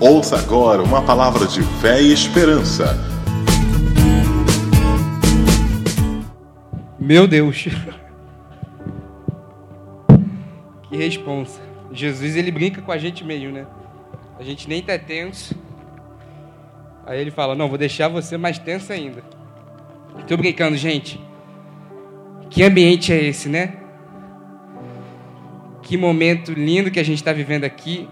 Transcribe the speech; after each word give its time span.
Ouça 0.00 0.38
agora 0.38 0.82
uma 0.82 1.02
palavra 1.02 1.46
de 1.46 1.62
fé 1.82 2.00
e 2.00 2.10
esperança. 2.10 2.98
Meu 6.98 7.28
Deus. 7.28 7.68
Que 10.88 10.96
responsa. 10.96 11.60
Jesus 11.92 12.34
ele 12.34 12.50
brinca 12.50 12.82
com 12.82 12.90
a 12.90 12.98
gente 12.98 13.24
mesmo, 13.24 13.52
né? 13.52 13.64
A 14.40 14.42
gente 14.42 14.68
nem 14.68 14.82
tá 14.82 14.98
tenso. 14.98 15.54
Aí 17.06 17.20
ele 17.20 17.30
fala: 17.30 17.54
"Não, 17.54 17.68
vou 17.68 17.78
deixar 17.78 18.08
você 18.08 18.36
mais 18.36 18.58
tenso 18.58 18.92
ainda". 18.92 19.22
Tô 20.26 20.36
brincando, 20.36 20.76
gente. 20.76 21.20
Que 22.48 22.64
ambiente 22.64 23.12
é 23.12 23.22
esse, 23.22 23.48
né? 23.48 23.76
Que 25.80 25.96
momento 25.96 26.52
lindo 26.52 26.90
que 26.90 26.98
a 26.98 27.04
gente 27.04 27.18
está 27.18 27.32
vivendo 27.32 27.62
aqui. 27.62 28.08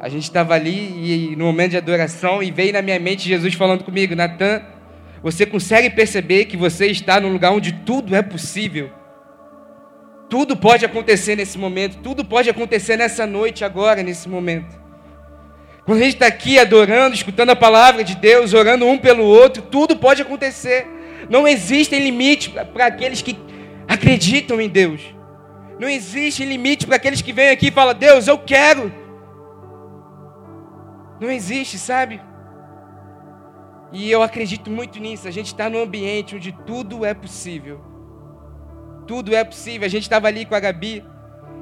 A 0.00 0.08
gente 0.08 0.24
estava 0.24 0.54
ali 0.54 1.32
e 1.32 1.36
no 1.36 1.44
momento 1.46 1.70
de 1.70 1.76
adoração 1.76 2.42
e 2.42 2.50
veio 2.50 2.72
na 2.72 2.82
minha 2.82 2.98
mente 2.98 3.28
Jesus 3.28 3.54
falando 3.54 3.84
comigo, 3.84 4.14
Natan, 4.14 4.62
você 5.22 5.46
consegue 5.46 5.90
perceber 5.90 6.44
que 6.44 6.56
você 6.56 6.86
está 6.86 7.18
num 7.20 7.32
lugar 7.32 7.52
onde 7.52 7.72
tudo 7.72 8.14
é 8.14 8.22
possível? 8.22 8.90
Tudo 10.28 10.56
pode 10.56 10.84
acontecer 10.84 11.36
nesse 11.36 11.56
momento, 11.56 11.98
tudo 12.02 12.24
pode 12.24 12.50
acontecer 12.50 12.96
nessa 12.96 13.26
noite, 13.26 13.64
agora, 13.64 14.02
nesse 14.02 14.28
momento. 14.28 14.78
Quando 15.84 16.00
a 16.00 16.02
gente 16.02 16.14
está 16.14 16.26
aqui 16.26 16.58
adorando, 16.58 17.14
escutando 17.14 17.50
a 17.50 17.56
palavra 17.56 18.02
de 18.02 18.16
Deus, 18.16 18.52
orando 18.52 18.86
um 18.86 18.98
pelo 18.98 19.24
outro, 19.24 19.62
tudo 19.62 19.96
pode 19.96 20.20
acontecer. 20.20 20.86
Não 21.30 21.46
existem 21.46 22.02
limites 22.02 22.52
para 22.72 22.86
aqueles 22.86 23.22
que 23.22 23.38
acreditam 23.88 24.60
em 24.60 24.68
Deus. 24.68 25.00
Não 25.78 25.88
existe 25.88 26.44
limite 26.44 26.86
para 26.86 26.96
aqueles 26.96 27.22
que 27.22 27.32
vêm 27.32 27.50
aqui 27.50 27.68
e 27.68 27.70
falam: 27.70 27.94
Deus, 27.94 28.26
eu 28.26 28.38
quero. 28.38 28.92
Não 31.20 31.30
existe, 31.30 31.78
sabe? 31.78 32.20
E 33.92 34.10
eu 34.10 34.22
acredito 34.22 34.70
muito 34.70 34.98
nisso. 34.98 35.28
A 35.28 35.30
gente 35.30 35.46
está 35.46 35.70
num 35.70 35.82
ambiente 35.82 36.36
onde 36.36 36.52
tudo 36.52 37.04
é 37.04 37.14
possível. 37.14 37.80
Tudo 39.06 39.34
é 39.34 39.44
possível. 39.44 39.86
A 39.86 39.90
gente 39.90 40.02
estava 40.02 40.26
ali 40.26 40.44
com 40.44 40.54
a 40.54 40.60
Gabi 40.60 41.04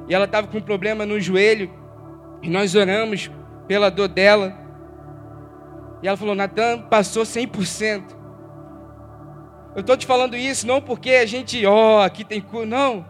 e 0.07 0.13
ela 0.13 0.25
estava 0.25 0.47
com 0.47 0.57
um 0.57 0.61
problema 0.61 1.05
no 1.05 1.19
joelho. 1.19 1.71
E 2.41 2.49
nós 2.49 2.75
oramos 2.75 3.31
pela 3.67 3.89
dor 3.89 4.07
dela. 4.07 4.57
E 6.01 6.07
ela 6.07 6.17
falou: 6.17 6.35
Natan, 6.35 6.81
passou 6.83 7.23
100%. 7.23 8.15
Eu 9.75 9.81
estou 9.81 9.97
te 9.97 10.05
falando 10.05 10.35
isso 10.37 10.65
não 10.65 10.81
porque 10.81 11.11
a 11.11 11.25
gente, 11.25 11.65
ó, 11.65 11.97
oh, 11.97 12.01
aqui 12.01 12.23
tem 12.23 12.39
cura, 12.39 12.65
não. 12.65 13.05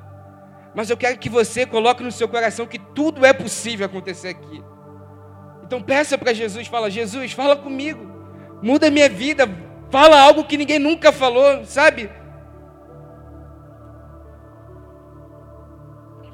Mas 0.73 0.89
eu 0.89 0.97
quero 0.97 1.17
que 1.17 1.29
você 1.29 1.65
coloque 1.65 2.03
no 2.03 2.11
seu 2.11 2.27
coração 2.27 2.65
que 2.65 2.79
tudo 2.79 3.25
é 3.25 3.31
possível 3.31 3.85
acontecer 3.85 4.29
aqui. 4.29 4.63
Então 5.65 5.81
peça 5.81 6.17
para 6.17 6.33
Jesus, 6.33 6.67
fala: 6.67 6.89
Jesus, 6.89 7.31
fala 7.31 7.55
comigo, 7.55 8.05
muda 8.61 8.91
minha 8.91 9.09
vida, 9.09 9.49
fala 9.89 10.19
algo 10.19 10.43
que 10.43 10.57
ninguém 10.57 10.79
nunca 10.79 11.11
falou, 11.11 11.65
sabe? 11.65 12.09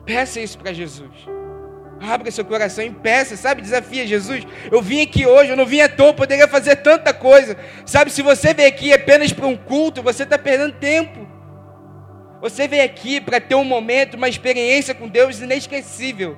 Peça 0.06 0.40
isso 0.42 0.58
para 0.58 0.74
Jesus. 0.74 1.10
Abra 2.02 2.32
seu 2.32 2.44
coração 2.44 2.84
e 2.84 2.90
peça, 2.90 3.38
sabe? 3.38 3.62
Desafia 3.62 4.08
Jesus. 4.08 4.44
Eu 4.72 4.82
vim 4.82 5.02
aqui 5.02 5.26
hoje, 5.26 5.52
eu 5.52 5.56
não 5.56 5.68
vim 5.68 5.82
à 5.82 5.88
toa, 5.88 6.14
poderia 6.14 6.48
fazer 6.48 6.78
tanta 6.78 7.14
coisa. 7.14 7.56
Sabe, 7.86 8.12
se 8.12 8.24
você 8.24 8.54
vem 8.54 8.66
aqui 8.66 8.92
apenas 8.92 9.32
para 9.32 9.46
um 9.46 9.56
culto, 9.56 10.02
você 10.02 10.24
está 10.24 10.38
perdendo 10.38 10.74
tempo. 10.74 11.28
Você 12.42 12.68
vem 12.68 12.82
aqui 12.82 13.22
para 13.22 13.40
ter 13.40 13.54
um 13.54 13.64
momento, 13.64 14.16
uma 14.16 14.28
experiência 14.28 14.96
com 14.96 15.08
Deus 15.08 15.40
inesquecível. 15.40 16.38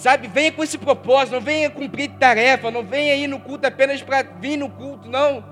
Sabe, 0.00 0.28
venha 0.28 0.50
com 0.50 0.64
esse 0.64 0.78
propósito, 0.78 1.34
não 1.34 1.42
venha 1.42 1.68
cumprir 1.68 2.08
tarefa, 2.12 2.70
não 2.70 2.82
venha 2.82 3.14
ir 3.16 3.26
no 3.26 3.38
culto 3.38 3.66
apenas 3.66 4.00
para 4.00 4.22
vir 4.22 4.56
no 4.56 4.70
culto, 4.70 5.10
não. 5.10 5.44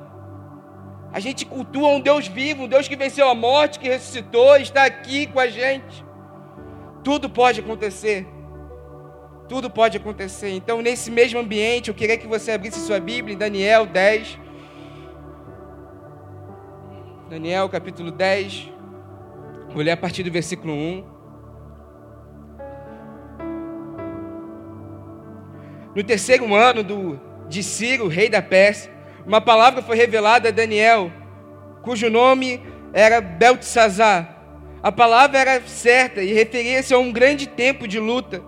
A 1.12 1.20
gente 1.20 1.44
cultua 1.44 1.90
um 1.90 2.00
Deus 2.00 2.28
vivo, 2.28 2.62
um 2.62 2.66
Deus 2.66 2.88
que 2.88 2.96
venceu 2.96 3.28
a 3.28 3.34
morte, 3.34 3.78
que 3.78 3.86
ressuscitou, 3.86 4.56
está 4.56 4.86
aqui 4.86 5.26
com 5.26 5.38
a 5.38 5.48
gente. 5.48 6.02
Tudo 7.04 7.28
pode 7.28 7.60
acontecer. 7.60 8.26
Tudo 9.50 9.68
pode 9.68 9.98
acontecer. 9.98 10.48
Então, 10.48 10.80
nesse 10.80 11.10
mesmo 11.10 11.38
ambiente, 11.38 11.88
eu 11.88 11.94
queria 11.94 12.16
que 12.16 12.26
você 12.26 12.52
abrisse 12.52 12.80
sua 12.80 12.98
Bíblia 12.98 13.34
em 13.34 13.38
Daniel 13.38 13.84
10. 13.84 14.38
Daniel 17.28 17.68
capítulo 17.68 18.10
10. 18.10 18.72
Vou 19.74 19.82
ler 19.82 19.90
a 19.90 19.96
partir 19.98 20.22
do 20.22 20.30
versículo 20.30 20.72
1. 20.72 21.17
No 25.98 26.04
terceiro 26.04 26.54
ano 26.54 26.84
do, 26.84 27.20
de 27.48 27.60
Ciro, 27.60 28.06
rei 28.06 28.28
da 28.28 28.40
Pérsia, 28.40 28.88
uma 29.26 29.40
palavra 29.40 29.82
foi 29.82 29.96
revelada 29.96 30.48
a 30.48 30.52
Daniel, 30.52 31.10
cujo 31.82 32.08
nome 32.08 32.62
era 32.92 33.20
Beltesazar. 33.20 34.36
A 34.80 34.92
palavra 34.92 35.40
era 35.40 35.60
certa 35.66 36.22
e 36.22 36.32
referia-se 36.32 36.94
a 36.94 36.98
um 36.98 37.10
grande 37.10 37.48
tempo 37.48 37.88
de 37.88 37.98
luta 37.98 38.40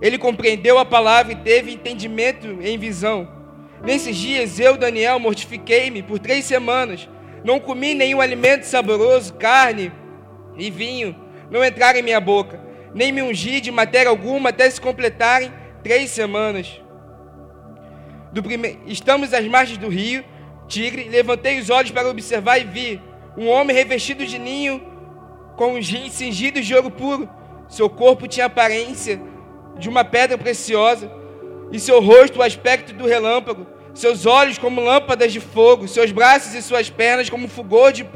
ele 0.00 0.16
compreendeu 0.16 0.78
a 0.78 0.84
palavra 0.84 1.32
e 1.32 1.36
teve 1.42 1.72
entendimento 1.72 2.46
em 2.62 2.78
visão. 2.78 3.28
Nesses 3.82 4.16
dias 4.16 4.60
eu, 4.60 4.76
Daniel, 4.76 5.18
mortifiquei-me 5.18 6.04
por 6.04 6.20
três 6.20 6.44
semanas. 6.44 7.08
Não 7.42 7.58
comi 7.58 7.94
nenhum 7.94 8.20
alimento 8.20 8.62
saboroso, 8.62 9.34
carne 9.34 9.90
e 10.56 10.70
vinho 10.70 11.16
não 11.50 11.64
entraram 11.64 11.98
em 11.98 12.02
minha 12.02 12.20
boca, 12.20 12.60
nem 12.94 13.10
me 13.10 13.22
ungi 13.22 13.60
de 13.60 13.72
matéria 13.72 14.08
alguma 14.08 14.50
até 14.50 14.70
se 14.70 14.80
completarem 14.80 15.52
três 15.82 16.08
semanas. 16.10 16.80
Prime... 18.40 18.78
Estamos 18.86 19.34
às 19.34 19.44
margens 19.46 19.76
do 19.76 19.88
rio 19.88 20.24
Tigre, 20.68 21.08
levantei 21.08 21.58
os 21.58 21.68
olhos 21.68 21.90
para 21.90 22.08
observar 22.08 22.58
e 22.58 22.64
vi 22.64 23.00
um 23.36 23.48
homem 23.48 23.76
revestido 23.76 24.24
de 24.24 24.38
ninho 24.38 24.80
com 25.56 25.74
os 25.74 25.86
rins 25.88 26.12
cingidos 26.12 26.64
de 26.64 26.74
ouro 26.74 26.90
puro. 26.90 27.28
Seu 27.68 27.90
corpo 27.90 28.26
tinha 28.26 28.46
aparência 28.46 29.20
de 29.78 29.88
uma 29.88 30.04
pedra 30.04 30.38
preciosa, 30.38 31.10
e 31.70 31.78
seu 31.78 32.00
rosto 32.00 32.38
o 32.38 32.42
aspecto 32.42 32.92
do 32.92 33.06
relâmpago, 33.06 33.66
seus 33.94 34.26
olhos 34.26 34.58
como 34.58 34.80
lâmpadas 34.80 35.32
de 35.32 35.40
fogo, 35.40 35.88
seus 35.88 36.12
braços 36.12 36.54
e 36.54 36.62
suas 36.62 36.88
pernas 36.90 37.28
como 37.28 37.48
fulgor 37.48 37.92
de 37.92 38.06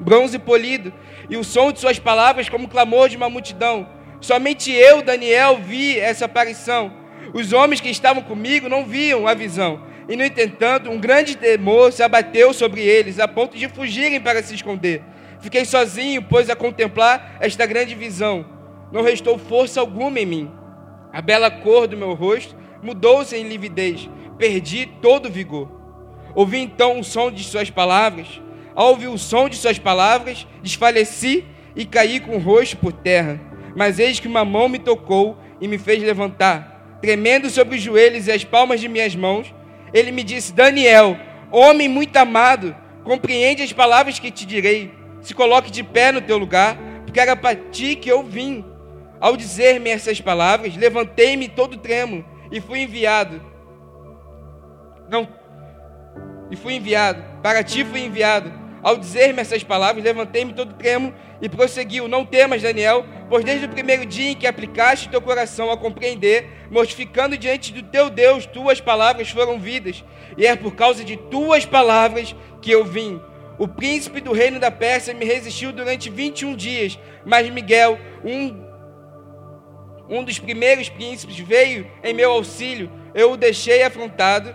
bronze 0.00 0.38
polido, 0.38 0.92
e 1.28 1.36
o 1.36 1.44
som 1.44 1.72
de 1.72 1.80
suas 1.80 1.98
palavras 1.98 2.48
como 2.48 2.68
clamor 2.68 3.08
de 3.08 3.16
uma 3.16 3.30
multidão. 3.30 3.88
Somente 4.20 4.70
eu, 4.70 5.02
Daniel, 5.02 5.58
vi 5.62 5.98
essa 5.98 6.26
aparição. 6.26 6.99
Os 7.32 7.52
homens 7.52 7.80
que 7.80 7.88
estavam 7.88 8.22
comigo 8.22 8.68
não 8.68 8.84
viam 8.84 9.26
a 9.26 9.34
visão. 9.34 9.82
E, 10.08 10.16
no 10.16 10.24
entanto, 10.24 10.90
um 10.90 10.98
grande 10.98 11.36
temor 11.36 11.92
se 11.92 12.02
abateu 12.02 12.52
sobre 12.52 12.80
eles, 12.80 13.20
a 13.20 13.28
ponto 13.28 13.56
de 13.56 13.68
fugirem 13.68 14.20
para 14.20 14.42
se 14.42 14.54
esconder. 14.54 15.02
Fiquei 15.40 15.64
sozinho, 15.64 16.22
pois, 16.22 16.50
a 16.50 16.56
contemplar 16.56 17.36
esta 17.40 17.64
grande 17.64 17.94
visão. 17.94 18.44
Não 18.92 19.02
restou 19.02 19.38
força 19.38 19.80
alguma 19.80 20.18
em 20.18 20.26
mim. 20.26 20.50
A 21.12 21.22
bela 21.22 21.50
cor 21.50 21.86
do 21.86 21.96
meu 21.96 22.14
rosto 22.14 22.56
mudou-se 22.82 23.36
em 23.36 23.48
lividez, 23.48 24.08
perdi 24.36 24.86
todo 25.00 25.26
o 25.26 25.30
vigor. 25.30 25.70
Ouvi 26.34 26.58
então 26.58 26.98
o 26.98 27.04
som 27.04 27.30
de 27.30 27.44
suas 27.44 27.70
palavras. 27.70 28.40
Ao 28.74 28.88
ouvir 28.88 29.08
o 29.08 29.18
som 29.18 29.48
de 29.48 29.56
suas 29.56 29.78
palavras, 29.78 30.46
desfaleci 30.62 31.44
e 31.74 31.84
caí 31.84 32.20
com 32.20 32.36
o 32.36 32.40
rosto 32.40 32.76
por 32.76 32.92
terra. 32.92 33.40
Mas 33.76 33.98
eis 33.98 34.20
que 34.20 34.28
uma 34.28 34.44
mão 34.44 34.68
me 34.68 34.78
tocou 34.78 35.38
e 35.60 35.68
me 35.68 35.78
fez 35.78 36.02
levantar. 36.02 36.79
Tremendo 37.00 37.48
sobre 37.48 37.76
os 37.76 37.82
joelhos 37.82 38.26
e 38.26 38.32
as 38.32 38.44
palmas 38.44 38.80
de 38.80 38.88
minhas 38.88 39.14
mãos, 39.14 39.54
ele 39.92 40.12
me 40.12 40.22
disse: 40.22 40.52
Daniel, 40.52 41.16
homem 41.50 41.88
muito 41.88 42.16
amado, 42.16 42.76
compreende 43.04 43.62
as 43.62 43.72
palavras 43.72 44.18
que 44.18 44.30
te 44.30 44.44
direi. 44.44 44.92
Se 45.22 45.34
coloque 45.34 45.70
de 45.70 45.82
pé 45.82 46.12
no 46.12 46.20
teu 46.20 46.38
lugar, 46.38 46.76
porque 47.04 47.20
era 47.20 47.36
para 47.36 47.56
ti 47.56 47.96
que 47.96 48.10
eu 48.10 48.22
vim. 48.22 48.64
Ao 49.20 49.36
dizer-me 49.36 49.90
essas 49.90 50.20
palavras, 50.20 50.76
levantei-me 50.76 51.46
todo 51.48 51.76
tremo 51.76 52.24
e 52.50 52.60
fui 52.60 52.80
enviado. 52.80 53.42
Não, 55.10 55.28
e 56.50 56.56
fui 56.56 56.74
enviado. 56.74 57.22
Para 57.42 57.62
ti 57.62 57.84
fui 57.84 58.00
enviado. 58.00 58.52
Ao 58.82 58.96
dizer-me 58.96 59.40
essas 59.40 59.62
palavras, 59.62 60.02
levantei-me 60.02 60.52
todo 60.52 60.74
tremo 60.74 61.12
e 61.40 61.48
prosseguiu: 61.48 62.08
Não 62.08 62.24
temas, 62.24 62.62
Daniel, 62.62 63.04
pois 63.28 63.44
desde 63.44 63.66
o 63.66 63.68
primeiro 63.68 64.04
dia 64.04 64.30
em 64.30 64.36
que 64.36 64.46
aplicaste 64.46 65.08
teu 65.08 65.20
coração 65.20 65.70
a 65.70 65.76
compreender, 65.76 66.46
mortificando 66.70 67.36
diante 67.36 67.72
do 67.72 67.82
teu 67.82 68.10
Deus, 68.10 68.46
tuas 68.46 68.80
palavras 68.80 69.30
foram 69.30 69.58
vidas, 69.58 70.04
e 70.36 70.46
é 70.46 70.54
por 70.56 70.74
causa 70.74 71.04
de 71.04 71.16
tuas 71.16 71.64
palavras 71.64 72.34
que 72.60 72.70
eu 72.70 72.84
vim. 72.84 73.20
O 73.58 73.68
príncipe 73.68 74.20
do 74.20 74.32
reino 74.32 74.58
da 74.58 74.70
Pérsia 74.70 75.12
me 75.12 75.24
resistiu 75.24 75.72
durante 75.72 76.08
21 76.08 76.56
dias, 76.56 76.98
mas 77.24 77.48
Miguel, 77.50 77.98
um 78.24 78.70
um 80.10 80.24
dos 80.24 80.40
primeiros 80.40 80.88
príncipes, 80.88 81.38
veio 81.38 81.88
em 82.02 82.12
meu 82.12 82.32
auxílio. 82.32 82.90
Eu 83.14 83.30
o 83.30 83.36
deixei 83.36 83.84
afrontado, 83.84 84.52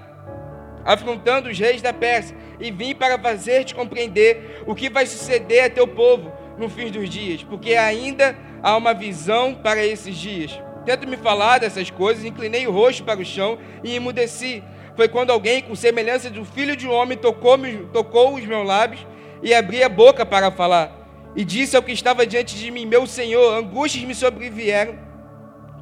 afrontando 0.83 1.49
os 1.49 1.57
reis 1.57 1.81
da 1.81 1.93
Pérsia, 1.93 2.35
e 2.59 2.69
vim 2.71 2.93
para 2.93 3.17
fazer-te 3.17 3.73
compreender 3.73 4.63
o 4.67 4.75
que 4.75 4.89
vai 4.89 5.05
suceder 5.05 5.63
a 5.63 5.69
teu 5.69 5.87
povo 5.87 6.29
no 6.57 6.69
fim 6.69 6.91
dos 6.91 7.09
dias, 7.09 7.43
porque 7.43 7.75
ainda 7.75 8.35
há 8.63 8.75
uma 8.75 8.93
visão 8.93 9.53
para 9.53 9.85
esses 9.85 10.15
dias. 10.15 10.59
tendo 10.85 11.07
me 11.07 11.17
falar 11.17 11.59
dessas 11.59 11.89
coisas, 11.89 12.23
inclinei 12.23 12.67
o 12.67 12.71
rosto 12.71 13.03
para 13.03 13.19
o 13.19 13.25
chão 13.25 13.57
e 13.83 13.95
emudeci. 13.95 14.63
Foi 14.95 15.07
quando 15.07 15.31
alguém, 15.31 15.61
com 15.61 15.75
semelhança 15.75 16.29
do 16.29 16.45
filho 16.45 16.75
de 16.75 16.87
um 16.87 16.91
homem, 16.91 17.17
tocou, 17.17 17.57
tocou 17.91 18.35
os 18.35 18.45
meus 18.45 18.65
lábios 18.65 19.05
e 19.41 19.53
abri 19.53 19.83
a 19.83 19.89
boca 19.89 20.25
para 20.25 20.51
falar. 20.51 20.91
E 21.35 21.43
disse 21.43 21.75
ao 21.75 21.83
que 21.83 21.91
estava 21.91 22.25
diante 22.25 22.55
de 22.55 22.71
mim: 22.71 22.85
Meu 22.85 23.05
Senhor, 23.05 23.57
angústias 23.57 24.03
me 24.03 24.15
sobrevieram 24.15 24.97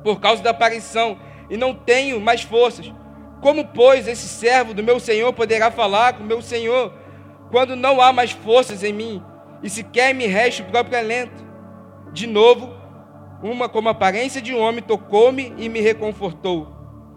por 0.04 0.20
causa 0.20 0.44
da 0.44 0.50
aparição, 0.50 1.18
e 1.50 1.56
não 1.56 1.74
tenho 1.74 2.20
mais 2.20 2.42
forças. 2.42 2.92
Como, 3.42 3.66
pois, 3.66 4.08
esse 4.08 4.28
servo 4.28 4.74
do 4.74 4.84
meu 4.84 5.00
Senhor 5.00 5.32
poderá 5.34 5.70
falar 5.70 6.14
com 6.14 6.24
meu 6.24 6.42
Senhor, 6.42 6.94
quando 7.52 7.76
não 7.76 8.02
há 8.02 8.12
mais 8.12 8.32
forças 8.32 8.84
em 8.84 8.94
mim, 8.94 9.24
e 9.64 9.70
sequer 9.70 10.14
me 10.14 10.28
resta 10.28 10.62
o 10.62 10.66
próprio 10.66 11.00
alento? 11.00 11.44
De 12.12 12.28
novo, 12.28 12.70
uma 13.42 13.68
como 13.68 13.90
aparência 13.90 14.42
de 14.42 14.54
um 14.54 14.60
homem 14.60 14.84
tocou-me 14.84 15.54
e 15.58 15.70
me 15.70 15.80
reconfortou. 15.80 16.72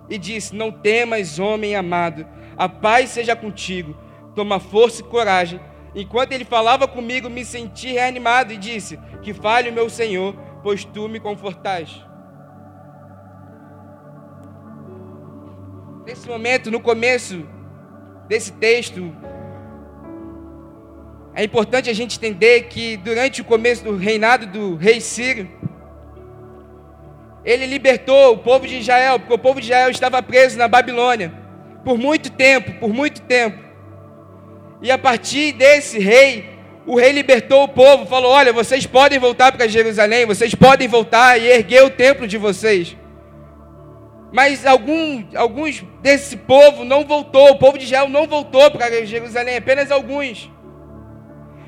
E 0.08 0.16
disse: 0.16 0.54
Não 0.54 0.70
temas, 0.70 1.38
homem 1.38 1.74
amado, 1.74 2.26
a 2.56 2.68
paz 2.68 3.10
seja 3.10 3.34
contigo. 3.34 3.96
Toma 4.34 4.60
força 4.60 5.00
e 5.00 5.04
coragem. 5.04 5.60
Enquanto 5.94 6.32
ele 6.32 6.44
falava 6.44 6.86
comigo, 6.86 7.28
me 7.28 7.44
senti 7.44 7.92
reanimado 7.92 8.52
e 8.52 8.56
disse: 8.56 8.98
Que 9.22 9.34
fale 9.34 9.70
o 9.70 9.72
meu 9.72 9.90
Senhor, 9.90 10.34
pois 10.62 10.84
tu 10.84 11.08
me 11.08 11.18
confortais. 11.18 12.04
Nesse 16.06 16.28
momento, 16.28 16.70
no 16.70 16.80
começo 16.80 17.44
desse 18.28 18.52
texto, 18.52 19.12
é 21.36 21.44
importante 21.44 21.90
a 21.90 21.92
gente 21.92 22.16
entender 22.16 22.62
que 22.62 22.96
durante 22.96 23.42
o 23.42 23.44
começo 23.44 23.84
do 23.84 23.94
reinado 23.94 24.46
do 24.46 24.74
rei 24.74 25.02
Sírio, 25.02 25.46
ele 27.44 27.66
libertou 27.66 28.32
o 28.32 28.38
povo 28.38 28.66
de 28.66 28.78
Israel, 28.78 29.18
porque 29.20 29.34
o 29.34 29.38
povo 29.38 29.60
de 29.60 29.66
Israel 29.66 29.90
estava 29.90 30.22
preso 30.22 30.56
na 30.56 30.66
Babilônia 30.66 31.30
por 31.84 31.98
muito 31.98 32.30
tempo, 32.30 32.72
por 32.80 32.88
muito 32.88 33.20
tempo. 33.20 33.62
E 34.80 34.90
a 34.90 34.96
partir 34.96 35.52
desse 35.52 35.98
rei, 35.98 36.48
o 36.86 36.96
rei 36.96 37.12
libertou 37.12 37.64
o 37.64 37.68
povo, 37.68 38.06
falou: 38.06 38.32
Olha, 38.32 38.50
vocês 38.50 38.86
podem 38.86 39.18
voltar 39.18 39.52
para 39.52 39.68
Jerusalém, 39.68 40.24
vocês 40.24 40.54
podem 40.54 40.88
voltar 40.88 41.38
e 41.38 41.46
erguer 41.46 41.84
o 41.84 41.90
templo 41.90 42.26
de 42.26 42.38
vocês. 42.38 42.96
Mas 44.32 44.64
algum, 44.64 45.22
alguns 45.36 45.84
desse 46.00 46.34
povo 46.34 46.82
não 46.82 47.04
voltou, 47.04 47.50
o 47.50 47.58
povo 47.58 47.76
de 47.76 47.84
Israel 47.84 48.08
não 48.08 48.26
voltou 48.26 48.70
para 48.70 49.04
Jerusalém, 49.04 49.58
apenas 49.58 49.90
alguns. 49.90 50.55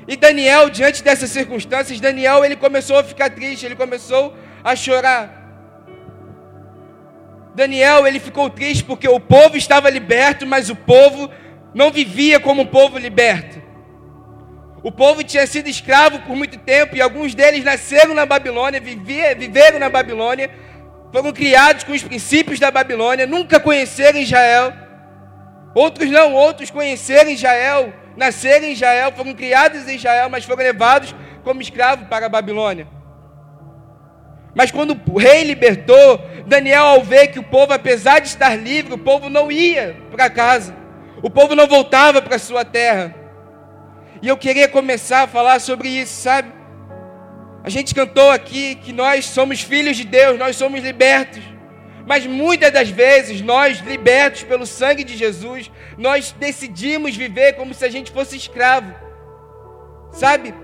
E 0.09 0.17
Daniel, 0.17 0.71
diante 0.71 1.03
dessas 1.03 1.29
circunstâncias, 1.29 1.99
Daniel 1.99 2.43
ele 2.43 2.55
começou 2.55 2.97
a 2.97 3.03
ficar 3.03 3.29
triste, 3.29 3.67
ele 3.67 3.75
começou 3.75 4.35
a 4.63 4.75
chorar. 4.75 5.23
Daniel, 7.53 8.07
ele 8.07 8.19
ficou 8.19 8.49
triste 8.49 8.83
porque 8.83 9.07
o 9.07 9.19
povo 9.19 9.55
estava 9.55 9.87
liberto, 9.87 10.47
mas 10.47 10.67
o 10.67 10.75
povo 10.75 11.29
não 11.75 11.91
vivia 11.91 12.39
como 12.39 12.63
um 12.63 12.65
povo 12.65 12.97
liberto. 12.97 13.61
O 14.81 14.91
povo 14.91 15.23
tinha 15.23 15.45
sido 15.45 15.69
escravo 15.69 16.17
por 16.21 16.35
muito 16.35 16.57
tempo 16.57 16.95
e 16.95 17.01
alguns 17.01 17.35
deles 17.35 17.63
nasceram 17.63 18.15
na 18.15 18.25
Babilônia, 18.25 18.79
vivia, 18.79 19.35
viveram 19.35 19.77
na 19.77 19.89
Babilônia, 19.89 20.49
foram 21.13 21.31
criados 21.31 21.83
com 21.83 21.91
os 21.91 22.01
princípios 22.01 22.59
da 22.59 22.71
Babilônia, 22.71 23.27
nunca 23.27 23.59
conheceram 23.59 24.17
Israel. 24.17 24.73
Outros 25.75 26.09
não, 26.09 26.33
outros 26.33 26.71
conheceram 26.71 27.29
Israel, 27.29 27.93
nasceram 28.15 28.65
em 28.65 28.73
Israel, 28.73 29.11
foram 29.15 29.33
criados 29.33 29.87
em 29.87 29.95
Israel, 29.95 30.29
mas 30.29 30.45
foram 30.45 30.63
levados 30.63 31.15
como 31.43 31.61
escravos 31.61 32.07
para 32.07 32.25
a 32.25 32.29
Babilônia. 32.29 32.87
Mas 34.53 34.71
quando 34.71 34.99
o 35.11 35.17
rei 35.17 35.43
libertou, 35.43 36.19
Daniel, 36.45 36.83
ao 36.83 37.03
ver 37.03 37.27
que 37.27 37.39
o 37.39 37.43
povo, 37.43 37.71
apesar 37.71 38.19
de 38.19 38.27
estar 38.27 38.55
livre, 38.55 38.93
o 38.93 38.97
povo 38.97 39.29
não 39.29 39.51
ia 39.51 39.95
para 40.11 40.29
casa, 40.29 40.75
o 41.21 41.29
povo 41.29 41.55
não 41.55 41.67
voltava 41.67 42.21
para 42.21 42.39
sua 42.39 42.65
terra. 42.65 43.15
E 44.21 44.27
eu 44.27 44.35
queria 44.35 44.67
começar 44.67 45.23
a 45.23 45.27
falar 45.27 45.59
sobre 45.61 45.87
isso, 45.87 46.21
sabe? 46.21 46.51
A 47.63 47.69
gente 47.69 47.93
cantou 47.93 48.31
aqui 48.31 48.75
que 48.75 48.91
nós 48.91 49.25
somos 49.25 49.61
filhos 49.61 49.95
de 49.95 50.03
Deus, 50.03 50.37
nós 50.37 50.55
somos 50.55 50.81
libertos. 50.81 51.43
Mas 52.09 52.25
muitas 52.25 52.71
das 52.71 52.89
vezes, 52.89 53.39
nós, 53.39 53.81
libertos 53.81 54.41
pelo 54.41 54.65
sangue 54.65 55.03
de 55.03 55.15
Jesus, 55.15 55.69
nós 55.95 56.31
decidimos 56.31 57.15
viver 57.15 57.53
como 57.53 57.71
se 57.71 57.85
a 57.85 57.87
gente 57.87 58.11
fosse 58.11 58.35
escravo. 58.35 58.91
Sabe? 60.11 60.55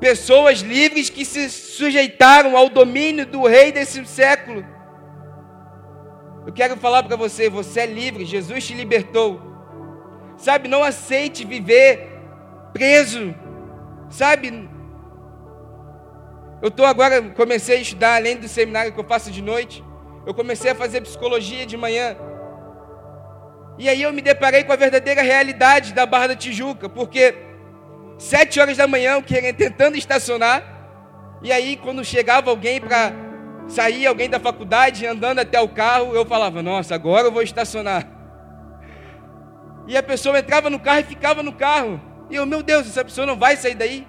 Pessoas 0.00 0.60
livres 0.60 1.10
que 1.10 1.26
se 1.26 1.50
sujeitaram 1.50 2.56
ao 2.56 2.70
domínio 2.70 3.26
do 3.26 3.46
rei 3.46 3.70
desse 3.70 4.02
século. 4.06 4.64
Eu 6.46 6.52
quero 6.54 6.78
falar 6.78 7.02
para 7.02 7.14
você, 7.14 7.50
você 7.50 7.80
é 7.80 7.86
livre, 7.86 8.24
Jesus 8.24 8.66
te 8.66 8.72
libertou. 8.72 9.38
Sabe, 10.38 10.66
não 10.66 10.82
aceite 10.82 11.44
viver 11.44 12.08
preso. 12.72 13.34
Sabe? 14.08 14.66
Eu 16.62 16.68
estou 16.68 16.86
agora, 16.86 17.20
comecei 17.20 17.76
a 17.76 17.80
estudar, 17.82 18.16
além 18.16 18.38
do 18.38 18.48
seminário 18.48 18.94
que 18.94 18.98
eu 18.98 19.04
faço 19.04 19.30
de 19.30 19.42
noite, 19.42 19.84
eu 20.26 20.34
comecei 20.34 20.70
a 20.70 20.74
fazer 20.74 21.00
psicologia 21.00 21.66
de 21.66 21.76
manhã. 21.76 22.16
E 23.78 23.88
aí 23.88 24.02
eu 24.02 24.12
me 24.12 24.20
deparei 24.20 24.64
com 24.64 24.72
a 24.72 24.76
verdadeira 24.76 25.22
realidade 25.22 25.92
da 25.94 26.04
Barra 26.04 26.28
da 26.28 26.36
Tijuca, 26.36 26.88
porque 26.88 27.50
Sete 28.20 28.60
horas 28.60 28.76
da 28.76 28.86
manhã, 28.86 29.12
eu 29.12 29.22
querendo, 29.22 29.56
tentando 29.56 29.96
estacionar. 29.96 30.62
E 31.42 31.50
aí, 31.50 31.74
quando 31.78 32.04
chegava 32.04 32.50
alguém 32.50 32.78
para 32.78 33.14
sair, 33.66 34.06
alguém 34.06 34.28
da 34.28 34.38
faculdade, 34.38 35.06
andando 35.06 35.38
até 35.38 35.58
o 35.58 35.70
carro, 35.70 36.14
eu 36.14 36.26
falava: 36.26 36.62
Nossa, 36.62 36.94
agora 36.94 37.28
eu 37.28 37.32
vou 37.32 37.40
estacionar. 37.40 38.06
E 39.88 39.96
a 39.96 40.02
pessoa 40.02 40.38
entrava 40.38 40.68
no 40.68 40.78
carro 40.78 41.00
e 41.00 41.04
ficava 41.04 41.42
no 41.42 41.54
carro. 41.54 41.98
E 42.28 42.36
eu, 42.36 42.44
meu 42.44 42.62
Deus, 42.62 42.86
essa 42.86 43.02
pessoa 43.02 43.26
não 43.26 43.38
vai 43.38 43.56
sair 43.56 43.74
daí. 43.74 44.06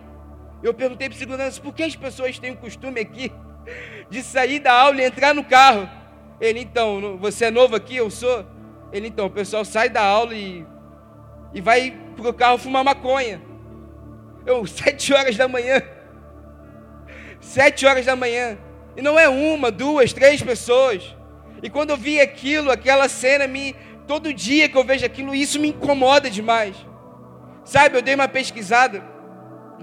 Eu 0.62 0.74
perguntei 0.74 1.08
para 1.08 1.16
o 1.16 1.18
segurança: 1.18 1.62
Por 1.62 1.74
que 1.74 1.82
as 1.82 1.96
pessoas 1.96 2.38
têm 2.38 2.52
o 2.52 2.58
costume 2.58 3.00
aqui 3.00 3.32
de 4.10 4.22
sair 4.22 4.60
da 4.60 4.74
aula 4.74 5.02
e 5.02 5.06
entrar 5.06 5.34
no 5.34 5.46
carro? 5.46 5.90
Ele, 6.42 6.60
então, 6.60 7.18
você 7.18 7.46
é 7.46 7.52
novo 7.52 7.76
aqui? 7.76 7.96
Eu 7.96 8.10
sou. 8.10 8.44
Ele, 8.92 9.08
então, 9.08 9.28
o 9.28 9.30
pessoal 9.30 9.64
sai 9.64 9.88
da 9.90 10.02
aula 10.02 10.34
e, 10.34 10.66
e 11.54 11.62
vai 11.62 11.96
para 12.16 12.30
o 12.30 12.34
carro 12.34 12.58
fumar 12.58 12.84
maconha. 12.84 13.40
Eu, 14.44 14.66
sete 14.68 15.14
horas 15.14 15.38
da 15.38 15.48
manhã. 15.48 15.84
Sete 17.40 17.86
horas 17.86 18.08
da 18.08 18.16
manhã. 18.16 18.58
E 18.98 19.04
não 19.04 19.20
é 19.20 19.30
uma, 19.30 19.70
duas, 19.70 20.12
três 20.14 20.42
pessoas. 20.42 21.16
E 21.62 21.70
quando 21.70 21.92
eu 21.92 21.98
vi 21.98 22.20
aquilo, 22.20 22.72
aquela 22.72 23.08
cena, 23.08 23.46
me, 23.46 23.76
todo 24.08 24.34
dia 24.34 24.68
que 24.68 24.76
eu 24.76 24.84
vejo 24.84 25.06
aquilo, 25.06 25.36
isso 25.36 25.60
me 25.60 25.70
incomoda 25.70 26.28
demais. 26.28 26.76
Sabe, 27.64 27.98
eu 27.98 28.02
dei 28.02 28.16
uma 28.16 28.28
pesquisada 28.28 29.04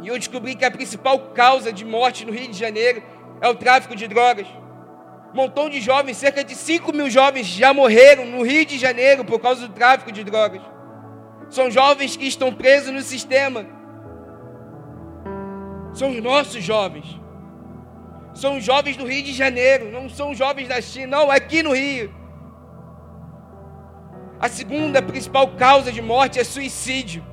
e 0.03 0.09
eu 0.09 0.19
descobri 0.19 0.57
que 0.57 0.65
a 0.65 0.71
principal 0.73 1.19
causa 1.31 1.73
de 1.73 1.85
morte 1.85 2.25
no 2.25 2.33
Rio 2.33 2.49
de 2.49 2.59
Janeiro 2.59 3.01
é 3.41 3.49
o 3.49 3.55
tráfico 3.55 3.95
de 3.95 4.09
drogas. 4.09 4.49
Montão 5.33 5.69
de 5.69 5.81
jovens, 5.81 6.17
cerca 6.17 6.43
de 6.43 6.55
5 6.55 6.93
mil 6.93 7.11
jovens 7.11 7.47
já 7.47 7.73
morreram 7.75 8.25
no 8.25 8.43
Rio 8.43 8.65
de 8.65 8.79
Janeiro 8.79 9.25
por 9.25 9.39
causa 9.39 9.67
do 9.67 9.75
tráfico 9.75 10.11
de 10.11 10.25
drogas. 10.25 10.63
São 11.51 11.71
jovens 11.71 12.17
que 12.17 12.27
estão 12.27 12.53
presos 12.53 12.93
no 12.93 13.03
sistema 13.03 13.79
são 15.99 16.11
os 16.11 16.23
nossos 16.23 16.63
jovens. 16.63 17.21
São 18.35 18.59
os 18.59 18.65
jovens 18.65 18.97
do 18.97 19.05
Rio 19.05 19.25
de 19.25 19.33
Janeiro, 19.33 19.91
não 19.91 20.09
são 20.09 20.31
os 20.31 20.39
jovens 20.39 20.69
da 20.69 20.81
China, 20.81 21.19
não, 21.19 21.31
aqui 21.31 21.63
no 21.63 21.73
Rio. 21.73 22.15
A 24.39 24.49
segunda 24.49 25.03
principal 25.03 25.49
causa 25.49 25.91
de 25.91 26.01
morte 26.01 26.39
é 26.39 26.45
suicídio. 26.45 27.25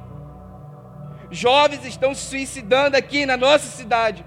Jovens 1.29 1.85
estão 1.85 2.15
se 2.15 2.25
suicidando 2.25 2.97
aqui 2.97 3.25
na 3.25 3.37
nossa 3.37 3.67
cidade. 3.67 4.25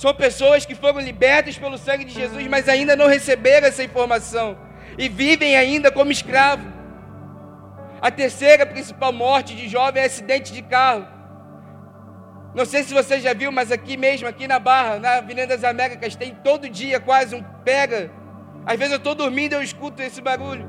São 0.00 0.14
pessoas 0.14 0.64
que 0.64 0.74
foram 0.74 0.98
libertas 0.98 1.58
pelo 1.58 1.76
sangue 1.76 2.06
de 2.06 2.14
Jesus, 2.14 2.46
mas 2.46 2.70
ainda 2.70 2.96
não 2.96 3.06
receberam 3.06 3.66
essa 3.66 3.84
informação 3.84 4.56
e 4.96 5.10
vivem 5.10 5.58
ainda 5.58 5.92
como 5.92 6.10
escravo. 6.10 6.66
A 8.00 8.10
terceira 8.10 8.64
principal 8.64 9.12
morte 9.12 9.54
de 9.54 9.68
jovem 9.68 10.02
é 10.02 10.06
acidente 10.06 10.54
de 10.54 10.62
carro. 10.62 11.06
Não 12.54 12.64
sei 12.64 12.82
se 12.82 12.94
você 12.94 13.20
já 13.20 13.34
viu, 13.34 13.52
mas 13.52 13.70
aqui 13.70 13.98
mesmo, 13.98 14.26
aqui 14.26 14.48
na 14.48 14.58
Barra, 14.58 14.98
na 14.98 15.16
Avenida 15.16 15.48
das 15.48 15.64
Américas, 15.64 16.16
tem 16.16 16.34
todo 16.34 16.66
dia 16.70 16.98
quase 16.98 17.34
um 17.34 17.42
pega. 17.62 18.10
Às 18.64 18.78
vezes 18.78 18.92
eu 18.92 18.98
estou 18.98 19.14
dormindo 19.14 19.52
e 19.52 19.56
eu 19.56 19.62
escuto 19.62 20.00
esse 20.00 20.22
barulho. 20.22 20.66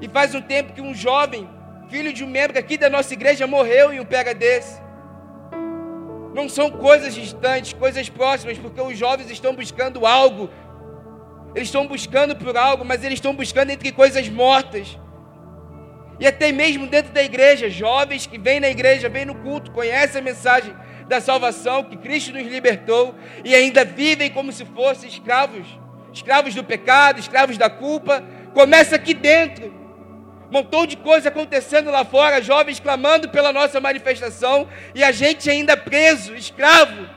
E 0.00 0.08
faz 0.08 0.34
um 0.34 0.40
tempo 0.40 0.72
que 0.72 0.80
um 0.80 0.94
jovem, 0.94 1.46
filho 1.90 2.14
de 2.14 2.24
um 2.24 2.28
membro 2.28 2.58
aqui 2.58 2.78
da 2.78 2.88
nossa 2.88 3.12
igreja, 3.12 3.46
morreu 3.46 3.92
em 3.92 4.00
um 4.00 4.06
pega 4.06 4.34
desse. 4.34 4.80
Não 6.34 6.48
são 6.48 6.70
coisas 6.70 7.14
distantes, 7.14 7.72
coisas 7.72 8.08
próximas, 8.08 8.58
porque 8.58 8.80
os 8.80 8.96
jovens 8.96 9.30
estão 9.30 9.54
buscando 9.54 10.06
algo. 10.06 10.48
Eles 11.54 11.68
estão 11.68 11.86
buscando 11.86 12.34
por 12.34 12.56
algo, 12.56 12.84
mas 12.84 13.04
eles 13.04 13.14
estão 13.14 13.34
buscando 13.34 13.70
entre 13.70 13.92
coisas 13.92 14.28
mortas. 14.28 14.98
E 16.18 16.26
até 16.26 16.52
mesmo 16.52 16.86
dentro 16.86 17.12
da 17.12 17.22
igreja, 17.22 17.68
jovens 17.68 18.26
que 18.26 18.38
vêm 18.38 18.60
na 18.60 18.68
igreja, 18.68 19.08
vêm 19.08 19.24
no 19.24 19.34
culto, 19.34 19.70
conhecem 19.72 20.20
a 20.20 20.24
mensagem, 20.24 20.74
da 21.08 21.20
salvação, 21.20 21.84
que 21.84 21.96
Cristo 21.96 22.32
nos 22.32 22.46
libertou, 22.46 23.14
e 23.44 23.54
ainda 23.54 23.84
vivem 23.84 24.30
como 24.30 24.52
se 24.52 24.64
fossem 24.64 25.08
escravos, 25.08 25.66
escravos 26.12 26.54
do 26.54 26.64
pecado, 26.64 27.20
escravos 27.20 27.58
da 27.58 27.68
culpa. 27.68 28.22
Começa 28.54 28.96
aqui 28.96 29.12
dentro. 29.12 29.81
Montão 30.52 30.86
de 30.86 30.96
coisa 30.96 31.30
acontecendo 31.30 31.90
lá 31.90 32.04
fora, 32.04 32.42
jovens 32.42 32.78
clamando 32.78 33.30
pela 33.30 33.52
nossa 33.52 33.80
manifestação, 33.80 34.68
e 34.94 35.02
a 35.02 35.10
gente 35.10 35.48
ainda 35.48 35.76
preso, 35.76 36.34
escravo. 36.34 37.08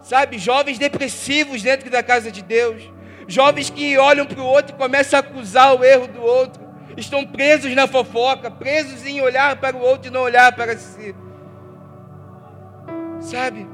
Sabe, 0.00 0.38
jovens 0.38 0.78
depressivos 0.78 1.60
dentro 1.60 1.90
da 1.90 2.02
casa 2.02 2.30
de 2.30 2.40
Deus, 2.40 2.82
jovens 3.26 3.68
que 3.68 3.98
olham 3.98 4.24
para 4.24 4.40
o 4.40 4.46
outro 4.46 4.74
e 4.74 4.78
começam 4.78 5.18
a 5.18 5.20
acusar 5.20 5.74
o 5.74 5.84
erro 5.84 6.06
do 6.06 6.22
outro 6.22 6.68
estão 7.00 7.24
presos 7.24 7.74
na 7.74 7.86
fofoca, 7.86 8.50
presos 8.50 9.06
em 9.06 9.20
olhar 9.20 9.56
para 9.56 9.76
o 9.76 9.80
outro 9.80 10.08
e 10.08 10.10
não 10.10 10.22
olhar 10.22 10.52
para 10.52 10.76
si. 10.76 11.14
Sabe? 13.20 13.66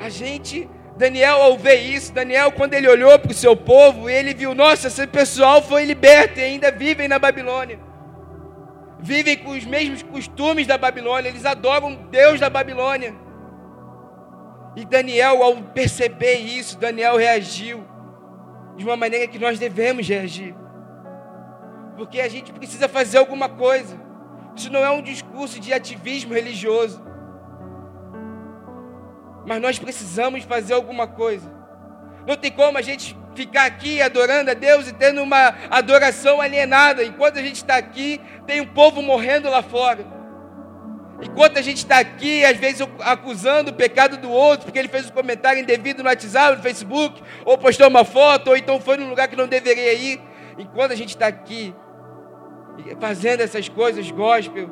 A 0.00 0.08
gente, 0.08 0.68
Daniel, 0.98 1.40
ao 1.40 1.56
ver 1.56 1.76
isso, 1.76 2.12
Daniel, 2.12 2.50
quando 2.50 2.74
ele 2.74 2.88
olhou 2.88 3.16
para 3.20 3.30
o 3.30 3.34
seu 3.34 3.56
povo, 3.56 4.10
ele 4.10 4.34
viu: 4.34 4.52
nossa, 4.52 4.88
esse 4.88 5.06
pessoal 5.06 5.62
foi 5.62 5.84
liberto 5.84 6.40
e 6.40 6.42
ainda 6.42 6.72
vivem 6.72 7.06
na 7.06 7.20
Babilônia. 7.20 7.78
Vivem 8.98 9.36
com 9.36 9.50
os 9.50 9.64
mesmos 9.64 10.02
costumes 10.02 10.66
da 10.66 10.76
Babilônia, 10.76 11.28
eles 11.28 11.46
adoram 11.46 11.94
Deus 12.10 12.40
da 12.40 12.50
Babilônia. 12.50 13.14
E 14.74 14.84
Daniel, 14.84 15.40
ao 15.40 15.56
perceber 15.56 16.38
isso, 16.38 16.76
Daniel 16.76 17.16
reagiu 17.16 17.86
de 18.76 18.84
uma 18.84 18.96
maneira 18.96 19.28
que 19.28 19.38
nós 19.38 19.56
devemos 19.56 20.08
reagir. 20.08 20.52
Porque 21.96 22.20
a 22.20 22.28
gente 22.28 22.52
precisa 22.52 22.88
fazer 22.88 23.18
alguma 23.18 23.48
coisa. 23.48 23.96
Isso 24.56 24.70
não 24.72 24.84
é 24.84 24.90
um 24.90 25.02
discurso 25.02 25.60
de 25.60 25.72
ativismo 25.72 26.34
religioso. 26.34 27.07
Mas 29.48 29.62
nós 29.62 29.78
precisamos 29.78 30.44
fazer 30.44 30.74
alguma 30.74 31.06
coisa. 31.06 31.50
Não 32.26 32.36
tem 32.36 32.52
como 32.52 32.76
a 32.76 32.82
gente 32.82 33.16
ficar 33.34 33.64
aqui 33.64 34.02
adorando 34.02 34.50
a 34.50 34.54
Deus 34.54 34.86
e 34.86 34.92
tendo 34.92 35.22
uma 35.22 35.54
adoração 35.70 36.38
alienada. 36.38 37.02
Enquanto 37.02 37.38
a 37.38 37.42
gente 37.42 37.56
está 37.56 37.76
aqui, 37.76 38.20
tem 38.46 38.60
um 38.60 38.66
povo 38.66 39.00
morrendo 39.00 39.48
lá 39.48 39.62
fora. 39.62 40.04
Enquanto 41.22 41.56
a 41.56 41.62
gente 41.62 41.78
está 41.78 41.98
aqui, 41.98 42.44
às 42.44 42.58
vezes 42.58 42.86
acusando 43.00 43.70
o 43.70 43.74
pecado 43.74 44.18
do 44.18 44.30
outro, 44.30 44.66
porque 44.66 44.78
ele 44.78 44.86
fez 44.86 45.06
um 45.08 45.12
comentário 45.14 45.62
indevido 45.62 46.02
no 46.02 46.10
WhatsApp, 46.10 46.58
no 46.58 46.62
Facebook, 46.62 47.22
ou 47.46 47.56
postou 47.56 47.88
uma 47.88 48.04
foto, 48.04 48.48
ou 48.50 48.56
então 48.56 48.78
foi 48.78 48.98
num 48.98 49.08
lugar 49.08 49.28
que 49.28 49.34
não 49.34 49.48
deveria 49.48 49.94
ir. 49.94 50.20
Enquanto 50.58 50.92
a 50.92 50.94
gente 50.94 51.10
está 51.10 51.26
aqui, 51.26 51.74
fazendo 53.00 53.40
essas 53.40 53.66
coisas 53.66 54.10
gospel, 54.10 54.68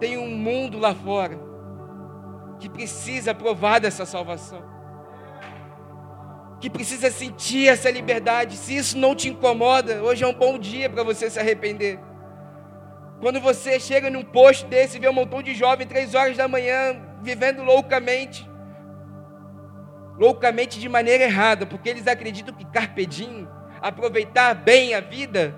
tem 0.00 0.18
um 0.18 0.28
mundo 0.28 0.76
lá 0.76 0.92
fora 0.92 1.47
que 2.58 2.68
precisa 2.68 3.34
provar 3.34 3.78
dessa 3.78 4.04
salvação, 4.04 4.62
que 6.60 6.68
precisa 6.68 7.10
sentir 7.10 7.68
essa 7.68 7.90
liberdade. 7.90 8.56
Se 8.56 8.76
isso 8.76 8.98
não 8.98 9.14
te 9.14 9.28
incomoda, 9.28 10.02
hoje 10.02 10.24
é 10.24 10.26
um 10.26 10.34
bom 10.34 10.58
dia 10.58 10.90
para 10.90 11.02
você 11.02 11.30
se 11.30 11.38
arrepender. 11.38 12.00
Quando 13.20 13.40
você 13.40 13.80
chega 13.80 14.10
num 14.10 14.22
posto 14.22 14.66
desse 14.66 14.96
e 14.96 15.00
vê 15.00 15.08
um 15.08 15.12
montão 15.12 15.42
de 15.42 15.54
jovens 15.54 15.86
três 15.86 16.14
horas 16.14 16.36
da 16.36 16.46
manhã 16.46 17.00
vivendo 17.20 17.62
loucamente, 17.62 18.48
loucamente 20.16 20.78
de 20.78 20.88
maneira 20.88 21.24
errada, 21.24 21.66
porque 21.66 21.88
eles 21.88 22.06
acreditam 22.06 22.54
que 22.54 22.64
carpedinho, 22.64 23.48
aproveitar 23.80 24.54
bem 24.54 24.94
a 24.94 25.00
vida, 25.00 25.54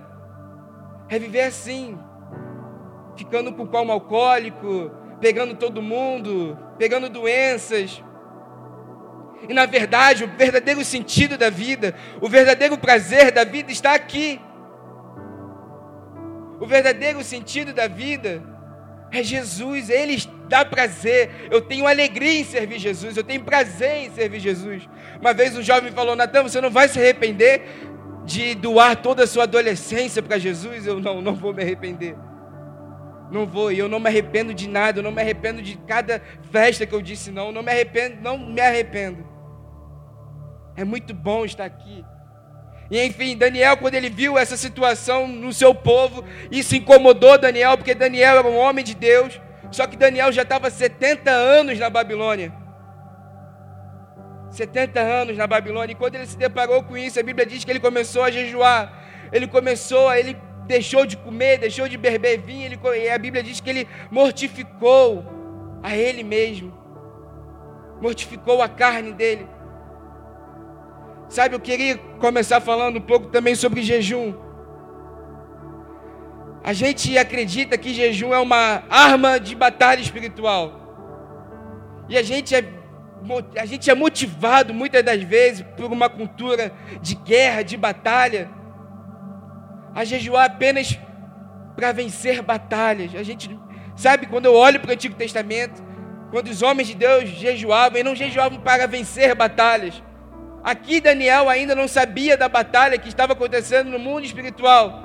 é 1.09 1.19
viver 1.19 1.43
assim, 1.43 1.99
ficando 3.17 3.53
com 3.53 3.67
palmo 3.67 3.93
alcoólico, 3.93 4.91
pegando 5.21 5.55
todo 5.55 5.83
mundo, 5.83 6.59
pegando 6.79 7.09
doenças. 7.09 8.03
E 9.49 9.55
na 9.55 9.67
verdade, 9.67 10.25
o 10.25 10.29
verdadeiro 10.29 10.85
sentido 10.85 11.37
da 11.37 11.51
vida, 11.51 11.95
o 12.21 12.29
verdadeiro 12.29 12.77
prazer 12.79 13.31
da 13.31 13.45
vida 13.45 13.71
está 13.71 13.95
aqui. 13.95 14.41
O 16.61 16.67
verdadeiro 16.67 17.23
sentido 17.25 17.73
da 17.73 17.89
vida 17.89 18.43
é 19.11 19.23
Jesus, 19.23 19.89
Ele 19.89 20.23
dá 20.49 20.65
prazer. 20.65 21.49
Eu 21.51 21.61
tenho 21.61 21.87
alegria 21.87 22.41
em 22.41 22.45
servir 22.45 22.79
Jesus, 22.79 23.17
eu 23.17 23.25
tenho 23.25 23.43
prazer 23.43 24.07
em 24.07 24.11
servir 24.11 24.41
Jesus. 24.41 24.89
Uma 25.21 25.33
vez 25.33 25.57
um 25.57 25.63
jovem 25.63 25.91
falou: 25.93 26.15
Natan, 26.15 26.43
você 26.43 26.61
não 26.61 26.71
vai 26.71 26.89
se 26.89 26.99
arrepender 26.99 27.63
de 28.25 28.55
doar 28.55 28.97
toda 28.97 29.25
a 29.25 29.27
sua 29.27 29.45
adolescência 29.45 30.23
para 30.23 30.39
Jesus? 30.39 30.87
Eu 30.87 31.01
não, 31.01 31.23
não 31.23 31.35
vou 31.35 31.55
me 31.55 31.63
arrepender. 31.63 32.15
Não 33.31 33.47
vou, 33.47 33.71
e 33.71 33.79
eu 33.79 33.89
não 33.89 34.01
me 34.01 34.09
arrependo 34.09 34.53
de 34.53 34.69
nada, 34.69 34.99
eu 34.99 35.03
não 35.03 35.13
me 35.13 35.23
arrependo 35.23 35.63
de 35.63 35.77
cada 35.87 36.21
festa 36.51 36.85
que 36.85 36.95
eu 36.95 37.01
disse 37.01 37.31
não, 37.31 37.53
não 37.53 37.63
me 37.63 37.71
arrependo, 37.71 38.17
não 38.21 38.37
me 38.37 38.61
arrependo. 38.61 39.25
É 40.77 40.85
muito 40.85 41.15
bom 41.15 41.45
estar 41.45 41.65
aqui. 41.65 42.05
E 42.91 43.01
enfim, 43.05 43.37
Daniel, 43.37 43.77
quando 43.77 43.95
ele 43.95 44.11
viu 44.11 44.37
essa 44.37 44.57
situação 44.57 45.29
no 45.29 45.53
seu 45.53 45.73
povo, 45.73 46.25
isso 46.51 46.75
incomodou 46.75 47.39
Daniel, 47.39 47.77
porque 47.77 47.95
Daniel 47.95 48.39
era 48.39 48.49
um 48.49 48.57
homem 48.57 48.85
de 48.85 48.97
Deus. 48.97 49.41
Só 49.71 49.87
que 49.87 49.97
Daniel 49.97 50.33
já 50.33 50.43
estava 50.43 50.69
70 50.69 51.31
anos 51.31 51.79
na 51.79 51.89
Babilônia. 51.89 52.53
70 54.51 54.99
anos 54.99 55.37
na 55.37 55.47
Babilônia. 55.47 55.93
E 55.93 55.95
quando 55.95 56.17
ele 56.17 56.27
se 56.27 56.37
deparou 56.37 56.83
com 56.83 56.97
isso, 56.97 57.21
a 57.21 57.23
Bíblia 57.23 57.47
diz 57.47 57.65
que 57.65 57.71
ele 57.71 57.79
começou 57.79 58.25
a 58.25 58.31
jejuar. 58.31 58.93
Ele 59.33 59.47
começou, 59.47 60.13
ele 60.13 60.37
deixou 60.71 61.05
de 61.05 61.17
comer, 61.17 61.59
deixou 61.59 61.89
de 61.89 61.99
beber 61.99 62.39
vinho. 62.39 62.65
Ele, 62.65 62.79
e 63.03 63.11
a 63.11 63.19
Bíblia 63.19 63.43
diz 63.43 63.61
que 63.61 63.69
ele 63.69 63.89
mortificou 64.11 65.25
a 65.83 65.97
ele 65.97 66.23
mesmo. 66.23 66.73
Mortificou 68.01 68.63
a 68.63 68.69
carne 68.69 69.13
dele. 69.13 69.47
Sabe, 71.29 71.55
eu 71.55 71.61
queria 71.61 71.99
começar 72.19 72.61
falando 72.61 72.97
um 72.99 73.01
pouco 73.01 73.27
também 73.27 73.55
sobre 73.55 73.83
jejum. 73.83 74.33
A 76.63 76.73
gente 76.73 77.19
acredita 77.19 77.77
que 77.77 77.93
jejum 77.93 78.33
é 78.33 78.39
uma 78.39 78.85
arma 78.89 79.41
de 79.41 79.55
batalha 79.55 80.01
espiritual. 80.01 80.79
E 82.09 82.17
a 82.17 82.23
gente 82.23 82.55
é, 82.55 82.65
a 83.57 83.67
gente 83.67 83.91
é 83.91 83.95
motivado 83.95 84.73
muitas 84.73 85.03
das 85.03 85.23
vezes 85.23 85.65
por 85.77 85.87
uma 85.87 86.09
cultura 86.09 86.73
de 87.01 87.15
guerra, 87.15 87.63
de 87.63 87.77
batalha, 87.77 88.60
a 89.95 90.05
jejuar 90.05 90.47
apenas 90.47 90.99
para 91.77 91.93
vencer 91.93 92.43
batalhas. 92.43 93.15
A 93.15 93.23
gente 93.23 93.59
sabe 93.97 94.27
quando 94.27 94.47
eu 94.47 94.55
olho 94.55 94.81
para 94.81 94.91
o 94.91 94.93
Antigo 94.93 95.15
Testamento, 95.15 95.83
quando 96.31 96.49
os 96.49 96.63
homens 96.63 96.89
de 96.89 96.95
Deus 96.95 97.29
jejuavam, 97.29 97.99
e 97.99 98.03
não 98.03 98.15
jejuavam 98.15 98.61
para 98.61 98.87
vencer 98.87 99.35
batalhas, 99.35 100.03
Aqui 100.63 101.01
Daniel 101.01 101.49
ainda 101.49 101.75
não 101.75 101.89
sabia 101.89 102.37
da 102.37 102.49
batalha 102.49 102.99
que 102.99 103.09
estava 103.09 103.33
acontecendo 103.33 103.91
no 103.91 103.99
mundo 103.99 104.25
espiritual. 104.25 105.03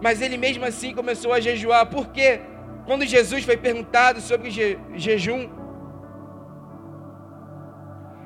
Mas 0.00 0.22
ele 0.22 0.36
mesmo 0.36 0.64
assim 0.64 0.94
começou 0.94 1.32
a 1.32 1.40
jejuar. 1.40 1.86
Por 1.86 2.08
quê? 2.08 2.40
Quando 2.86 3.04
Jesus 3.04 3.44
foi 3.44 3.56
perguntado 3.56 4.20
sobre 4.20 4.50
je 4.50 4.78
jejum, 4.94 5.48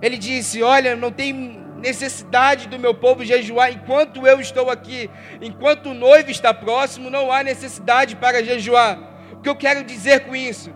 ele 0.03 0.19
disse: 0.19 0.63
Olha, 0.63 0.95
não 0.95 1.11
tem 1.11 1.66
necessidade 1.77 2.69
do 2.69 2.79
meu 2.79 2.95
povo 2.95 3.25
jejuar 3.25 3.73
enquanto 3.73 4.27
eu 4.27 4.41
estou 4.41 4.71
aqui. 4.71 5.11
Enquanto 5.41 5.91
o 5.91 5.95
noivo 5.95 6.31
está 6.31 6.53
próximo, 6.53 7.11
não 7.11 7.31
há 7.31 7.43
necessidade 7.43 8.17
para 8.17 8.43
jejuar. 8.43 8.99
O 9.33 9.41
que 9.41 9.49
eu 9.49 9.57
quero 9.57 9.85
dizer 9.85 10.21
com 10.21 10.35
isso? 10.35 10.73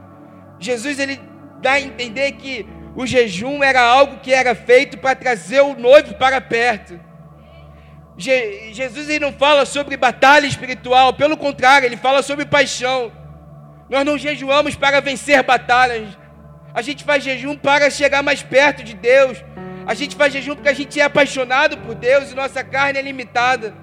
Jesus 0.59 0.99
ele 0.99 1.21
dá 1.61 1.73
a 1.73 1.80
entender 1.80 2.33
que 2.33 2.66
o 2.95 3.07
jejum 3.07 3.62
era 3.62 3.80
algo 3.80 4.19
que 4.19 4.33
era 4.33 4.54
feito 4.54 4.99
para 4.99 5.14
trazer 5.14 5.61
o 5.61 5.75
noivo 5.75 6.14
para 6.14 6.40
perto. 6.40 7.00
Je 8.16 8.73
Jesus 8.73 9.09
ele 9.09 9.25
não 9.25 9.33
fala 9.33 9.64
sobre 9.64 9.97
batalha 9.97 10.47
espiritual, 10.47 11.14
pelo 11.14 11.37
contrário, 11.37 11.87
ele 11.87 11.97
fala 11.97 12.23
sobre 12.23 12.45
paixão. 12.45 13.11
Nós 13.88 14.04
não 14.04 14.19
jejuamos 14.19 14.76
para 14.76 15.00
vencer 15.00 15.42
batalhas, 15.42 16.09
a 16.75 16.83
gente 16.83 17.02
faz 17.02 17.25
jejum 17.25 17.57
para 17.57 17.90
chegar 17.90 18.23
mais 18.23 18.42
perto 18.42 18.83
de 18.85 18.95
Deus. 18.95 19.42
A 19.91 19.95
gente 19.95 20.15
faz 20.15 20.33
jejum 20.33 20.55
porque 20.55 20.69
a 20.69 20.73
gente 20.73 21.01
é 21.01 21.03
apaixonado 21.03 21.77
por 21.79 21.97
Deus 21.97 22.31
e 22.31 22.35
nossa 22.37 22.63
carne 22.63 23.01
é 23.01 23.03
limitada. 23.03 23.75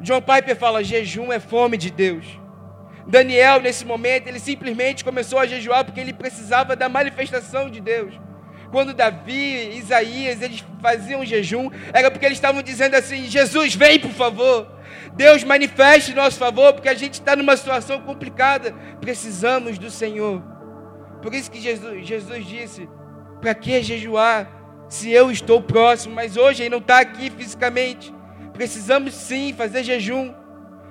John 0.00 0.20
Piper 0.20 0.54
fala: 0.54 0.84
jejum 0.84 1.32
é 1.32 1.40
fome 1.40 1.76
de 1.76 1.90
Deus. 1.90 2.24
Daniel, 3.04 3.60
nesse 3.60 3.84
momento, 3.84 4.28
ele 4.28 4.38
simplesmente 4.38 5.04
começou 5.04 5.40
a 5.40 5.46
jejuar 5.46 5.84
porque 5.84 5.98
ele 5.98 6.12
precisava 6.12 6.76
da 6.76 6.88
manifestação 6.88 7.68
de 7.68 7.80
Deus. 7.80 8.14
Quando 8.70 8.94
Davi, 8.94 9.76
Isaías, 9.76 10.40
eles 10.40 10.64
faziam 10.80 11.24
jejum, 11.24 11.68
era 11.92 12.08
porque 12.08 12.24
eles 12.24 12.38
estavam 12.38 12.62
dizendo 12.62 12.94
assim: 12.94 13.24
Jesus, 13.24 13.74
vem 13.74 13.98
por 13.98 14.12
favor. 14.12 14.68
Deus 15.14 15.42
manifeste 15.42 16.14
nosso 16.14 16.38
favor, 16.38 16.74
porque 16.74 16.88
a 16.88 16.94
gente 16.94 17.14
está 17.14 17.34
numa 17.34 17.56
situação 17.56 18.02
complicada. 18.02 18.72
Precisamos 19.00 19.78
do 19.78 19.90
Senhor. 19.90 20.40
Por 21.20 21.34
isso 21.34 21.50
que 21.50 21.60
Jesus, 21.60 22.06
Jesus 22.06 22.46
disse: 22.46 22.88
para 23.40 23.52
que 23.52 23.82
jejuar 23.82 24.54
se 24.88 25.10
eu 25.10 25.30
estou 25.30 25.62
próximo? 25.62 26.14
Mas 26.14 26.36
hoje 26.36 26.62
ele 26.62 26.70
não 26.70 26.78
está 26.78 27.00
aqui 27.00 27.30
fisicamente. 27.30 28.14
Precisamos 28.52 29.14
sim 29.14 29.52
fazer 29.52 29.82
jejum 29.82 30.32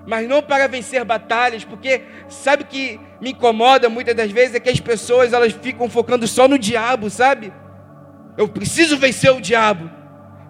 mas 0.06 0.28
não 0.28 0.42
para 0.42 0.68
vencer 0.68 1.04
batalhas, 1.04 1.64
porque 1.64 2.04
sabe 2.30 2.66
que 2.66 3.00
me 3.20 3.32
incomoda 3.32 3.90
muitas 3.90 4.16
das 4.16 4.32
vezes 4.32 4.56
é 4.56 4.60
que 4.60 4.70
as 4.70 4.80
pessoas 4.80 5.34
elas 5.34 5.54
ficam 5.54 5.90
focando 5.90 6.28
só 6.28 6.48
no 6.48 6.60
diabo, 6.60 7.10
sabe? 7.10 7.52
Eu 8.38 8.48
preciso 8.48 8.98
vencer 8.98 9.32
o 9.32 9.42
diabo. 9.42 9.90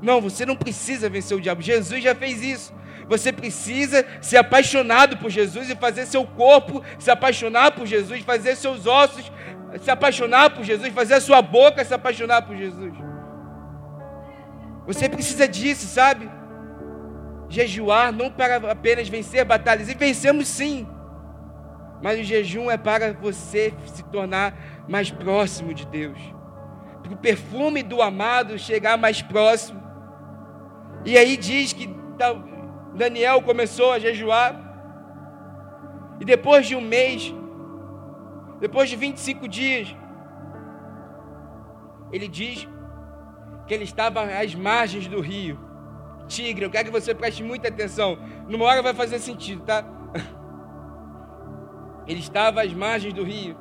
Não, 0.02 0.20
você 0.20 0.46
não 0.46 0.56
precisa 0.56 1.10
vencer 1.10 1.38
o 1.38 1.42
diabo. 1.42 1.62
Jesus 1.62 2.04
já 2.04 2.14
fez 2.14 2.42
isso. 2.42 2.74
Você 3.08 3.32
precisa 3.32 4.06
ser 4.20 4.38
apaixonado 4.38 5.18
por 5.18 5.30
Jesus 5.30 5.70
e 5.70 5.76
fazer 5.76 6.06
seu 6.06 6.26
corpo 6.26 6.84
se 7.00 7.10
apaixonar 7.10 7.72
por 7.72 7.86
Jesus, 7.86 8.22
fazer 8.22 8.56
seus 8.56 8.86
ossos 8.86 9.32
se 9.82 9.92
apaixonar 9.92 10.52
por 10.52 10.64
Jesus, 10.64 10.94
fazer 10.94 11.16
a 11.16 11.22
sua 11.22 11.42
boca 11.42 11.84
se 11.84 11.94
apaixonar 11.94 12.42
por 12.44 12.56
Jesus. 12.56 12.94
Você 14.86 15.10
precisa 15.10 15.48
disso, 15.48 15.88
sabe? 15.88 16.30
Jejuar 17.50 18.12
não 18.12 18.30
para 18.30 18.58
apenas 18.72 19.10
vencer 19.10 19.44
batalhas, 19.46 19.90
e 19.90 19.96
vencemos 19.96 20.48
sim. 20.48 20.88
Mas 22.02 22.20
o 22.20 22.24
jejum 22.24 22.70
é 22.70 22.78
para 22.78 23.14
você 23.14 23.74
se 23.86 24.04
tornar 24.04 24.54
mais 24.88 25.10
próximo 25.10 25.74
de 25.74 25.86
Deus. 25.86 26.20
Para 27.02 27.14
o 27.14 27.18
perfume 27.18 27.82
do 27.82 28.02
amado 28.02 28.60
chegar 28.60 28.98
mais 28.98 29.22
próximo. 29.22 29.82
E 31.04 31.18
aí 31.18 31.38
diz 31.38 31.72
que 31.74 31.90
Daniel 32.94 33.42
começou 33.42 33.92
a 33.92 34.00
jejuar. 34.00 34.62
E 36.20 36.26
depois 36.26 36.66
de 36.68 36.76
um 36.76 36.82
mês, 36.82 37.34
depois 38.60 38.90
de 38.90 38.96
25 38.96 39.48
dias, 39.48 39.96
ele 42.12 42.28
diz 42.28 42.68
que 43.68 43.74
ele 43.74 43.84
estava 43.84 44.24
às 44.24 44.54
margens 44.54 45.08
do 45.08 45.20
rio. 45.20 45.60
Tigre, 46.28 46.66
eu 46.66 46.70
quero 46.70 46.86
que 46.86 46.92
você 46.92 47.14
preste 47.14 47.44
muita 47.44 47.68
atenção. 47.68 48.18
Numa 48.48 48.66
hora 48.66 48.82
vai 48.82 48.94
fazer 48.94 49.20
sentido, 49.20 49.64
tá? 49.64 49.86
Ele 52.08 52.20
estava 52.20 52.62
às 52.64 52.74
margens 52.74 53.14
do 53.14 53.24
rio. 53.24 53.56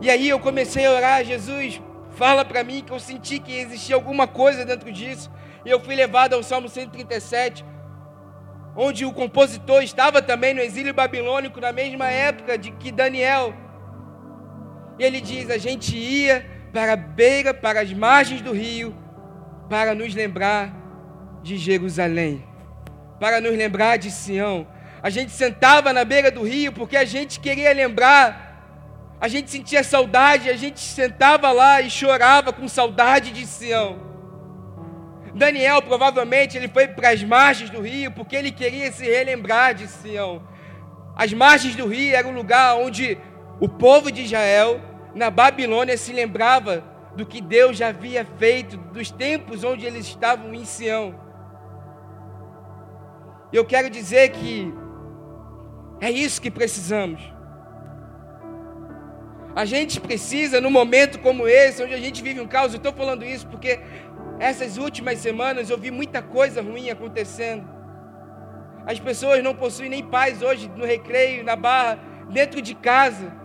E 0.00 0.10
aí 0.10 0.28
eu 0.28 0.38
comecei 0.40 0.86
a 0.86 0.92
orar, 0.92 1.24
Jesus, 1.24 1.80
fala 2.10 2.44
para 2.44 2.64
mim 2.64 2.82
que 2.82 2.92
eu 2.92 2.98
senti 2.98 3.38
que 3.38 3.56
existia 3.56 3.94
alguma 3.94 4.26
coisa 4.26 4.64
dentro 4.64 4.92
disso. 4.92 5.30
E 5.64 5.70
eu 5.70 5.80
fui 5.80 5.94
levado 5.94 6.34
ao 6.34 6.42
Salmo 6.42 6.68
137, 6.68 7.64
onde 8.76 9.04
o 9.04 9.12
compositor 9.12 9.82
estava 9.82 10.20
também 10.20 10.52
no 10.52 10.60
exílio 10.60 10.92
babilônico 10.92 11.60
na 11.60 11.72
mesma 11.72 12.08
época 12.08 12.58
de 12.58 12.70
que 12.72 12.92
Daniel. 12.92 13.54
E 14.98 15.04
ele 15.04 15.20
diz: 15.20 15.50
a 15.50 15.58
gente 15.58 15.96
ia 15.96 16.53
para 16.74 16.94
a 16.94 16.96
beira, 16.96 17.54
para 17.54 17.80
as 17.82 17.92
margens 17.92 18.40
do 18.40 18.52
rio, 18.52 18.92
para 19.70 19.94
nos 19.94 20.12
lembrar 20.12 20.74
de 21.40 21.56
Jerusalém, 21.56 22.44
para 23.20 23.40
nos 23.40 23.56
lembrar 23.56 23.96
de 23.96 24.10
Sião. 24.10 24.66
A 25.00 25.08
gente 25.08 25.30
sentava 25.30 25.92
na 25.92 26.04
beira 26.04 26.32
do 26.32 26.42
rio 26.42 26.72
porque 26.72 26.96
a 26.96 27.04
gente 27.04 27.38
queria 27.38 27.72
lembrar, 27.72 29.16
a 29.20 29.28
gente 29.28 29.52
sentia 29.52 29.84
saudade, 29.84 30.50
a 30.50 30.56
gente 30.56 30.80
sentava 30.80 31.52
lá 31.52 31.80
e 31.80 31.88
chorava 31.88 32.52
com 32.52 32.66
saudade 32.66 33.30
de 33.30 33.46
Sião. 33.46 34.02
Daniel 35.32 35.80
provavelmente 35.80 36.56
ele 36.56 36.66
foi 36.66 36.88
para 36.88 37.10
as 37.10 37.22
margens 37.22 37.70
do 37.70 37.80
rio 37.80 38.10
porque 38.10 38.34
ele 38.34 38.50
queria 38.50 38.90
se 38.90 39.04
relembrar 39.04 39.74
de 39.74 39.86
Sião. 39.86 40.42
As 41.14 41.32
margens 41.32 41.76
do 41.76 41.86
rio 41.86 42.16
era 42.16 42.26
o 42.26 42.32
lugar 42.32 42.74
onde 42.74 43.16
o 43.60 43.68
povo 43.68 44.10
de 44.10 44.22
Israel 44.22 44.93
na 45.14 45.30
Babilônia 45.30 45.96
se 45.96 46.12
lembrava 46.12 46.84
do 47.14 47.24
que 47.24 47.40
Deus 47.40 47.76
já 47.76 47.88
havia 47.88 48.24
feito, 48.24 48.76
dos 48.76 49.10
tempos 49.10 49.62
onde 49.62 49.86
eles 49.86 50.06
estavam 50.06 50.52
em 50.52 50.64
Sião. 50.64 51.14
Eu 53.52 53.64
quero 53.64 53.88
dizer 53.88 54.30
que 54.30 54.74
é 56.00 56.10
isso 56.10 56.42
que 56.42 56.50
precisamos. 56.50 57.22
A 59.54 59.64
gente 59.64 60.00
precisa, 60.00 60.60
num 60.60 60.70
momento 60.70 61.20
como 61.20 61.46
esse, 61.46 61.82
onde 61.82 61.94
a 61.94 61.98
gente 61.98 62.20
vive 62.20 62.40
um 62.40 62.48
caos, 62.48 62.72
eu 62.72 62.78
estou 62.78 62.92
falando 62.92 63.24
isso 63.24 63.46
porque 63.46 63.80
essas 64.40 64.76
últimas 64.76 65.18
semanas 65.20 65.70
eu 65.70 65.78
vi 65.78 65.92
muita 65.92 66.20
coisa 66.20 66.60
ruim 66.60 66.90
acontecendo. 66.90 67.64
As 68.84 68.98
pessoas 68.98 69.42
não 69.42 69.54
possuem 69.54 69.88
nem 69.88 70.02
paz 70.02 70.42
hoje 70.42 70.68
no 70.76 70.84
recreio, 70.84 71.44
na 71.44 71.54
barra, 71.54 72.00
dentro 72.30 72.60
de 72.60 72.74
casa. 72.74 73.43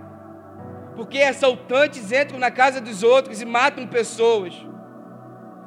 Porque 0.99 1.19
assaltantes 1.19 2.11
entram 2.11 2.37
na 2.37 2.51
casa 2.51 2.81
dos 2.81 3.03
outros 3.03 3.41
e 3.41 3.45
matam 3.45 3.87
pessoas. 3.87 4.53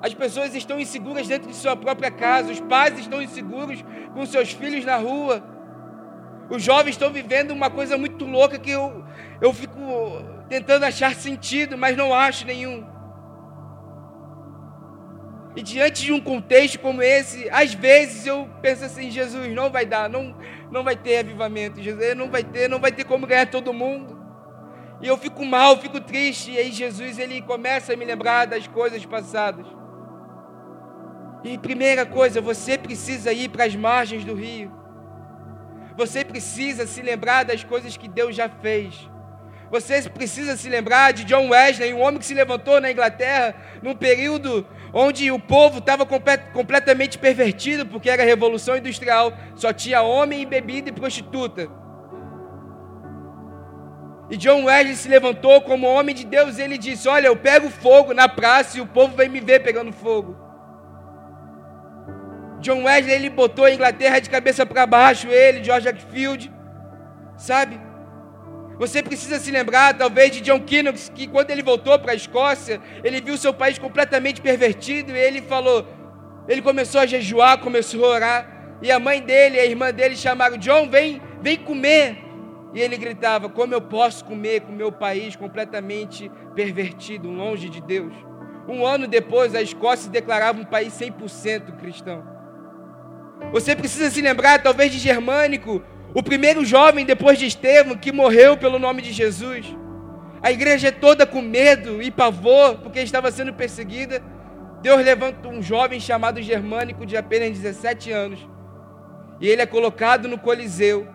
As 0.02 0.12
pessoas 0.12 0.54
estão 0.54 0.78
inseguras 0.78 1.26
dentro 1.26 1.48
de 1.48 1.56
sua 1.56 1.74
própria 1.74 2.10
casa, 2.10 2.52
os 2.52 2.60
pais 2.60 2.98
estão 2.98 3.22
inseguros 3.22 3.82
com 4.12 4.26
seus 4.26 4.52
filhos 4.52 4.84
na 4.84 4.96
rua. 4.96 5.42
Os 6.50 6.62
jovens 6.62 6.90
estão 6.90 7.10
vivendo 7.10 7.52
uma 7.52 7.70
coisa 7.70 7.96
muito 7.96 8.26
louca 8.26 8.58
que 8.58 8.72
eu, 8.72 9.02
eu 9.40 9.54
fico 9.54 9.80
tentando 10.50 10.84
achar 10.84 11.14
sentido, 11.14 11.78
mas 11.78 11.96
não 11.96 12.12
acho 12.12 12.46
nenhum. 12.46 12.84
E 15.56 15.62
diante 15.62 16.02
de 16.02 16.12
um 16.12 16.20
contexto 16.20 16.78
como 16.78 17.00
esse, 17.00 17.48
às 17.48 17.72
vezes 17.72 18.26
eu 18.26 18.50
penso 18.60 18.84
assim, 18.84 19.10
Jesus, 19.10 19.50
não 19.54 19.70
vai 19.70 19.86
dar, 19.86 20.10
não, 20.10 20.36
não 20.70 20.84
vai 20.84 20.94
ter 20.94 21.20
avivamento, 21.20 21.80
Jesus, 21.80 22.14
não 22.14 22.30
vai 22.30 22.44
ter, 22.44 22.68
não 22.68 22.78
vai 22.78 22.92
ter 22.92 23.04
como 23.04 23.26
ganhar 23.26 23.46
todo 23.46 23.72
mundo. 23.72 24.20
E 25.02 25.06
eu 25.08 25.18
fico 25.18 25.44
mal, 25.44 25.76
fico 25.78 26.00
triste, 26.00 26.52
e 26.52 26.58
aí 26.58 26.70
Jesus 26.70 27.18
ele 27.18 27.42
começa 27.42 27.92
a 27.92 27.96
me 27.96 28.04
lembrar 28.04 28.46
das 28.46 28.68
coisas 28.68 29.04
passadas. 29.04 29.66
E 31.42 31.58
primeira 31.58 32.06
coisa, 32.06 32.40
você 32.40 32.78
precisa 32.78 33.32
ir 33.32 33.48
para 33.48 33.64
as 33.64 33.74
margens 33.74 34.24
do 34.24 34.32
rio. 34.32 34.72
Você 35.96 36.24
precisa 36.24 36.86
se 36.86 37.02
lembrar 37.02 37.44
das 37.44 37.64
coisas 37.64 37.96
que 37.96 38.06
Deus 38.06 38.36
já 38.36 38.48
fez. 38.48 39.10
Você 39.72 40.08
precisa 40.08 40.56
se 40.56 40.68
lembrar 40.68 41.12
de 41.12 41.24
John 41.24 41.48
Wesley, 41.48 41.92
um 41.92 42.00
homem 42.00 42.20
que 42.20 42.26
se 42.26 42.34
levantou 42.34 42.80
na 42.80 42.92
Inglaterra 42.92 43.56
num 43.82 43.96
período 43.96 44.64
onde 44.92 45.32
o 45.32 45.38
povo 45.38 45.78
estava 45.78 46.06
completamente 46.06 47.18
pervertido, 47.18 47.86
porque 47.86 48.08
era 48.08 48.22
a 48.22 48.26
revolução 48.26 48.76
industrial, 48.76 49.32
só 49.56 49.72
tinha 49.72 50.02
homem, 50.02 50.46
bebida 50.46 50.90
e 50.90 50.92
prostituta. 50.92 51.81
E 54.32 54.36
John 54.38 54.64
Wesley 54.64 54.96
se 54.96 55.08
levantou 55.08 55.60
como 55.60 55.86
homem 55.86 56.14
de 56.14 56.24
Deus 56.24 56.56
e 56.56 56.62
ele 56.62 56.78
disse: 56.78 57.06
Olha, 57.06 57.26
eu 57.26 57.36
pego 57.36 57.68
fogo 57.68 58.14
na 58.14 58.26
praça 58.26 58.78
e 58.78 58.80
o 58.80 58.86
povo 58.86 59.14
vem 59.14 59.28
me 59.28 59.40
ver 59.40 59.60
pegando 59.62 59.92
fogo. 59.92 60.34
John 62.60 62.84
Wesley 62.84 63.14
ele 63.14 63.28
botou 63.28 63.66
a 63.66 63.70
Inglaterra 63.70 64.20
de 64.20 64.30
cabeça 64.30 64.64
para 64.64 64.86
baixo, 64.86 65.28
ele, 65.28 65.62
George 65.62 65.86
Field, 66.10 66.50
sabe? 67.36 67.78
Você 68.78 69.02
precisa 69.02 69.38
se 69.38 69.50
lembrar, 69.50 69.98
talvez, 69.98 70.30
de 70.30 70.40
John 70.40 70.60
Knox, 70.60 71.12
que 71.14 71.26
quando 71.26 71.50
ele 71.50 71.62
voltou 71.62 71.98
para 71.98 72.12
a 72.12 72.14
Escócia, 72.14 72.80
ele 73.04 73.20
viu 73.20 73.36
seu 73.36 73.52
país 73.52 73.78
completamente 73.78 74.40
pervertido 74.40 75.12
e 75.12 75.18
ele 75.18 75.42
falou, 75.42 75.86
ele 76.48 76.62
começou 76.62 77.02
a 77.02 77.06
jejuar, 77.06 77.58
começou 77.58 78.06
a 78.06 78.08
orar, 78.08 78.78
e 78.80 78.90
a 78.90 78.98
mãe 78.98 79.20
dele 79.20 79.60
a 79.60 79.66
irmã 79.66 79.92
dele 79.92 80.16
chamaram: 80.16 80.56
John, 80.56 80.88
vem, 80.88 81.20
vem 81.42 81.58
comer. 81.58 82.31
E 82.74 82.80
ele 82.80 82.96
gritava: 82.96 83.48
Como 83.48 83.74
eu 83.74 83.80
posso 83.80 84.24
comer 84.24 84.62
com 84.62 84.72
meu 84.72 84.90
país 84.90 85.36
completamente 85.36 86.30
pervertido, 86.54 87.30
longe 87.30 87.68
de 87.68 87.80
Deus? 87.80 88.14
Um 88.68 88.86
ano 88.86 89.06
depois, 89.06 89.54
a 89.54 89.62
Escócia 89.62 90.04
se 90.04 90.10
declarava 90.10 90.60
um 90.60 90.64
país 90.64 90.92
100% 90.94 91.76
cristão. 91.78 92.22
Você 93.52 93.74
precisa 93.74 94.08
se 94.08 94.22
lembrar, 94.22 94.62
talvez, 94.62 94.92
de 94.92 94.98
Germânico, 94.98 95.82
o 96.14 96.22
primeiro 96.22 96.64
jovem 96.64 97.04
depois 97.04 97.38
de 97.38 97.46
Estevão 97.46 97.96
que 97.96 98.12
morreu 98.12 98.56
pelo 98.56 98.78
nome 98.78 99.02
de 99.02 99.12
Jesus. 99.12 99.76
A 100.42 100.50
igreja 100.50 100.88
é 100.88 100.92
toda 100.92 101.26
com 101.26 101.40
medo 101.40 102.02
e 102.02 102.10
pavor 102.10 102.78
porque 102.78 103.00
estava 103.00 103.30
sendo 103.30 103.52
perseguida. 103.52 104.22
Deus 104.80 105.04
levanta 105.04 105.48
um 105.48 105.62
jovem 105.62 106.00
chamado 106.00 106.42
Germânico 106.42 107.06
de 107.06 107.16
apenas 107.16 107.50
17 107.50 108.10
anos. 108.10 108.48
E 109.40 109.48
ele 109.48 109.62
é 109.62 109.66
colocado 109.66 110.28
no 110.28 110.38
Coliseu. 110.38 111.06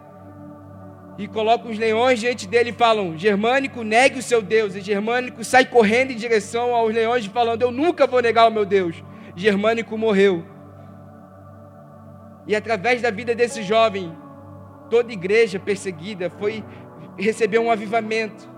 E 1.18 1.28
coloca 1.28 1.68
os 1.68 1.78
leões 1.78 2.20
diante 2.20 2.48
dele 2.48 2.70
e 2.70 2.74
falam: 2.74 3.18
Germânico, 3.18 3.84
negue 3.84 4.20
o 4.20 4.24
seu 4.24 4.42
Deus. 4.42 4.76
E 4.76 4.82
Germânico 4.82 5.44
sai 5.44 5.66
correndo 5.66 6.12
em 6.12 6.16
direção 6.16 6.76
aos 6.76 6.94
leões, 6.94 7.26
falando: 7.26 7.62
Eu 7.62 7.72
nunca 7.72 8.06
vou 8.06 8.22
negar 8.22 8.48
o 8.48 8.52
meu 8.52 8.66
Deus. 8.66 9.04
Germânico 9.36 9.98
morreu. 9.98 10.46
E 12.46 12.56
através 12.56 13.02
da 13.02 13.12
vida 13.12 13.36
desse 13.36 13.62
jovem, 13.62 14.16
Toda 14.90 15.12
igreja 15.12 15.60
perseguida 15.60 16.30
foi 16.30 16.64
receber 17.18 17.60
um 17.60 17.70
avivamento. 17.70 18.50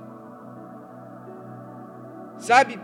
Sabe? 2.37 2.79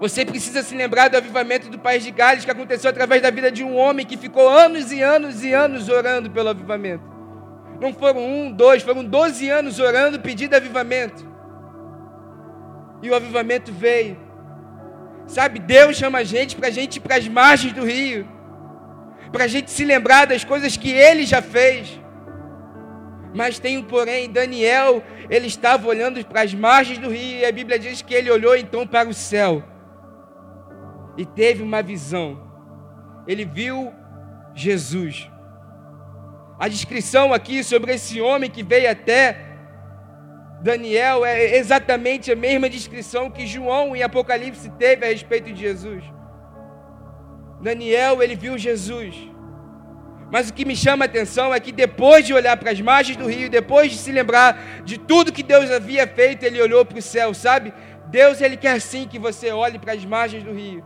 Você 0.00 0.24
precisa 0.24 0.62
se 0.62 0.74
lembrar 0.74 1.08
do 1.08 1.16
avivamento 1.16 1.68
do 1.68 1.78
país 1.78 2.02
de 2.02 2.10
Gales 2.10 2.44
que 2.44 2.50
aconteceu 2.50 2.90
através 2.90 3.22
da 3.22 3.30
vida 3.30 3.52
de 3.52 3.62
um 3.62 3.76
homem 3.76 4.06
que 4.06 4.16
ficou 4.16 4.48
anos 4.48 4.90
e 4.90 5.02
anos 5.02 5.44
e 5.44 5.52
anos 5.52 5.88
orando 5.88 6.30
pelo 6.30 6.48
avivamento. 6.48 7.09
Não 7.80 7.94
foram 7.94 8.20
um, 8.20 8.52
dois, 8.52 8.82
foram 8.82 9.02
doze 9.04 9.48
anos 9.48 9.78
orando 9.80 10.20
pedindo 10.20 10.54
avivamento. 10.54 11.26
E 13.02 13.08
o 13.08 13.14
avivamento 13.14 13.72
veio. 13.72 14.18
Sabe, 15.26 15.58
Deus 15.58 15.96
chama 15.96 16.18
a 16.18 16.24
gente 16.24 16.56
para 16.56 16.68
a 16.68 16.70
gente 16.70 16.96
ir 16.96 17.00
para 17.00 17.16
as 17.16 17.26
margens 17.26 17.72
do 17.72 17.84
rio 17.84 18.26
para 19.30 19.44
a 19.44 19.48
gente 19.48 19.70
se 19.70 19.84
lembrar 19.84 20.26
das 20.26 20.44
coisas 20.44 20.76
que 20.76 20.90
ele 20.90 21.24
já 21.24 21.40
fez. 21.40 22.00
Mas 23.34 23.58
tem 23.58 23.78
um 23.78 23.82
porém, 23.82 24.28
Daniel, 24.28 25.02
ele 25.28 25.46
estava 25.46 25.86
olhando 25.86 26.24
para 26.24 26.42
as 26.42 26.52
margens 26.52 26.98
do 26.98 27.08
rio 27.08 27.38
e 27.38 27.44
a 27.44 27.52
Bíblia 27.52 27.78
diz 27.78 28.02
que 28.02 28.12
ele 28.12 28.30
olhou 28.30 28.56
então 28.56 28.86
para 28.86 29.08
o 29.08 29.14
céu 29.14 29.62
e 31.16 31.24
teve 31.24 31.62
uma 31.62 31.82
visão. 31.82 32.40
Ele 33.26 33.44
viu 33.44 33.92
Jesus. 34.52 35.29
A 36.60 36.68
descrição 36.68 37.32
aqui 37.32 37.64
sobre 37.64 37.94
esse 37.94 38.20
homem 38.20 38.50
que 38.50 38.62
veio 38.62 38.90
até 38.90 39.50
Daniel 40.62 41.24
é 41.24 41.56
exatamente 41.56 42.30
a 42.30 42.36
mesma 42.36 42.68
descrição 42.68 43.30
que 43.30 43.46
João 43.46 43.96
em 43.96 44.02
Apocalipse 44.02 44.68
teve 44.78 45.06
a 45.06 45.08
respeito 45.08 45.50
de 45.50 45.58
Jesus. 45.58 46.04
Daniel, 47.62 48.22
ele 48.22 48.36
viu 48.36 48.58
Jesus. 48.58 49.16
Mas 50.30 50.50
o 50.50 50.52
que 50.52 50.66
me 50.66 50.76
chama 50.76 51.06
a 51.06 51.06
atenção 51.06 51.54
é 51.54 51.58
que 51.58 51.72
depois 51.72 52.26
de 52.26 52.34
olhar 52.34 52.58
para 52.58 52.72
as 52.72 52.80
margens 52.80 53.16
do 53.16 53.26
rio, 53.26 53.48
depois 53.48 53.90
de 53.90 53.96
se 53.96 54.12
lembrar 54.12 54.82
de 54.84 54.98
tudo 54.98 55.32
que 55.32 55.42
Deus 55.42 55.70
havia 55.70 56.06
feito, 56.06 56.44
ele 56.44 56.60
olhou 56.60 56.84
para 56.84 56.98
o 56.98 57.02
céu, 57.02 57.32
sabe? 57.32 57.72
Deus, 58.08 58.42
ele 58.42 58.58
quer 58.58 58.78
sim 58.82 59.08
que 59.08 59.18
você 59.18 59.50
olhe 59.50 59.78
para 59.78 59.94
as 59.94 60.04
margens 60.04 60.44
do 60.44 60.52
rio, 60.52 60.84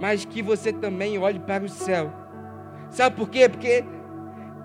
mas 0.00 0.24
que 0.24 0.42
você 0.42 0.72
também 0.72 1.18
olhe 1.18 1.38
para 1.38 1.64
o 1.64 1.68
céu. 1.68 2.12
Sabe 2.90 3.14
por 3.14 3.30
quê? 3.30 3.48
Porque 3.48 3.84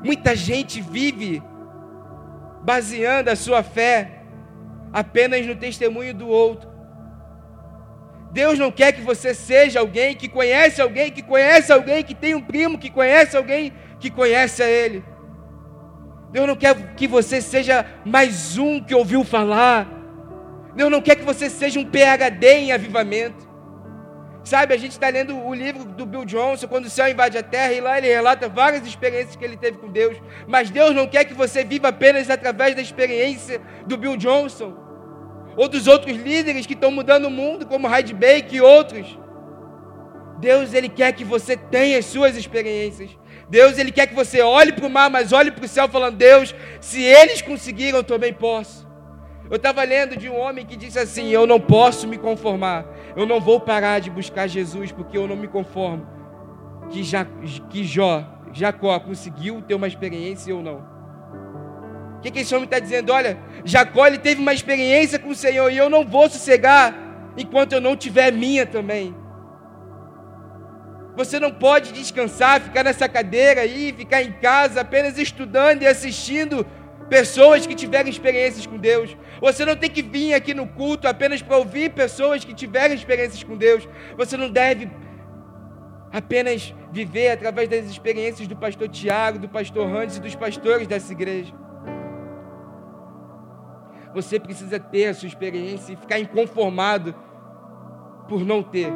muita 0.03 0.35
gente 0.35 0.81
vive 0.81 1.41
baseando 2.63 3.29
a 3.29 3.35
sua 3.35 3.63
fé 3.63 4.23
apenas 4.91 5.45
no 5.45 5.55
testemunho 5.55 6.13
do 6.13 6.27
outro. 6.27 6.71
Deus 8.31 8.57
não 8.57 8.71
quer 8.71 8.91
que 8.93 9.01
você 9.01 9.33
seja 9.33 9.79
alguém 9.79 10.15
que 10.15 10.27
conhece 10.27 10.81
alguém, 10.81 11.11
que 11.11 11.21
conhece 11.21 11.71
alguém, 11.71 12.03
que 12.03 12.15
tem 12.15 12.33
um 12.33 12.41
primo, 12.41 12.79
que 12.79 12.89
conhece 12.89 13.37
alguém, 13.37 13.71
que 13.99 14.09
conhece 14.09 14.61
a 14.63 14.69
Ele. 14.69 15.03
Deus 16.31 16.47
não 16.47 16.55
quer 16.55 16.95
que 16.95 17.07
você 17.07 17.39
seja 17.39 17.85
mais 18.03 18.57
um 18.57 18.81
que 18.81 18.95
ouviu 18.95 19.23
falar. 19.23 19.87
Deus 20.75 20.89
não 20.89 20.99
quer 20.99 21.15
que 21.15 21.23
você 21.23 21.47
seja 21.47 21.79
um 21.79 21.85
PhD 21.85 22.47
em 22.53 22.71
avivamento. 22.71 23.42
Sabe, 24.43 24.73
a 24.73 24.77
gente 24.77 24.91
está 24.91 25.07
lendo 25.07 25.37
o 25.37 25.53
livro 25.53 25.85
do 25.85 26.05
Bill 26.05 26.25
Johnson, 26.25 26.67
quando 26.67 26.85
o 26.85 26.89
céu 26.89 27.09
invade 27.09 27.37
a 27.37 27.43
terra, 27.43 27.71
e 27.71 27.79
lá 27.79 27.97
ele 27.97 28.07
relata 28.07 28.49
várias 28.49 28.85
experiências 28.85 29.37
que 29.37 29.45
ele 29.45 29.55
teve 29.55 29.77
com 29.77 29.89
Deus. 29.89 30.17
Mas 30.45 30.69
Deus 30.69 30.93
não 30.93 31.07
quer 31.07 31.23
que 31.23 31.33
você 31.33 31.63
viva 31.63 31.87
apenas 31.87 32.29
através 32.29 32.75
da 32.75 32.81
experiência 32.81 33.61
do 33.87 33.95
Bill 33.95 34.17
Johnson, 34.17 34.73
ou 35.55 35.69
dos 35.69 35.87
outros 35.87 36.17
líderes 36.17 36.65
que 36.65 36.73
estão 36.73 36.91
mudando 36.91 37.25
o 37.25 37.31
mundo, 37.31 37.65
como 37.65 37.87
Hyde 37.87 38.13
Baker 38.13 38.55
e 38.55 38.61
outros. 38.61 39.17
Deus, 40.39 40.73
Ele 40.73 40.89
quer 40.89 41.13
que 41.13 41.23
você 41.23 41.55
tenha 41.55 41.99
as 41.99 42.05
suas 42.05 42.35
experiências. 42.35 43.11
Deus, 43.49 43.77
Ele 43.77 43.93
quer 43.93 44.07
que 44.07 44.15
você 44.15 44.41
olhe 44.41 44.73
para 44.73 44.85
o 44.85 44.89
mar, 44.89 45.09
mas 45.09 45.31
olhe 45.31 45.51
para 45.51 45.63
o 45.63 45.67
céu, 45.69 45.87
falando: 45.87 46.17
Deus, 46.17 46.53
se 46.81 47.01
eles 47.01 47.41
conseguiram, 47.41 47.99
eu 47.99 48.03
também 48.03 48.33
posso. 48.33 48.85
Eu 49.49 49.57
estava 49.57 49.83
lendo 49.83 50.17
de 50.17 50.29
um 50.29 50.37
homem 50.37 50.65
que 50.65 50.75
disse 50.75 50.99
assim: 50.99 51.29
Eu 51.29 51.45
não 51.45 51.59
posso 51.59 52.07
me 52.07 52.17
conformar, 52.17 52.85
eu 53.15 53.25
não 53.25 53.39
vou 53.39 53.59
parar 53.59 53.99
de 53.99 54.09
buscar 54.09 54.47
Jesus, 54.47 54.91
porque 54.91 55.17
eu 55.17 55.27
não 55.27 55.35
me 55.35 55.47
conformo. 55.47 56.05
Que, 56.89 57.03
ja, 57.03 57.25
que 57.69 57.83
Jó, 57.83 58.23
Jacó 58.51 58.99
conseguiu 58.99 59.61
ter 59.61 59.75
uma 59.75 59.87
experiência 59.87 60.51
eu 60.51 60.61
não. 60.61 60.93
O 62.17 62.21
que, 62.21 62.31
que 62.31 62.39
esse 62.39 62.53
homem 62.53 62.65
está 62.65 62.79
dizendo? 62.79 63.11
Olha, 63.11 63.37
Jacó 63.65 64.07
ele 64.07 64.17
teve 64.17 64.41
uma 64.41 64.53
experiência 64.53 65.19
com 65.19 65.29
o 65.29 65.35
Senhor 65.35 65.71
e 65.71 65.77
eu 65.77 65.89
não 65.89 66.05
vou 66.05 66.29
sossegar 66.29 66.95
enquanto 67.37 67.73
eu 67.73 67.81
não 67.81 67.95
tiver 67.95 68.31
minha 68.31 68.65
também. 68.65 69.15
Você 71.15 71.39
não 71.39 71.51
pode 71.51 71.91
descansar, 71.91 72.61
ficar 72.61 72.83
nessa 72.83 73.07
cadeira 73.07 73.61
aí, 73.61 73.93
ficar 73.95 74.23
em 74.23 74.31
casa 74.31 74.81
apenas 74.81 75.17
estudando 75.17 75.83
e 75.83 75.87
assistindo 75.87 76.65
pessoas 77.09 77.65
que 77.67 77.75
tiveram 77.75 78.09
experiências 78.09 78.65
com 78.65 78.77
Deus. 78.77 79.15
Você 79.39 79.65
não 79.65 79.75
tem 79.75 79.89
que 79.89 80.01
vir 80.01 80.33
aqui 80.33 80.53
no 80.53 80.67
culto 80.67 81.07
apenas 81.07 81.41
para 81.41 81.57
ouvir 81.57 81.91
pessoas 81.91 82.43
que 82.43 82.53
tiveram 82.53 82.93
experiências 82.93 83.43
com 83.43 83.55
Deus. 83.57 83.87
Você 84.17 84.37
não 84.37 84.49
deve 84.49 84.89
apenas 86.11 86.73
viver 86.91 87.31
através 87.31 87.67
das 87.67 87.85
experiências 87.85 88.47
do 88.47 88.55
pastor 88.55 88.87
Tiago, 88.87 89.39
do 89.39 89.49
pastor 89.49 89.87
Hans 89.87 90.17
e 90.17 90.21
dos 90.21 90.35
pastores 90.35 90.87
dessa 90.87 91.11
igreja. 91.11 91.53
Você 94.13 94.39
precisa 94.39 94.79
ter 94.79 95.07
a 95.07 95.13
sua 95.13 95.27
experiência 95.27 95.93
e 95.93 95.95
ficar 95.95 96.19
inconformado 96.19 97.15
por 98.27 98.45
não 98.45 98.61
ter. 98.61 98.93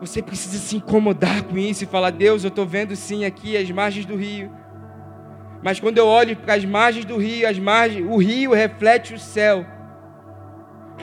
Você 0.00 0.22
precisa 0.22 0.58
se 0.58 0.76
incomodar 0.76 1.42
com 1.44 1.58
isso 1.58 1.84
e 1.84 1.86
falar: 1.86 2.10
Deus, 2.10 2.44
eu 2.44 2.48
estou 2.48 2.66
vendo 2.66 2.94
sim 2.94 3.24
aqui 3.24 3.56
as 3.56 3.68
margens 3.70 4.06
do 4.06 4.16
rio. 4.16 4.50
Mas 5.62 5.78
quando 5.78 5.98
eu 5.98 6.06
olho 6.06 6.36
para 6.36 6.54
as 6.54 6.64
margens 6.64 7.04
do 7.04 7.16
rio, 7.16 7.48
as 7.48 7.58
margens, 7.58 8.04
o 8.08 8.16
rio 8.16 8.52
reflete 8.52 9.14
o 9.14 9.18
céu. 9.18 9.64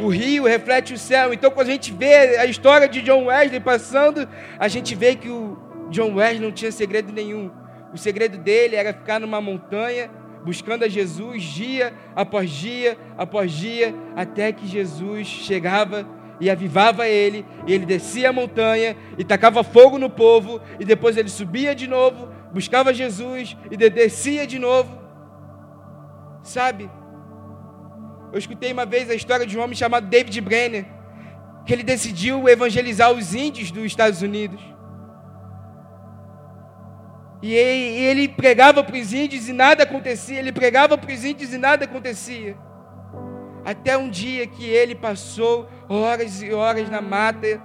O 0.01 0.07
rio 0.09 0.45
reflete 0.45 0.93
o 0.93 0.97
céu. 0.97 1.33
Então, 1.33 1.49
quando 1.51 1.67
a 1.67 1.71
gente 1.71 1.93
vê 1.93 2.37
a 2.37 2.45
história 2.45 2.87
de 2.87 3.01
John 3.01 3.25
Wesley 3.25 3.59
passando, 3.59 4.27
a 4.57 4.67
gente 4.67 4.95
vê 4.95 5.15
que 5.15 5.29
o 5.29 5.57
John 5.89 6.15
Wesley 6.15 6.39
não 6.39 6.51
tinha 6.51 6.71
segredo 6.71 7.11
nenhum. 7.11 7.51
O 7.93 7.97
segredo 7.97 8.37
dele 8.37 8.75
era 8.75 8.93
ficar 8.93 9.19
numa 9.19 9.41
montanha, 9.41 10.09
buscando 10.43 10.83
a 10.83 10.87
Jesus 10.87 11.43
dia 11.43 11.93
após 12.15 12.49
dia 12.49 12.97
após 13.17 13.51
dia, 13.51 13.93
até 14.15 14.51
que 14.51 14.67
Jesus 14.67 15.27
chegava 15.27 16.07
e 16.39 16.49
avivava 16.49 17.07
ele, 17.07 17.45
e 17.67 17.73
ele 17.73 17.85
descia 17.85 18.29
a 18.29 18.33
montanha 18.33 18.95
e 19.17 19.23
tacava 19.23 19.63
fogo 19.63 19.97
no 19.97 20.09
povo, 20.09 20.61
e 20.79 20.85
depois 20.85 21.17
ele 21.17 21.29
subia 21.29 21.75
de 21.75 21.87
novo, 21.87 22.29
buscava 22.53 22.93
Jesus 22.93 23.55
e 23.69 23.77
descia 23.77 24.45
de 24.45 24.59
novo. 24.59 24.97
Sabe? 26.43 26.89
Eu 28.31 28.37
escutei 28.37 28.71
uma 28.71 28.85
vez 28.85 29.09
a 29.09 29.15
história 29.15 29.45
de 29.45 29.57
um 29.57 29.61
homem 29.61 29.75
chamado 29.75 30.07
David 30.07 30.39
Brenner, 30.41 30.85
que 31.65 31.73
ele 31.73 31.83
decidiu 31.83 32.47
evangelizar 32.47 33.11
os 33.11 33.33
índios 33.33 33.71
dos 33.71 33.83
Estados 33.83 34.21
Unidos. 34.21 34.61
E 37.41 37.53
ele, 37.53 38.27
pregava 38.27 38.83
para 38.83 38.97
os 38.97 39.13
índios 39.13 39.47
e 39.47 39.53
nada 39.53 39.83
acontecia, 39.83 40.39
ele 40.39 40.51
pregava 40.51 40.97
para 40.97 41.11
os 41.11 41.23
índios 41.23 41.53
e 41.53 41.57
nada 41.57 41.85
acontecia. 41.85 42.57
Até 43.63 43.97
um 43.97 44.09
dia 44.09 44.45
que 44.45 44.65
ele 44.65 44.93
passou 44.93 45.69
horas 45.87 46.41
e 46.41 46.51
horas 46.51 46.89
na 46.89 47.01
mata, 47.01 47.61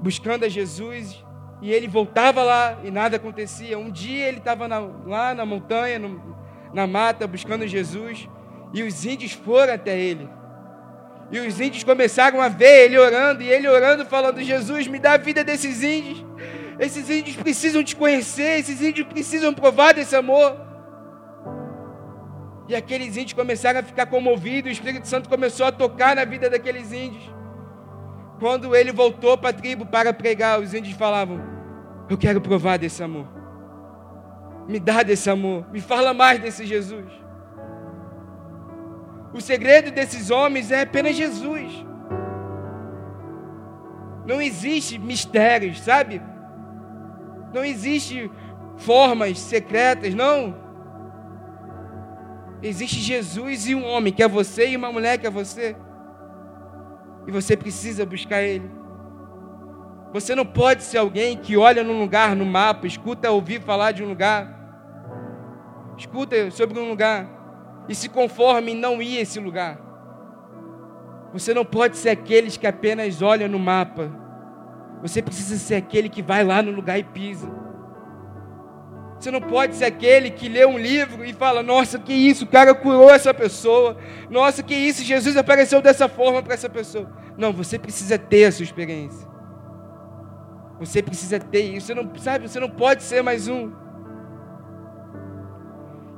buscando 0.00 0.44
a 0.44 0.48
Jesus, 0.48 1.24
e 1.60 1.72
ele 1.72 1.88
voltava 1.88 2.42
lá 2.42 2.78
e 2.84 2.90
nada 2.90 3.16
acontecia. 3.16 3.78
Um 3.78 3.90
dia 3.90 4.26
ele 4.26 4.38
estava 4.38 4.66
lá 4.66 5.34
na 5.34 5.46
montanha, 5.46 5.98
no, 5.98 6.36
na 6.72 6.86
mata, 6.86 7.26
buscando 7.26 7.66
Jesus, 7.66 8.28
e 8.74 8.82
os 8.82 9.04
índios 9.04 9.32
foram 9.32 9.72
até 9.72 9.98
ele. 9.98 10.28
E 11.30 11.40
os 11.40 11.60
índios 11.60 11.82
começaram 11.82 12.40
a 12.40 12.48
ver 12.48 12.84
ele 12.84 12.98
orando, 12.98 13.42
e 13.42 13.48
ele 13.48 13.68
orando, 13.68 14.04
falando: 14.04 14.40
Jesus, 14.42 14.86
me 14.86 14.98
dá 14.98 15.14
a 15.14 15.16
vida 15.16 15.42
desses 15.42 15.82
índios. 15.82 16.24
Esses 16.78 17.08
índios 17.08 17.36
precisam 17.36 17.82
te 17.82 17.96
conhecer, 17.96 18.60
esses 18.60 18.82
índios 18.82 19.06
precisam 19.06 19.52
provar 19.52 19.94
desse 19.94 20.14
amor. 20.14 20.56
E 22.68 22.74
aqueles 22.74 23.16
índios 23.16 23.32
começaram 23.32 23.80
a 23.80 23.82
ficar 23.82 24.06
comovidos, 24.06 24.70
o 24.70 24.72
Espírito 24.72 25.08
Santo 25.08 25.28
começou 25.28 25.66
a 25.66 25.72
tocar 25.72 26.14
na 26.14 26.24
vida 26.24 26.50
daqueles 26.50 26.92
índios. 26.92 27.35
Quando 28.38 28.76
ele 28.76 28.92
voltou 28.92 29.36
para 29.38 29.50
a 29.50 29.52
tribo 29.52 29.86
para 29.86 30.12
pregar, 30.12 30.60
os 30.60 30.74
índios 30.74 30.96
falavam: 30.96 31.40
Eu 32.08 32.18
quero 32.18 32.40
provar 32.40 32.78
desse 32.78 33.02
amor. 33.02 33.26
Me 34.68 34.80
dá 34.80 35.02
desse 35.02 35.30
amor, 35.30 35.66
me 35.70 35.80
fala 35.80 36.12
mais 36.12 36.40
desse 36.40 36.66
Jesus. 36.66 37.10
O 39.32 39.40
segredo 39.40 39.90
desses 39.90 40.30
homens 40.30 40.70
é 40.70 40.82
apenas 40.82 41.14
Jesus. 41.14 41.84
Não 44.26 44.40
existe 44.40 44.98
mistérios, 44.98 45.80
sabe? 45.80 46.20
Não 47.54 47.64
existe 47.64 48.30
formas 48.76 49.38
secretas, 49.38 50.14
não. 50.14 50.56
Existe 52.62 52.96
Jesus 52.96 53.68
e 53.68 53.74
um 53.74 53.84
homem, 53.84 54.12
que 54.12 54.22
é 54.22 54.28
você, 54.28 54.70
e 54.70 54.76
uma 54.76 54.90
mulher, 54.90 55.18
que 55.18 55.26
é 55.26 55.30
você. 55.30 55.76
E 57.26 57.30
você 57.30 57.56
precisa 57.56 58.06
buscar 58.06 58.42
Ele. 58.42 58.70
Você 60.12 60.34
não 60.34 60.46
pode 60.46 60.82
ser 60.82 60.98
alguém 60.98 61.36
que 61.36 61.56
olha 61.56 61.82
num 61.82 61.98
lugar, 61.98 62.34
no 62.34 62.46
mapa, 62.46 62.86
escuta 62.86 63.30
ouvir 63.30 63.60
falar 63.60 63.92
de 63.92 64.02
um 64.02 64.08
lugar, 64.08 64.48
escuta 65.98 66.50
sobre 66.50 66.78
um 66.78 66.88
lugar 66.88 67.28
e 67.88 67.94
se 67.94 68.08
conforme 68.08 68.72
em 68.72 68.76
não 68.76 69.02
ir 69.02 69.18
a 69.18 69.20
esse 69.20 69.38
lugar. 69.40 69.78
Você 71.32 71.52
não 71.52 71.64
pode 71.64 71.96
ser 71.96 72.10
aqueles 72.10 72.56
que 72.56 72.66
apenas 72.66 73.20
olham 73.20 73.48
no 73.48 73.58
mapa. 73.58 74.10
Você 75.02 75.20
precisa 75.20 75.58
ser 75.58 75.74
aquele 75.74 76.08
que 76.08 76.22
vai 76.22 76.42
lá 76.42 76.62
no 76.62 76.70
lugar 76.70 76.98
e 76.98 77.04
pisa. 77.04 77.65
Você 79.18 79.30
não 79.30 79.40
pode 79.40 79.76
ser 79.76 79.86
aquele 79.86 80.30
que 80.30 80.48
lê 80.48 80.66
um 80.66 80.78
livro 80.78 81.24
e 81.24 81.32
fala: 81.32 81.62
Nossa, 81.62 81.98
que 81.98 82.12
isso, 82.12 82.44
o 82.44 82.48
cara 82.48 82.74
curou 82.74 83.10
essa 83.10 83.32
pessoa. 83.32 83.96
Nossa, 84.28 84.62
que 84.62 84.74
isso, 84.74 85.02
Jesus 85.02 85.36
apareceu 85.36 85.80
dessa 85.80 86.08
forma 86.08 86.42
para 86.42 86.54
essa 86.54 86.68
pessoa. 86.68 87.10
Não, 87.36 87.52
você 87.52 87.78
precisa 87.78 88.18
ter 88.18 88.44
a 88.44 88.52
sua 88.52 88.64
experiência. 88.64 89.26
Você 90.78 91.02
precisa 91.02 91.38
ter 91.38 91.62
isso. 91.62 91.86
Você 91.86 91.94
não 91.94 92.10
sabe, 92.16 92.48
você 92.48 92.60
não 92.60 92.68
pode 92.68 93.02
ser 93.02 93.22
mais 93.22 93.48
um. 93.48 93.72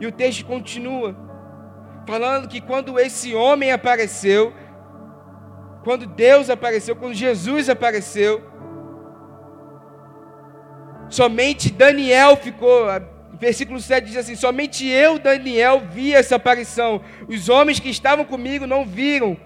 E 0.00 0.06
o 0.06 0.12
texto 0.12 0.44
continua 0.44 1.16
falando 2.06 2.48
que 2.48 2.60
quando 2.60 2.98
esse 2.98 3.34
homem 3.34 3.70
apareceu, 3.70 4.52
quando 5.84 6.06
Deus 6.06 6.48
apareceu, 6.48 6.96
quando 6.96 7.14
Jesus 7.14 7.68
apareceu, 7.68 8.47
somente 11.10 11.70
Daniel 11.70 12.36
ficou. 12.36 12.86
Versículo 13.40 13.80
7 13.80 14.06
diz 14.06 14.16
assim: 14.16 14.34
Somente 14.34 14.86
eu, 14.86 15.18
Daniel, 15.18 15.82
vi 15.90 16.14
essa 16.14 16.36
aparição. 16.36 17.00
Os 17.28 17.48
homens 17.48 17.78
que 17.78 17.88
estavam 17.88 18.24
comigo 18.24 18.66
não 18.66 18.84
viram 18.84 19.36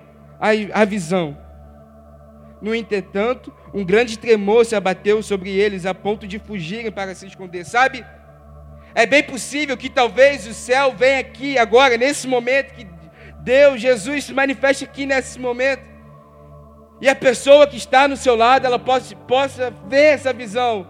a, 0.41 0.81
a 0.81 0.85
visão. 0.85 1.37
No 2.61 2.75
entretanto, 2.75 3.53
um 3.75 3.85
grande 3.85 4.19
tremor 4.19 4.65
se 4.65 4.77
abateu 4.77 5.23
sobre 5.23 5.51
eles 5.51 5.85
a 5.85 5.93
ponto 5.93 6.27
de 6.27 6.39
fugirem 6.39 6.93
para 6.93 7.15
se 7.15 7.27
esconder. 7.27 7.65
Sabe? 7.65 8.05
É 8.95 9.07
bem 9.07 9.23
possível 9.23 9.77
que 9.77 9.89
talvez 9.89 10.47
o 10.47 10.55
céu 10.55 10.95
venha 10.97 11.21
aqui 11.21 11.59
agora, 11.59 11.97
nesse 11.97 12.29
momento, 12.29 12.75
que 12.75 12.87
Deus, 13.41 13.81
Jesus 13.81 14.25
se 14.25 14.33
manifeste 14.33 14.85
aqui 14.85 15.07
nesse 15.07 15.39
momento. 15.39 15.83
E 17.01 17.09
a 17.09 17.15
pessoa 17.15 17.67
que 17.67 17.77
está 17.77 18.07
no 18.07 18.17
seu 18.17 18.37
lado, 18.37 18.65
ela 18.65 18.79
possa, 18.79 19.17
possa 19.17 19.75
ver 19.89 20.15
essa 20.15 20.33
visão. 20.33 20.87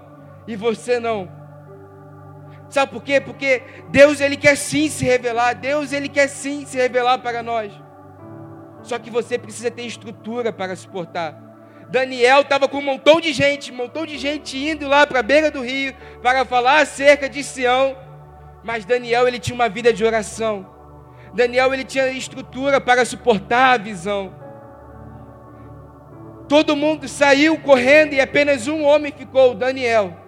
E 0.46 0.56
você 0.56 0.98
não. 0.98 1.30
Sabe 2.68 2.90
por 2.90 3.02
quê? 3.02 3.20
Porque 3.20 3.62
Deus 3.90 4.20
ele 4.20 4.36
quer 4.36 4.56
sim 4.56 4.88
se 4.88 5.04
revelar. 5.04 5.54
Deus 5.54 5.92
ele 5.92 6.08
quer 6.08 6.28
sim 6.28 6.64
se 6.64 6.76
revelar 6.76 7.18
para 7.18 7.42
nós. 7.42 7.72
Só 8.82 8.98
que 8.98 9.10
você 9.10 9.38
precisa 9.38 9.70
ter 9.70 9.82
estrutura 9.82 10.52
para 10.52 10.74
suportar. 10.74 11.38
Daniel 11.90 12.40
estava 12.40 12.66
com 12.66 12.78
um 12.78 12.82
montão 12.82 13.20
de 13.20 13.32
gente, 13.34 13.70
um 13.70 13.76
montão 13.76 14.06
de 14.06 14.16
gente 14.16 14.56
indo 14.56 14.88
lá 14.88 15.06
para 15.06 15.20
a 15.20 15.22
beira 15.22 15.50
do 15.50 15.60
rio 15.60 15.94
para 16.22 16.44
falar 16.46 16.80
acerca 16.80 17.28
de 17.28 17.44
Sião. 17.44 17.94
Mas 18.64 18.86
Daniel 18.86 19.28
ele 19.28 19.38
tinha 19.38 19.54
uma 19.54 19.68
vida 19.68 19.92
de 19.92 20.02
oração. 20.02 20.66
Daniel 21.34 21.72
ele 21.74 21.84
tinha 21.84 22.08
estrutura 22.08 22.80
para 22.80 23.04
suportar 23.04 23.74
a 23.74 23.76
visão. 23.76 24.34
Todo 26.48 26.74
mundo 26.74 27.06
saiu 27.08 27.58
correndo 27.60 28.14
e 28.14 28.20
apenas 28.20 28.66
um 28.66 28.82
homem 28.82 29.12
ficou, 29.12 29.54
Daniel. 29.54 30.21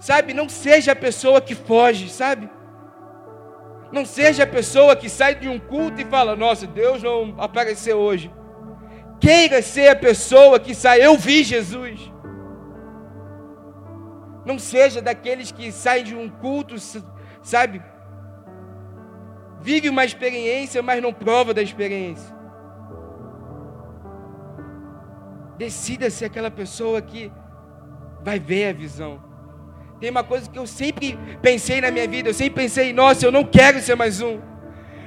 Sabe, 0.00 0.34
não 0.34 0.48
seja 0.48 0.92
a 0.92 0.96
pessoa 0.96 1.40
que 1.40 1.54
foge, 1.54 2.08
sabe? 2.08 2.50
Não 3.92 4.04
seja 4.04 4.42
a 4.42 4.46
pessoa 4.46 4.96
que 4.96 5.08
sai 5.08 5.36
de 5.36 5.48
um 5.48 5.58
culto 5.58 6.00
e 6.00 6.04
fala: 6.04 6.34
Nossa, 6.34 6.66
Deus 6.66 7.02
não 7.02 7.36
apareceu 7.38 7.98
hoje 7.98 8.32
queira 9.20 9.60
ser 9.60 9.88
a 9.88 9.96
pessoa 9.96 10.58
que 10.58 10.74
sai, 10.74 11.04
eu 11.04 11.16
vi 11.16 11.44
Jesus. 11.44 12.10
Não 14.44 14.58
seja 14.58 15.02
daqueles 15.02 15.52
que 15.52 15.70
saem 15.70 16.02
de 16.02 16.16
um 16.16 16.28
culto, 16.28 16.74
sabe? 17.42 17.82
Vive 19.60 19.90
uma 19.90 20.04
experiência, 20.04 20.82
mas 20.82 21.02
não 21.02 21.12
prova 21.12 21.52
da 21.52 21.60
experiência. 21.60 22.34
Decida 25.58 26.08
ser 26.08 26.24
aquela 26.24 26.50
pessoa 26.50 27.02
que 27.02 27.30
vai 28.22 28.38
ver 28.40 28.70
a 28.70 28.72
visão. 28.72 29.22
Tem 30.00 30.10
uma 30.10 30.24
coisa 30.24 30.48
que 30.48 30.58
eu 30.58 30.66
sempre 30.66 31.18
pensei 31.42 31.80
na 31.80 31.90
minha 31.90 32.08
vida, 32.08 32.30
eu 32.30 32.34
sempre 32.34 32.62
pensei, 32.62 32.92
nossa, 32.92 33.26
eu 33.26 33.30
não 33.30 33.44
quero 33.44 33.80
ser 33.80 33.94
mais 33.94 34.20
um. 34.22 34.40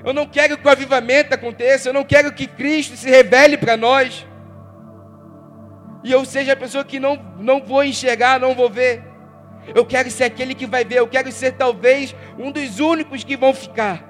Eu 0.06 0.14
não 0.14 0.28
quero 0.28 0.58
que 0.58 0.68
o 0.68 0.70
avivamento 0.70 1.34
aconteça. 1.34 1.90
Eu 1.90 1.94
não 1.94 2.04
quero 2.04 2.32
que 2.34 2.46
Cristo 2.46 2.96
se 2.98 3.10
revele 3.10 3.58
para 3.58 3.78
nós. 3.78 4.28
E 6.04 6.12
eu 6.12 6.26
seja 6.26 6.54
a 6.54 6.58
pessoa 6.58 6.84
que 6.84 7.00
não, 7.00 7.16
não 7.40 7.64
vou 7.64 7.84
enxergar, 7.84 8.40
não 8.40 8.54
vou 8.54 8.70
ver. 8.70 9.02
Eu 9.74 9.86
quero 9.86 10.12
ser 10.12 10.26
aquele 10.26 10.54
que 10.54 10.66
vai 10.66 10.84
ver. 10.84 11.00
Eu 11.00 11.08
quero 11.08 11.32
ser 11.32 11.54
talvez 11.54 12.14
um 12.38 12.52
dos 12.52 12.80
únicos 12.80 13.24
que 13.24 13.38
vão 13.38 13.54
ficar. 13.54 14.10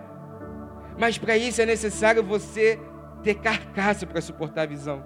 Mas 0.98 1.18
para 1.18 1.38
isso 1.38 1.62
é 1.62 1.66
necessário 1.66 2.24
você 2.24 2.80
ter 3.22 3.36
carcaça 3.36 4.08
para 4.08 4.20
suportar 4.20 4.64
a 4.64 4.66
visão. 4.66 5.04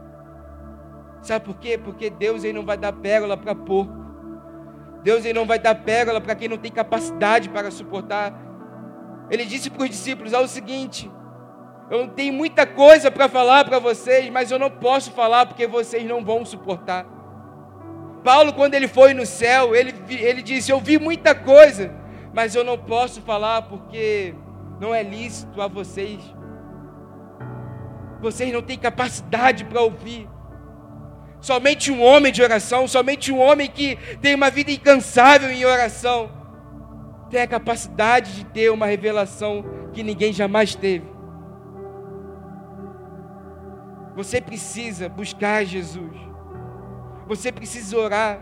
Sabe 1.22 1.46
por 1.46 1.58
quê? 1.58 1.78
Porque 1.78 2.10
Deus 2.10 2.46
ele 2.46 2.54
não 2.54 2.66
vai 2.66 2.78
dar 2.78 2.94
pérola 2.94 3.36
para 3.36 3.54
porco. 3.54 4.07
Deus 5.08 5.24
ele 5.24 5.39
não 5.39 5.48
vai 5.52 5.60
dar 5.60 5.76
pérola 5.76 6.20
para 6.20 6.36
quem 6.36 6.50
não 6.54 6.58
tem 6.58 6.72
capacidade 6.72 7.50
para 7.50 7.70
suportar 7.72 8.26
ele 9.30 9.46
disse 9.46 9.70
para 9.70 9.84
os 9.84 9.89
discípulos: 9.89 10.34
é 10.34 10.39
o 10.39 10.48
seguinte, 10.48 11.12
eu 11.89 12.08
tenho 12.10 12.34
muita 12.34 12.65
coisa 12.65 13.12
para 13.12 13.28
falar 13.28 13.65
para 13.65 13.80
vocês, 13.80 14.30
mas 14.30 14.52
eu 14.52 14.60
não 14.60 14.70
posso 14.70 15.12
falar 15.12 15.46
porque 15.46 15.67
vocês 15.67 16.06
não 16.06 16.24
vão 16.24 16.46
suportar. 16.46 17.06
Paulo, 18.24 18.54
quando 18.54 18.74
ele 18.74 18.88
foi 18.88 19.13
no 19.13 19.26
céu, 19.26 19.76
ele, 19.76 19.93
ele 20.10 20.41
disse: 20.41 20.72
Eu 20.72 20.80
vi 20.80 20.98
muita 20.98 21.36
coisa, 21.36 21.93
mas 22.34 22.56
eu 22.56 22.63
não 22.63 22.78
posso 22.78 23.22
falar 23.22 23.63
porque 23.63 24.34
não 24.80 24.93
é 24.93 25.04
lícito 25.04 25.62
a 25.62 25.67
vocês. 25.67 26.20
Vocês 28.20 28.52
não 28.52 28.62
têm 28.62 28.78
capacidade 28.78 29.63
para 29.65 29.82
ouvir. 29.82 30.28
Somente 31.39 31.91
um 31.91 32.04
homem 32.04 32.32
de 32.32 32.41
oração, 32.41 32.88
somente 32.88 33.32
um 33.32 33.39
homem 33.39 33.69
que 33.69 33.95
tem 34.21 34.34
uma 34.34 34.50
vida 34.50 34.71
incansável 34.71 35.50
em 35.50 35.65
oração, 35.65 36.32
tem 37.30 37.41
a 37.41 37.47
capacidade 37.47 38.36
de 38.36 38.45
ter 38.45 38.71
uma 38.71 38.86
revelação 38.86 39.63
que 39.93 40.04
ninguém 40.04 40.34
jamais 40.34 40.73
teve. 40.76 41.06
Você 44.15 44.41
precisa 44.41 45.08
buscar 45.08 45.63
Jesus. 45.63 46.17
Você 47.28 47.52
precisa 47.52 47.95
orar 47.97 48.39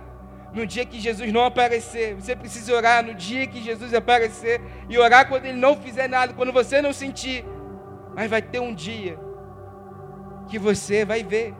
no 0.53 0.65
dia 0.65 0.85
que 0.85 0.99
Jesus 0.99 1.33
não 1.33 1.43
aparecer. 1.43 2.15
Você 2.15 2.33
precisa 2.33 2.73
orar 2.73 3.03
no 3.03 3.13
dia 3.13 3.45
que 3.45 3.61
Jesus 3.61 3.93
aparecer. 3.93 4.61
E 4.87 4.97
orar 4.97 5.27
quando 5.27 5.45
Ele 5.45 5.57
não 5.57 5.75
fizer 5.75 6.07
nada, 6.07 6.33
quando 6.33 6.53
você 6.53 6.81
não 6.81 6.93
sentir. 6.93 7.43
Mas 8.15 8.29
vai 8.29 8.41
ter 8.41 8.59
um 8.59 8.73
dia 8.73 9.19
que 10.47 10.57
você 10.57 11.03
vai 11.03 11.23
ver. 11.23 11.53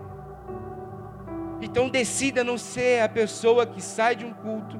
Então 1.62 1.90
decida 1.90 2.44
não 2.44 2.58
ser 2.58 3.02
a 3.02 3.10
pessoa 3.10 3.66
que 3.66 3.82
sai 3.82 4.16
de 4.16 4.26
um 4.26 4.34
culto 4.34 4.80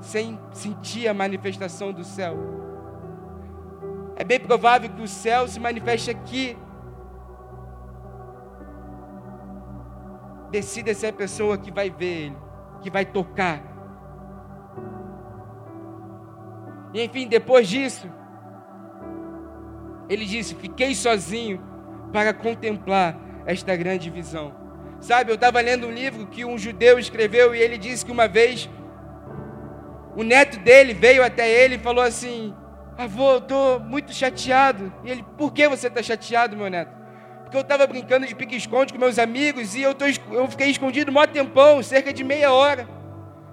sem 0.00 0.38
sentir 0.52 1.08
a 1.08 1.14
manifestação 1.14 1.92
do 1.92 2.04
céu. 2.04 2.36
É 4.16 4.24
bem 4.24 4.40
provável 4.40 4.90
que 4.90 5.02
o 5.02 5.08
céu 5.08 5.46
se 5.46 5.58
manifeste 5.58 6.10
aqui. 6.10 6.56
Decida 10.50 10.92
ser 10.94 11.08
a 11.08 11.12
pessoa 11.12 11.56
que 11.56 11.70
vai 11.70 11.90
ver 11.90 12.26
ele, 12.26 12.36
que 12.82 12.90
vai 12.90 13.04
tocar. 13.04 13.62
E 16.92 17.02
enfim, 17.02 17.28
depois 17.28 17.68
disso, 17.68 18.10
ele 20.08 20.26
disse: 20.26 20.54
Fiquei 20.54 20.94
sozinho 20.94 21.62
para 22.12 22.34
contemplar 22.34 23.16
esta 23.46 23.76
grande 23.76 24.10
visão. 24.10 24.59
Sabe, 25.00 25.30
eu 25.30 25.34
estava 25.34 25.60
lendo 25.60 25.86
um 25.86 25.90
livro 25.90 26.26
que 26.26 26.44
um 26.44 26.58
judeu 26.58 26.98
escreveu 26.98 27.54
e 27.54 27.58
ele 27.58 27.78
disse 27.78 28.04
que 28.04 28.12
uma 28.12 28.28
vez 28.28 28.68
o 30.14 30.22
neto 30.22 30.58
dele 30.58 30.92
veio 30.92 31.24
até 31.24 31.48
ele 31.48 31.76
e 31.76 31.78
falou 31.78 32.04
assim: 32.04 32.54
Avô, 32.98 33.32
eu 33.32 33.38
estou 33.38 33.80
muito 33.80 34.12
chateado. 34.12 34.92
E 35.04 35.10
ele, 35.10 35.24
por 35.38 35.52
que 35.52 35.66
você 35.66 35.86
está 35.86 36.02
chateado, 36.02 36.56
meu 36.56 36.68
neto? 36.68 36.94
Porque 37.42 37.56
eu 37.56 37.62
estava 37.62 37.86
brincando 37.86 38.26
de 38.26 38.34
pique-esconde 38.34 38.92
com 38.92 38.98
meus 38.98 39.18
amigos 39.18 39.74
e 39.74 39.82
eu, 39.82 39.94
tô, 39.94 40.04
eu 40.30 40.46
fiquei 40.48 40.68
escondido 40.68 41.10
um 41.10 41.26
tempão, 41.26 41.82
cerca 41.82 42.12
de 42.12 42.22
meia 42.22 42.52
hora. 42.52 42.86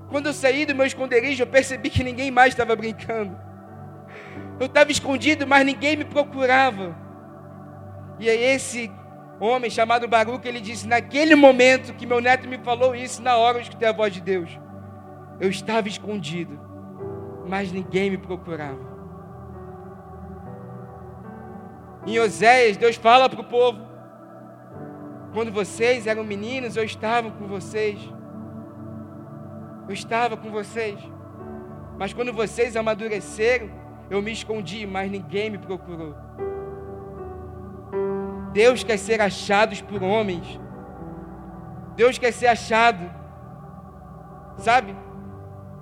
Quando 0.09 0.27
eu 0.27 0.33
saí 0.33 0.65
do 0.65 0.75
meu 0.75 0.85
esconderijo, 0.85 1.41
eu 1.41 1.47
percebi 1.47 1.89
que 1.89 2.03
ninguém 2.03 2.29
mais 2.29 2.53
estava 2.53 2.75
brincando. 2.75 3.39
Eu 4.59 4.65
estava 4.65 4.91
escondido, 4.91 5.47
mas 5.47 5.65
ninguém 5.65 5.95
me 5.95 6.05
procurava. 6.05 6.95
E 8.19 8.29
aí 8.29 8.43
esse 8.43 8.91
homem 9.45 9.69
chamado 9.69 10.07
Baruch, 10.07 10.47
ele 10.47 10.59
disse, 10.59 10.87
naquele 10.87 11.35
momento 11.35 11.93
que 11.93 12.05
meu 12.05 12.19
neto 12.19 12.47
me 12.47 12.57
falou 12.57 12.95
isso, 12.95 13.21
na 13.21 13.37
hora 13.37 13.57
eu 13.57 13.61
escutei 13.61 13.87
a 13.87 13.91
voz 13.91 14.11
de 14.13 14.21
Deus. 14.21 14.59
Eu 15.39 15.49
estava 15.49 15.87
escondido, 15.87 16.59
mas 17.47 17.71
ninguém 17.71 18.09
me 18.09 18.17
procurava. 18.17 18.97
Em 22.07 22.19
Oséias, 22.19 22.77
Deus 22.77 22.95
fala 22.95 23.29
para 23.29 23.41
o 23.41 23.43
povo: 23.43 23.85
quando 25.33 25.51
vocês 25.51 26.07
eram 26.07 26.23
meninos, 26.23 26.75
eu 26.75 26.83
estava 26.83 27.29
com 27.29 27.47
vocês. 27.47 27.99
Eu 29.87 29.93
estava 29.93 30.35
com 30.35 30.49
vocês. 30.49 30.99
Mas 31.97 32.13
quando 32.13 32.33
vocês 32.33 32.75
amadureceram, 32.75 33.69
eu 34.09 34.21
me 34.21 34.31
escondi, 34.31 34.85
mas 34.85 35.11
ninguém 35.11 35.49
me 35.49 35.57
procurou. 35.57 36.15
Deus 38.57 38.83
quer 38.83 38.97
ser 38.97 39.21
achados 39.21 39.81
por 39.81 40.01
homens. 40.01 40.59
Deus 41.95 42.17
quer 42.17 42.33
ser 42.33 42.47
achado. 42.47 43.07
Sabe? 44.57 44.95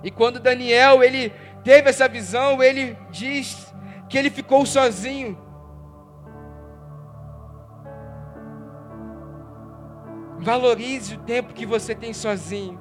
E 0.04 0.10
quando 0.10 0.38
Daniel 0.38 1.02
ele 1.02 1.30
teve 1.64 1.88
essa 1.88 2.06
visão, 2.06 2.62
ele 2.62 2.94
diz 3.10 3.74
que 4.10 4.18
ele 4.18 4.28
ficou 4.28 4.66
sozinho. 4.66 5.38
Valorize 10.38 11.14
o 11.14 11.20
tempo 11.20 11.54
que 11.54 11.64
você 11.64 11.94
tem 11.94 12.12
sozinho. 12.12 12.78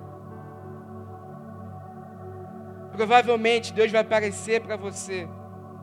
Provavelmente 2.92 3.72
Deus 3.72 3.94
vai 3.94 4.02
aparecer 4.02 4.60
para 4.60 4.76
você 4.76 5.26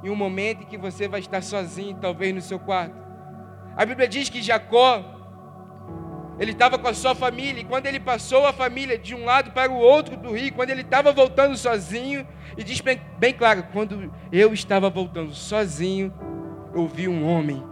em 0.04 0.10
um 0.10 0.16
momento 0.16 0.64
em 0.64 0.66
que 0.66 0.76
você 0.76 1.08
vai 1.08 1.20
estar 1.20 1.42
sozinho, 1.42 1.96
talvez 1.98 2.34
no 2.34 2.42
seu 2.42 2.58
quarto. 2.58 3.01
A 3.76 3.86
Bíblia 3.86 4.06
diz 4.06 4.28
que 4.28 4.42
Jacó, 4.42 5.02
ele 6.38 6.52
estava 6.52 6.78
com 6.78 6.88
a 6.88 6.94
sua 6.94 7.14
família, 7.14 7.60
e 7.60 7.64
quando 7.64 7.86
ele 7.86 8.00
passou 8.00 8.46
a 8.46 8.52
família 8.52 8.98
de 8.98 9.14
um 9.14 9.24
lado 9.24 9.52
para 9.52 9.70
o 9.70 9.76
outro 9.76 10.16
do 10.16 10.32
rio, 10.32 10.52
quando 10.52 10.70
ele 10.70 10.82
estava 10.82 11.12
voltando 11.12 11.56
sozinho, 11.56 12.26
e 12.56 12.64
diz 12.64 12.80
bem, 12.80 13.00
bem 13.18 13.32
claro: 13.32 13.64
quando 13.72 14.12
eu 14.30 14.52
estava 14.52 14.90
voltando 14.90 15.32
sozinho, 15.32 16.12
eu 16.74 16.86
vi 16.86 17.08
um 17.08 17.26
homem. 17.26 17.62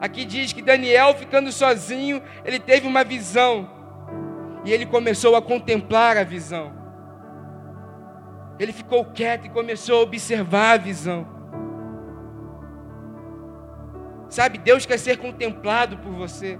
Aqui 0.00 0.24
diz 0.24 0.52
que 0.52 0.62
Daniel, 0.62 1.14
ficando 1.14 1.50
sozinho, 1.50 2.22
ele 2.44 2.58
teve 2.58 2.86
uma 2.86 3.04
visão, 3.04 3.68
e 4.64 4.72
ele 4.72 4.86
começou 4.86 5.36
a 5.36 5.42
contemplar 5.42 6.16
a 6.16 6.24
visão. 6.24 6.72
Ele 8.58 8.72
ficou 8.72 9.04
quieto 9.04 9.46
e 9.46 9.50
começou 9.50 10.00
a 10.00 10.02
observar 10.02 10.72
a 10.72 10.76
visão. 10.76 11.37
Sabe, 14.28 14.58
Deus 14.58 14.84
quer 14.84 14.98
ser 14.98 15.16
contemplado 15.18 15.98
por 15.98 16.12
você. 16.12 16.58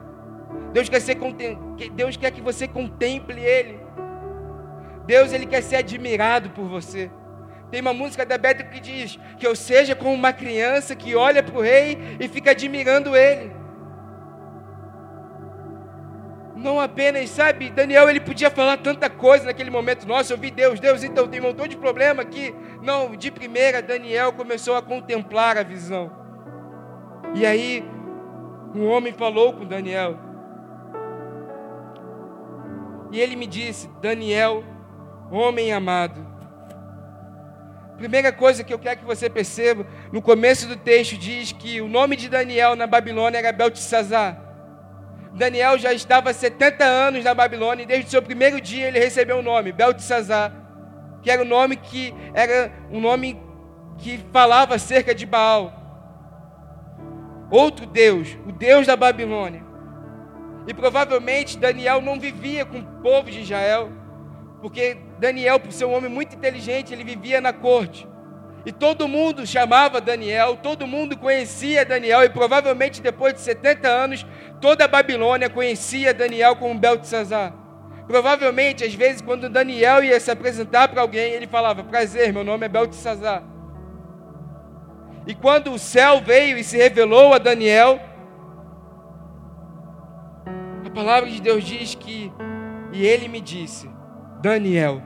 Deus 0.72 0.88
quer, 0.88 1.00
ser 1.00 1.16
contem... 1.16 1.58
Deus 1.94 2.16
quer 2.16 2.30
que 2.30 2.40
você 2.40 2.66
contemple 2.66 3.40
Ele. 3.40 3.88
Deus 5.08 5.32
ele 5.32 5.46
quer 5.46 5.62
ser 5.62 5.76
admirado 5.76 6.50
por 6.50 6.66
você. 6.66 7.10
Tem 7.70 7.80
uma 7.80 7.94
música 7.94 8.26
da 8.26 8.36
Beta 8.36 8.62
que 8.62 8.78
diz 8.78 9.18
que 9.38 9.46
eu 9.46 9.56
seja 9.56 9.96
como 9.96 10.12
uma 10.12 10.34
criança 10.34 10.94
que 10.94 11.16
olha 11.16 11.42
para 11.42 11.56
o 11.56 11.62
rei 11.62 11.98
e 12.20 12.28
fica 12.28 12.50
admirando 12.50 13.16
ele. 13.16 13.50
Não 16.54 16.78
apenas, 16.78 17.30
sabe, 17.30 17.70
Daniel 17.70 18.10
ele 18.10 18.20
podia 18.20 18.50
falar 18.50 18.76
tanta 18.76 19.08
coisa 19.08 19.46
naquele 19.46 19.70
momento. 19.70 20.06
Nossa, 20.06 20.34
eu 20.34 20.36
vi 20.36 20.50
Deus, 20.50 20.78
Deus, 20.78 21.02
então 21.02 21.26
tem 21.26 21.40
um 21.40 21.44
montão 21.44 21.66
de 21.66 21.76
problema 21.78 22.20
aqui. 22.20 22.54
Não, 22.82 23.16
de 23.16 23.30
primeira, 23.30 23.80
Daniel 23.80 24.34
começou 24.34 24.76
a 24.76 24.82
contemplar 24.82 25.56
a 25.56 25.62
visão. 25.62 26.17
E 27.34 27.46
aí, 27.46 27.84
um 28.74 28.86
homem 28.86 29.12
falou 29.12 29.52
com 29.52 29.64
Daniel. 29.64 30.18
E 33.10 33.20
ele 33.20 33.36
me 33.36 33.46
disse: 33.46 33.88
Daniel, 34.00 34.64
homem 35.30 35.72
amado. 35.72 36.26
Primeira 37.96 38.32
coisa 38.32 38.62
que 38.62 38.72
eu 38.72 38.78
quero 38.78 39.00
que 39.00 39.04
você 39.04 39.28
perceba, 39.28 39.84
no 40.12 40.22
começo 40.22 40.68
do 40.68 40.76
texto 40.76 41.16
diz 41.16 41.50
que 41.50 41.80
o 41.80 41.88
nome 41.88 42.14
de 42.14 42.28
Daniel 42.28 42.76
na 42.76 42.86
Babilônia 42.86 43.38
era 43.38 43.52
Beltesazar. 43.52 44.40
Daniel 45.34 45.78
já 45.78 45.92
estava 45.92 46.32
70 46.32 46.84
anos 46.84 47.24
na 47.24 47.34
Babilônia 47.34 47.82
e 47.82 47.86
desde 47.86 48.06
o 48.06 48.10
seu 48.10 48.22
primeiro 48.22 48.60
dia 48.60 48.86
ele 48.86 48.98
recebeu 48.98 49.38
o 49.38 49.42
nome, 49.42 49.72
Beltesazar, 49.72 50.52
que 51.22 51.30
era 51.30 51.42
o 51.42 51.44
nome 51.44 51.76
que 51.76 52.14
era 52.34 52.72
um 52.90 53.00
nome 53.00 53.40
que 53.98 54.20
falava 54.32 54.76
acerca 54.76 55.14
de 55.14 55.26
Baal. 55.26 55.77
Outro 57.50 57.86
Deus, 57.86 58.36
o 58.46 58.52
Deus 58.52 58.86
da 58.86 58.96
Babilônia. 58.96 59.62
E 60.66 60.74
provavelmente 60.74 61.56
Daniel 61.56 62.02
não 62.02 62.20
vivia 62.20 62.64
com 62.66 62.78
o 62.78 62.84
povo 63.02 63.30
de 63.30 63.40
Israel, 63.40 63.90
porque 64.60 64.98
Daniel, 65.18 65.58
por 65.58 65.72
ser 65.72 65.86
um 65.86 65.94
homem 65.94 66.10
muito 66.10 66.36
inteligente, 66.36 66.92
ele 66.92 67.04
vivia 67.04 67.40
na 67.40 67.52
corte. 67.52 68.06
E 68.66 68.72
todo 68.72 69.08
mundo 69.08 69.46
chamava 69.46 70.00
Daniel, 70.00 70.56
todo 70.56 70.86
mundo 70.86 71.16
conhecia 71.16 71.86
Daniel, 71.86 72.22
e 72.22 72.28
provavelmente 72.28 73.00
depois 73.00 73.32
de 73.32 73.40
70 73.40 73.88
anos, 73.88 74.26
toda 74.60 74.84
a 74.84 74.88
Babilônia 74.88 75.48
conhecia 75.48 76.12
Daniel 76.12 76.54
como 76.56 76.78
Beltesazar. 76.78 77.54
Provavelmente, 78.06 78.84
às 78.84 78.94
vezes, 78.94 79.22
quando 79.22 79.48
Daniel 79.48 80.02
ia 80.02 80.18
se 80.18 80.30
apresentar 80.30 80.88
para 80.88 81.00
alguém, 81.00 81.32
ele 81.32 81.46
falava: 81.46 81.84
Prazer, 81.84 82.32
meu 82.32 82.42
nome 82.42 82.66
é 82.66 82.68
Beltesazar. 82.68 83.42
E 85.28 85.34
quando 85.34 85.70
o 85.70 85.78
céu 85.78 86.22
veio 86.22 86.56
e 86.56 86.64
se 86.64 86.78
revelou 86.78 87.34
a 87.34 87.38
Daniel, 87.38 88.00
a 90.86 90.90
palavra 90.90 91.28
de 91.28 91.38
Deus 91.38 91.62
diz 91.62 91.94
que, 91.94 92.32
e 92.94 93.04
ele 93.04 93.28
me 93.28 93.38
disse: 93.38 93.90
Daniel, 94.40 95.02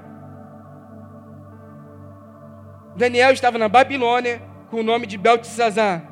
Daniel 2.95 3.33
estava 3.33 3.59
na 3.59 3.69
Babilônia 3.69 4.41
com 4.71 4.79
o 4.79 4.83
nome 4.85 5.09
de 5.09 5.19
Beltesazar. 5.19 6.09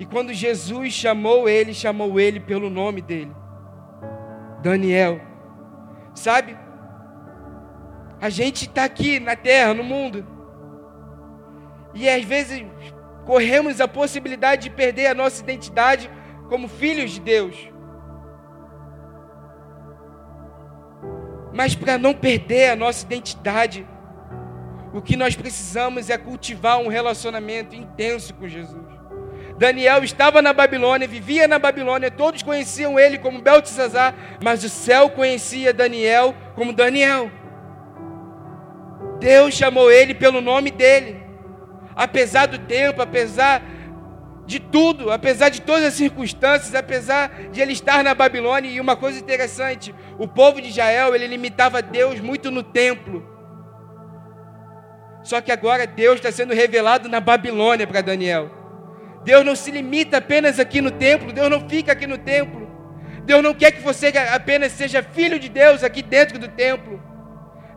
E 0.00 0.04
quando 0.04 0.32
Jesus 0.32 0.92
chamou 0.92 1.48
ele, 1.48 1.72
chamou 1.72 2.18
ele 2.18 2.40
pelo 2.40 2.68
nome 2.68 3.00
dele. 3.00 3.32
Daniel. 4.60 5.20
Sabe? 6.14 6.56
A 8.20 8.28
gente 8.28 8.66
está 8.66 8.82
aqui 8.82 9.20
na 9.20 9.36
terra, 9.36 9.72
no 9.72 9.84
mundo. 9.84 10.26
E 11.94 12.08
às 12.08 12.24
vezes 12.24 12.64
corremos 13.24 13.80
a 13.80 13.88
possibilidade 13.88 14.64
de 14.64 14.70
perder 14.70 15.06
a 15.06 15.14
nossa 15.14 15.42
identidade 15.42 16.10
como 16.48 16.68
filhos 16.68 17.12
de 17.12 17.20
Deus. 17.20 17.56
Mas 21.52 21.74
para 21.74 21.98
não 21.98 22.14
perder 22.14 22.70
a 22.70 22.76
nossa 22.76 23.04
identidade, 23.04 23.86
o 24.92 25.00
que 25.00 25.16
nós 25.16 25.34
precisamos 25.34 26.10
é 26.10 26.18
cultivar 26.18 26.78
um 26.78 26.88
relacionamento 26.88 27.74
intenso 27.74 28.34
com 28.34 28.48
Jesus. 28.48 28.92
Daniel 29.58 30.02
estava 30.02 30.42
na 30.42 30.52
Babilônia, 30.52 31.06
vivia 31.06 31.46
na 31.46 31.58
Babilônia, 31.58 32.10
todos 32.10 32.42
conheciam 32.42 32.98
ele 32.98 33.18
como 33.18 33.40
Beltesazar, 33.40 34.14
mas 34.42 34.64
o 34.64 34.68
céu 34.68 35.10
conhecia 35.10 35.72
Daniel 35.72 36.34
como 36.54 36.72
Daniel. 36.72 37.30
Deus 39.20 39.54
chamou 39.54 39.90
ele 39.90 40.14
pelo 40.14 40.40
nome 40.40 40.70
dele. 40.70 41.21
Apesar 41.94 42.46
do 42.46 42.58
tempo, 42.58 43.02
apesar 43.02 43.62
de 44.46 44.58
tudo, 44.58 45.10
apesar 45.10 45.48
de 45.48 45.62
todas 45.62 45.84
as 45.84 45.94
circunstâncias, 45.94 46.74
apesar 46.74 47.48
de 47.50 47.60
ele 47.60 47.72
estar 47.72 48.02
na 48.02 48.14
Babilônia, 48.14 48.70
e 48.70 48.80
uma 48.80 48.96
coisa 48.96 49.18
interessante, 49.18 49.94
o 50.18 50.26
povo 50.26 50.60
de 50.60 50.68
Israel, 50.68 51.14
ele 51.14 51.26
limitava 51.26 51.80
Deus 51.80 52.20
muito 52.20 52.50
no 52.50 52.62
templo. 52.62 53.26
Só 55.22 55.40
que 55.40 55.52
agora 55.52 55.86
Deus 55.86 56.16
está 56.16 56.32
sendo 56.32 56.52
revelado 56.52 57.08
na 57.08 57.20
Babilônia 57.20 57.86
para 57.86 58.00
Daniel. 58.00 58.50
Deus 59.24 59.44
não 59.44 59.54
se 59.54 59.70
limita 59.70 60.16
apenas 60.16 60.58
aqui 60.58 60.80
no 60.80 60.90
templo, 60.90 61.32
Deus 61.32 61.48
não 61.48 61.68
fica 61.68 61.92
aqui 61.92 62.06
no 62.06 62.18
templo. 62.18 62.68
Deus 63.24 63.42
não 63.42 63.54
quer 63.54 63.70
que 63.70 63.80
você 63.80 64.08
apenas 64.32 64.72
seja 64.72 65.02
filho 65.02 65.38
de 65.38 65.48
Deus 65.48 65.84
aqui 65.84 66.02
dentro 66.02 66.40
do 66.40 66.48
templo. 66.48 67.00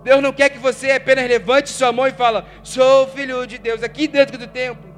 Deus 0.05 0.21
não 0.21 0.31
quer 0.31 0.49
que 0.49 0.59
você 0.59 0.91
apenas 0.91 1.27
levante 1.27 1.71
sua 1.71 1.91
mão 1.91 2.05
e 2.05 2.11
fala: 2.11 2.45
"Sou 2.61 3.07
filho 3.07 3.47
de 3.47 3.57
Deus" 3.57 3.81
aqui 3.81 4.07
dentro 4.07 4.37
do 4.37 4.45
templo. 4.45 4.93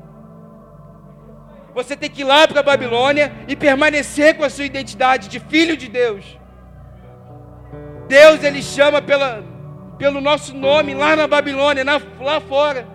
Você 1.73 1.95
tem 1.95 2.09
que 2.09 2.21
ir 2.21 2.25
lá 2.25 2.45
para 2.45 2.59
a 2.59 2.63
Babilônia 2.63 3.31
e 3.47 3.55
permanecer 3.55 4.35
com 4.35 4.43
a 4.43 4.49
sua 4.49 4.65
identidade 4.65 5.29
de 5.29 5.39
filho 5.39 5.77
de 5.77 5.87
Deus. 5.87 6.37
Deus 8.09 8.43
ele 8.43 8.61
chama 8.61 9.01
pela 9.01 9.41
pelo 9.97 10.19
nosso 10.19 10.53
nome 10.53 10.93
lá 10.93 11.15
na 11.15 11.25
Babilônia, 11.25 11.85
na, 11.85 12.01
lá 12.19 12.41
fora. 12.41 12.85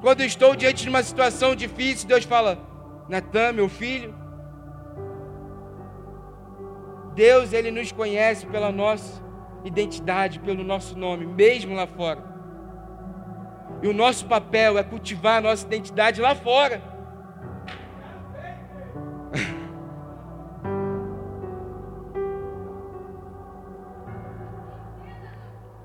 Quando 0.00 0.22
estou 0.22 0.54
diante 0.54 0.84
de 0.84 0.88
uma 0.88 1.02
situação 1.02 1.56
difícil, 1.56 2.06
Deus 2.06 2.24
fala: 2.24 2.58
Natan, 3.08 3.50
meu 3.54 3.68
filho. 3.68 4.14
Deus, 7.12 7.52
Ele 7.52 7.72
nos 7.72 7.90
conhece 7.90 8.46
pela 8.46 8.70
nossa 8.70 9.20
identidade, 9.64 10.40
pelo 10.40 10.64
nosso 10.64 10.98
nome, 10.98 11.26
mesmo 11.26 11.74
lá 11.74 11.86
fora. 11.86 12.22
E 13.82 13.88
o 13.88 13.94
nosso 13.94 14.26
papel 14.26 14.78
é 14.78 14.82
cultivar 14.82 15.38
a 15.38 15.40
nossa 15.40 15.66
identidade 15.66 16.20
lá 16.20 16.34
fora. 16.34 16.82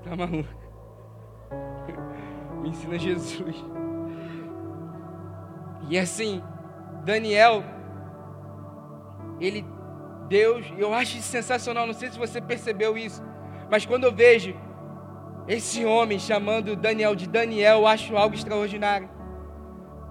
Tá 0.04 0.14
maluco? 0.14 0.48
Me 2.62 2.68
ensina 2.68 2.96
Jesus. 2.96 3.64
E 5.88 5.98
assim, 5.98 6.40
Daniel, 7.04 7.64
ele, 9.40 9.64
Deus, 10.28 10.64
eu 10.78 10.94
acho 10.94 11.20
sensacional, 11.20 11.86
não 11.86 11.94
sei 11.94 12.10
se 12.10 12.18
você 12.18 12.40
percebeu 12.40 12.96
isso, 12.96 13.22
mas 13.70 13.84
quando 13.84 14.04
eu 14.04 14.12
vejo 14.12 14.54
esse 15.48 15.84
homem 15.84 16.18
chamando 16.18 16.74
Daniel 16.74 17.14
de 17.14 17.28
Daniel, 17.28 17.80
eu 17.80 17.86
acho 17.86 18.16
algo 18.16 18.34
extraordinário. 18.34 19.08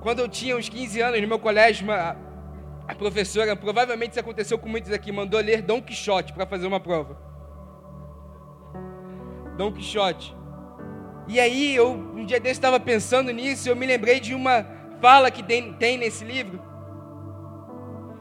Quando 0.02 0.20
eu 0.20 0.30
tinha 0.30 0.56
uns 0.56 0.70
15 0.70 1.02
anos 1.02 1.22
no 1.22 1.28
meu 1.28 1.40
colégio, 1.40 1.84
uma, 1.86 2.16
a 2.88 2.96
professora, 2.96 3.56
provavelmente 3.56 4.12
isso 4.12 4.20
aconteceu 4.20 4.58
com 4.58 4.70
muitos 4.70 4.92
aqui, 4.92 5.12
mandou 5.12 5.40
ler 5.40 5.62
Dom 5.62 5.82
Quixote 5.82 6.32
para 6.32 6.46
fazer 6.46 6.68
uma 6.68 6.80
prova. 6.80 7.18
Dom 9.58 9.72
Quixote. 9.72 10.36
E 11.28 11.40
aí, 11.40 11.76
eu 11.76 11.92
um 11.92 12.24
dia 12.26 12.40
desse 12.40 12.54
estava 12.54 12.80
pensando 12.80 13.32
nisso, 13.32 13.68
eu 13.68 13.76
me 13.76 13.86
lembrei 13.86 14.20
de 14.20 14.36
uma 14.36 14.66
fala 15.02 15.32
que 15.32 15.42
tem, 15.42 15.74
tem 15.74 15.98
nesse 15.98 16.24
livro. 16.24 16.62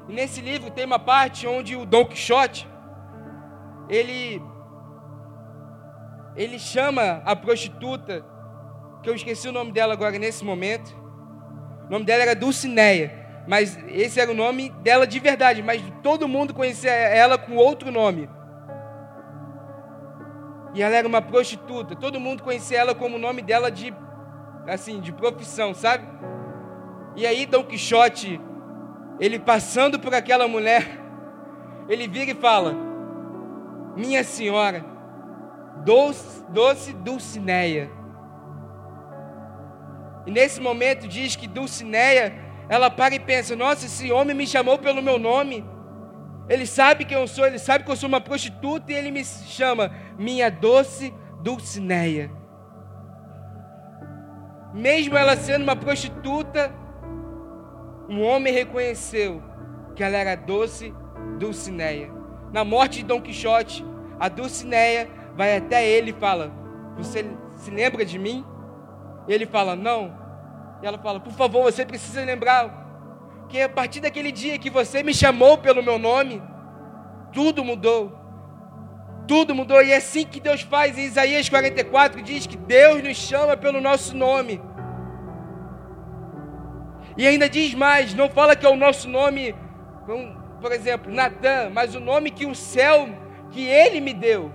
E 0.08 0.12
nesse 0.12 0.40
livro 0.40 0.70
tem 0.70 0.84
uma 0.84 0.98
parte 0.98 1.46
onde 1.46 1.76
o 1.76 1.84
Dom 1.84 2.06
Quixote, 2.06 2.66
ele 3.88 4.42
ele 6.36 6.58
chama 6.58 7.22
a 7.24 7.36
prostituta, 7.36 8.24
que 9.02 9.08
eu 9.08 9.14
esqueci 9.14 9.48
o 9.48 9.52
nome 9.52 9.72
dela 9.72 9.92
agora 9.92 10.18
nesse 10.18 10.44
momento. 10.44 10.94
O 11.86 11.90
nome 11.90 12.04
dela 12.04 12.22
era 12.22 12.34
Dulcineia, 12.34 13.44
mas 13.46 13.78
esse 13.88 14.18
era 14.18 14.30
o 14.30 14.34
nome 14.34 14.70
dela 14.82 15.06
de 15.06 15.18
verdade, 15.20 15.62
mas 15.62 15.82
todo 16.02 16.26
mundo 16.26 16.54
conhecia 16.54 16.90
ela 16.90 17.36
com 17.36 17.56
outro 17.56 17.90
nome. 17.90 18.28
E 20.74 20.82
ela 20.82 20.96
era 20.96 21.06
uma 21.06 21.22
prostituta, 21.22 21.94
todo 21.94 22.18
mundo 22.18 22.42
conhecia 22.42 22.78
ela 22.78 22.94
como 22.94 23.16
o 23.16 23.20
nome 23.20 23.42
dela 23.42 23.70
de 23.70 23.94
assim, 24.66 24.98
de 25.00 25.12
profissão, 25.12 25.74
sabe? 25.74 26.06
E 27.14 27.26
aí 27.26 27.46
Dom 27.46 27.62
Quixote, 27.62 28.40
ele 29.20 29.38
passando 29.38 30.00
por 30.00 30.12
aquela 30.14 30.48
mulher, 30.48 31.00
ele 31.88 32.08
vira 32.08 32.32
e 32.32 32.34
fala: 32.34 32.74
Minha 33.94 34.24
senhora, 34.24 34.84
doce, 35.84 36.44
doce 36.48 36.92
Dulcineia. 36.92 37.90
E 40.26 40.30
nesse 40.30 40.60
momento 40.60 41.06
diz 41.06 41.36
que 41.36 41.46
Dulcineia, 41.46 42.34
ela 42.68 42.90
para 42.90 43.14
e 43.14 43.20
pensa: 43.20 43.54
Nossa, 43.54 43.86
esse 43.86 44.10
homem 44.10 44.34
me 44.34 44.46
chamou 44.46 44.78
pelo 44.78 45.02
meu 45.02 45.18
nome. 45.18 45.64
Ele 46.48 46.66
sabe 46.66 47.04
quem 47.04 47.18
eu 47.18 47.26
sou, 47.26 47.46
ele 47.46 47.58
sabe 47.58 47.84
que 47.84 47.90
eu 47.90 47.96
sou 47.96 48.08
uma 48.08 48.20
prostituta 48.20 48.92
e 48.92 48.94
ele 48.94 49.10
me 49.10 49.24
chama 49.24 49.90
minha 50.18 50.50
doce 50.50 51.12
Dulcineia. 51.40 52.30
Mesmo 54.74 55.16
ela 55.16 55.36
sendo 55.36 55.62
uma 55.62 55.76
prostituta, 55.76 56.74
um 58.08 58.22
homem 58.22 58.52
reconheceu 58.52 59.42
que 59.94 60.02
ela 60.02 60.16
era 60.16 60.34
doce 60.34 60.92
Dulcineia. 61.38 62.10
Na 62.52 62.64
morte 62.64 62.98
de 62.98 63.04
Dom 63.04 63.22
Quixote, 63.22 63.84
a 64.18 64.28
Dulcineia 64.28 65.08
vai 65.36 65.56
até 65.56 65.86
ele 65.86 66.10
e 66.10 66.14
fala: 66.14 66.52
Você 66.96 67.24
se 67.56 67.70
lembra 67.70 68.04
de 68.04 68.18
mim? 68.18 68.44
E 69.28 69.32
ele 69.32 69.46
fala: 69.46 69.76
Não. 69.76 70.16
E 70.82 70.86
ela 70.86 70.98
fala: 70.98 71.20
Por 71.20 71.32
favor, 71.32 71.62
você 71.62 71.84
precisa 71.84 72.24
lembrar 72.24 72.82
que 73.48 73.60
a 73.60 73.68
partir 73.68 74.00
daquele 74.00 74.32
dia 74.32 74.58
que 74.58 74.70
você 74.70 75.02
me 75.02 75.14
chamou 75.14 75.58
pelo 75.58 75.82
meu 75.82 75.98
nome, 75.98 76.42
tudo 77.32 77.64
mudou. 77.64 78.20
Tudo 79.26 79.54
mudou 79.54 79.82
e 79.82 79.90
é 79.90 79.96
assim 79.96 80.24
que 80.24 80.40
Deus 80.40 80.60
faz. 80.60 80.98
Em 80.98 81.04
Isaías 81.04 81.48
44 81.48 82.22
diz 82.22 82.46
que 82.46 82.56
Deus 82.56 83.02
nos 83.02 83.16
chama 83.16 83.56
pelo 83.56 83.80
nosso 83.80 84.16
nome. 84.16 84.60
E 87.16 87.26
ainda 87.26 87.48
diz 87.48 87.74
mais, 87.74 88.12
não 88.12 88.28
fala 88.28 88.56
que 88.56 88.66
é 88.66 88.68
o 88.68 88.76
nosso 88.76 89.08
nome, 89.08 89.54
por 90.60 90.72
exemplo, 90.72 91.12
Natan, 91.12 91.70
mas 91.72 91.94
o 91.94 92.00
nome 92.00 92.30
que 92.30 92.44
o 92.44 92.54
céu, 92.54 93.08
que 93.50 93.64
ele 93.64 94.00
me 94.00 94.12
deu. 94.12 94.52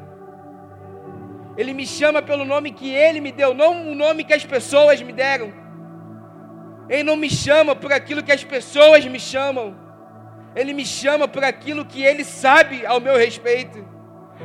Ele 1.60 1.74
me 1.74 1.86
chama 1.86 2.22
pelo 2.22 2.46
nome 2.46 2.72
que 2.72 2.90
ele 2.90 3.20
me 3.20 3.34
deu, 3.34 3.54
não 3.54 3.92
o 3.92 3.94
nome 3.94 4.24
que 4.24 4.32
as 4.34 4.46
pessoas 4.46 5.02
me 5.02 5.12
deram. 5.12 5.52
Ele 6.88 7.04
não 7.04 7.18
me 7.18 7.30
chama 7.30 7.76
por 7.76 7.92
aquilo 7.92 8.24
que 8.24 8.32
as 8.32 8.46
pessoas 8.46 9.04
me 9.06 9.20
chamam. 9.20 9.76
Ele 10.56 10.72
me 10.72 10.86
chama 10.86 11.28
por 11.28 11.44
aquilo 11.44 11.84
que 11.84 12.02
ele 12.02 12.24
sabe 12.24 12.86
ao 12.86 13.02
meu 13.02 13.18
respeito, 13.18 13.86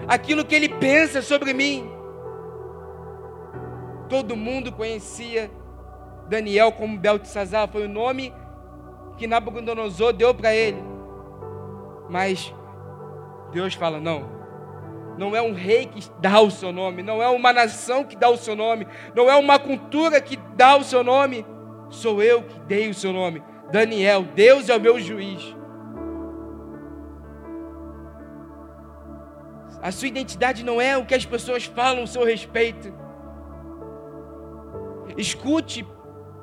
aquilo 0.08 0.44
que 0.44 0.56
ele 0.56 0.68
pensa 0.68 1.22
sobre 1.22 1.54
mim. 1.54 1.88
Todo 4.08 4.34
mundo 4.34 4.72
conhecia 4.72 5.48
Daniel 6.28 6.72
como 6.72 6.98
Beltesazar, 6.98 7.68
foi 7.68 7.84
o 7.84 7.88
nome 7.88 8.34
que 9.16 9.28
Nabucodonosor 9.28 10.12
deu 10.12 10.34
para 10.34 10.52
ele. 10.52 10.82
Mas 12.10 12.52
Deus 13.52 13.74
fala: 13.74 14.00
não, 14.00 14.28
não 15.16 15.34
é 15.34 15.40
um 15.40 15.52
rei 15.52 15.86
que 15.86 16.00
dá 16.20 16.40
o 16.40 16.50
seu 16.50 16.72
nome, 16.72 17.02
não 17.02 17.22
é 17.22 17.28
uma 17.28 17.52
nação 17.52 18.04
que 18.04 18.16
dá 18.16 18.28
o 18.28 18.36
seu 18.36 18.56
nome, 18.56 18.86
não 19.14 19.30
é 19.30 19.36
uma 19.36 19.58
cultura 19.58 20.20
que 20.20 20.36
dá 20.56 20.76
o 20.76 20.84
seu 20.84 21.04
nome, 21.04 21.46
sou 21.90 22.22
eu 22.22 22.42
que 22.42 22.58
dei 22.60 22.88
o 22.88 22.94
seu 22.94 23.12
nome. 23.12 23.42
Daniel, 23.70 24.22
Deus 24.34 24.68
é 24.68 24.76
o 24.76 24.80
meu 24.80 25.00
juiz. 25.00 25.54
A 29.82 29.92
sua 29.92 30.08
identidade 30.08 30.64
não 30.64 30.80
é 30.80 30.96
o 30.96 31.04
que 31.04 31.14
as 31.14 31.26
pessoas 31.26 31.64
falam 31.66 32.04
a 32.04 32.06
seu 32.06 32.24
respeito. 32.24 32.92
Escute 35.16 35.86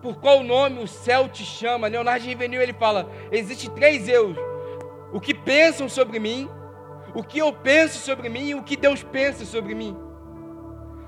por 0.01 0.19
qual 0.19 0.43
nome 0.43 0.83
o 0.83 0.87
céu 0.87 1.27
te 1.27 1.43
chama. 1.43 1.87
Leonardo 1.87 2.25
Rivenil 2.25 2.61
ele 2.61 2.73
fala: 2.73 3.09
existe 3.31 3.69
três 3.71 4.07
eus: 4.07 4.37
o 5.11 5.19
que 5.19 5.33
pensam 5.33 5.89
sobre 5.89 6.19
mim, 6.19 6.49
o 7.13 7.23
que 7.23 7.39
eu 7.39 7.51
penso 7.51 7.99
sobre 7.99 8.29
mim 8.29 8.49
e 8.49 8.55
o 8.55 8.63
que 8.63 8.75
Deus 8.75 9.03
pensa 9.03 9.45
sobre 9.45 9.75
mim. 9.75 9.95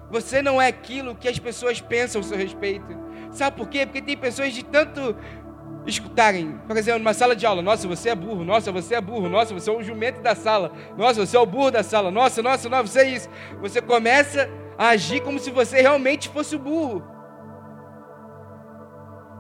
Você 0.10 0.42
não 0.42 0.62
é 0.62 0.68
aquilo 0.68 1.16
que 1.16 1.28
as 1.28 1.40
pessoas 1.40 1.82
pensam 1.82 2.22
a 2.22 2.24
seu 2.24 2.38
respeito. 2.38 2.96
Sabe 3.32 3.58
por 3.58 3.68
quê? 3.68 3.86
Porque 3.86 4.02
tem 4.02 4.16
pessoas 4.16 4.54
de 4.54 4.64
tanto 4.64 5.16
escutarem, 5.86 6.60
por 6.68 6.78
exemplo, 6.78 7.00
numa 7.00 7.14
sala 7.14 7.36
de 7.36 7.46
aula, 7.46 7.62
nossa, 7.62 7.88
você 7.88 8.10
é 8.10 8.16
burro, 8.16 8.46
nossa, 8.46 8.72
você 8.72 8.96
é 8.96 9.02
burro, 9.02 9.28
nossa, 9.28 9.54
você 9.54 9.70
é 9.70 9.74
o 9.74 9.84
jumento 9.84 10.22
da 10.22 10.34
sala, 10.34 10.72
nossa, 10.96 11.26
você 11.26 11.36
é 11.36 11.40
o 11.40 11.46
burro 11.46 11.72
da 11.72 11.84
sala, 11.84 12.10
nossa, 12.10 12.42
nossa, 12.42 12.70
nossa, 12.70 12.88
você 12.88 13.00
é 13.02 13.10
isso. 13.10 13.30
Você 13.60 13.82
começa 13.82 14.50
a 14.78 14.90
agir 14.90 15.22
como 15.22 15.40
se 15.40 15.52
você 15.52 15.82
realmente 15.82 16.30
fosse 16.30 16.56
o 16.56 16.60
burro. 16.60 17.04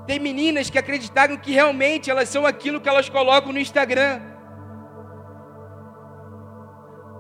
Tem 0.05 0.19
meninas 0.19 0.69
que 0.69 0.77
acreditaram 0.77 1.37
que 1.37 1.53
realmente 1.53 2.11
elas 2.11 2.27
são 2.27 2.45
aquilo 2.45 2.81
que 2.81 2.89
elas 2.89 3.07
colocam 3.07 3.53
no 3.53 3.59
Instagram. 3.59 4.32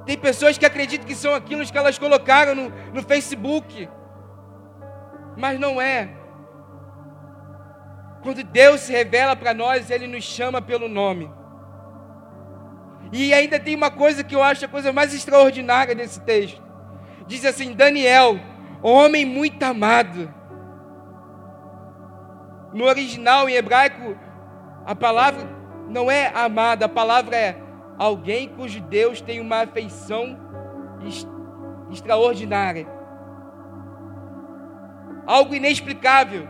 Tem 0.05 0.17
pessoas 0.17 0.57
que 0.57 0.65
acreditam 0.65 1.07
que 1.07 1.15
são 1.15 1.33
aquilo 1.33 1.65
que 1.65 1.77
elas 1.77 1.97
colocaram 1.97 2.53
no, 2.55 2.69
no 2.93 3.03
Facebook. 3.03 3.87
Mas 5.37 5.59
não 5.59 5.81
é. 5.81 6.09
Quando 8.21 8.43
Deus 8.43 8.81
se 8.81 8.91
revela 8.91 9.35
para 9.35 9.53
nós, 9.53 9.89
Ele 9.89 10.07
nos 10.07 10.23
chama 10.23 10.61
pelo 10.61 10.87
nome. 10.87 11.31
E 13.11 13.33
ainda 13.33 13.59
tem 13.59 13.75
uma 13.75 13.91
coisa 13.91 14.23
que 14.23 14.35
eu 14.35 14.41
acho 14.41 14.65
a 14.65 14.67
coisa 14.67 14.91
mais 14.91 15.13
extraordinária 15.13 15.93
desse 15.93 16.19
texto. 16.21 16.61
Diz 17.27 17.45
assim: 17.45 17.73
Daniel, 17.73 18.39
homem 18.81 19.25
muito 19.25 19.61
amado 19.63 20.33
no 22.73 22.85
original, 22.85 23.47
em 23.47 23.53
hebraico, 23.53 24.17
a 24.85 24.95
palavra 24.95 25.47
não 25.87 26.09
é 26.09 26.31
amada, 26.33 26.85
a 26.85 26.89
palavra 26.89 27.35
é 27.35 27.55
alguém 27.97 28.47
cujo 28.49 28.81
Deus 28.81 29.21
tem 29.21 29.39
uma 29.39 29.61
afeição 29.61 30.37
extraordinária. 31.91 32.87
Algo 35.25 35.55
inexplicável. 35.55 36.47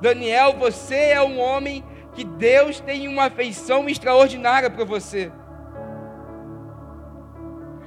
Daniel, 0.00 0.56
você 0.56 1.10
é 1.10 1.22
um 1.22 1.38
homem 1.38 1.84
que 2.14 2.24
Deus 2.24 2.80
tem 2.80 3.08
uma 3.08 3.24
afeição 3.24 3.88
extraordinária 3.88 4.70
para 4.70 4.84
você. 4.84 5.32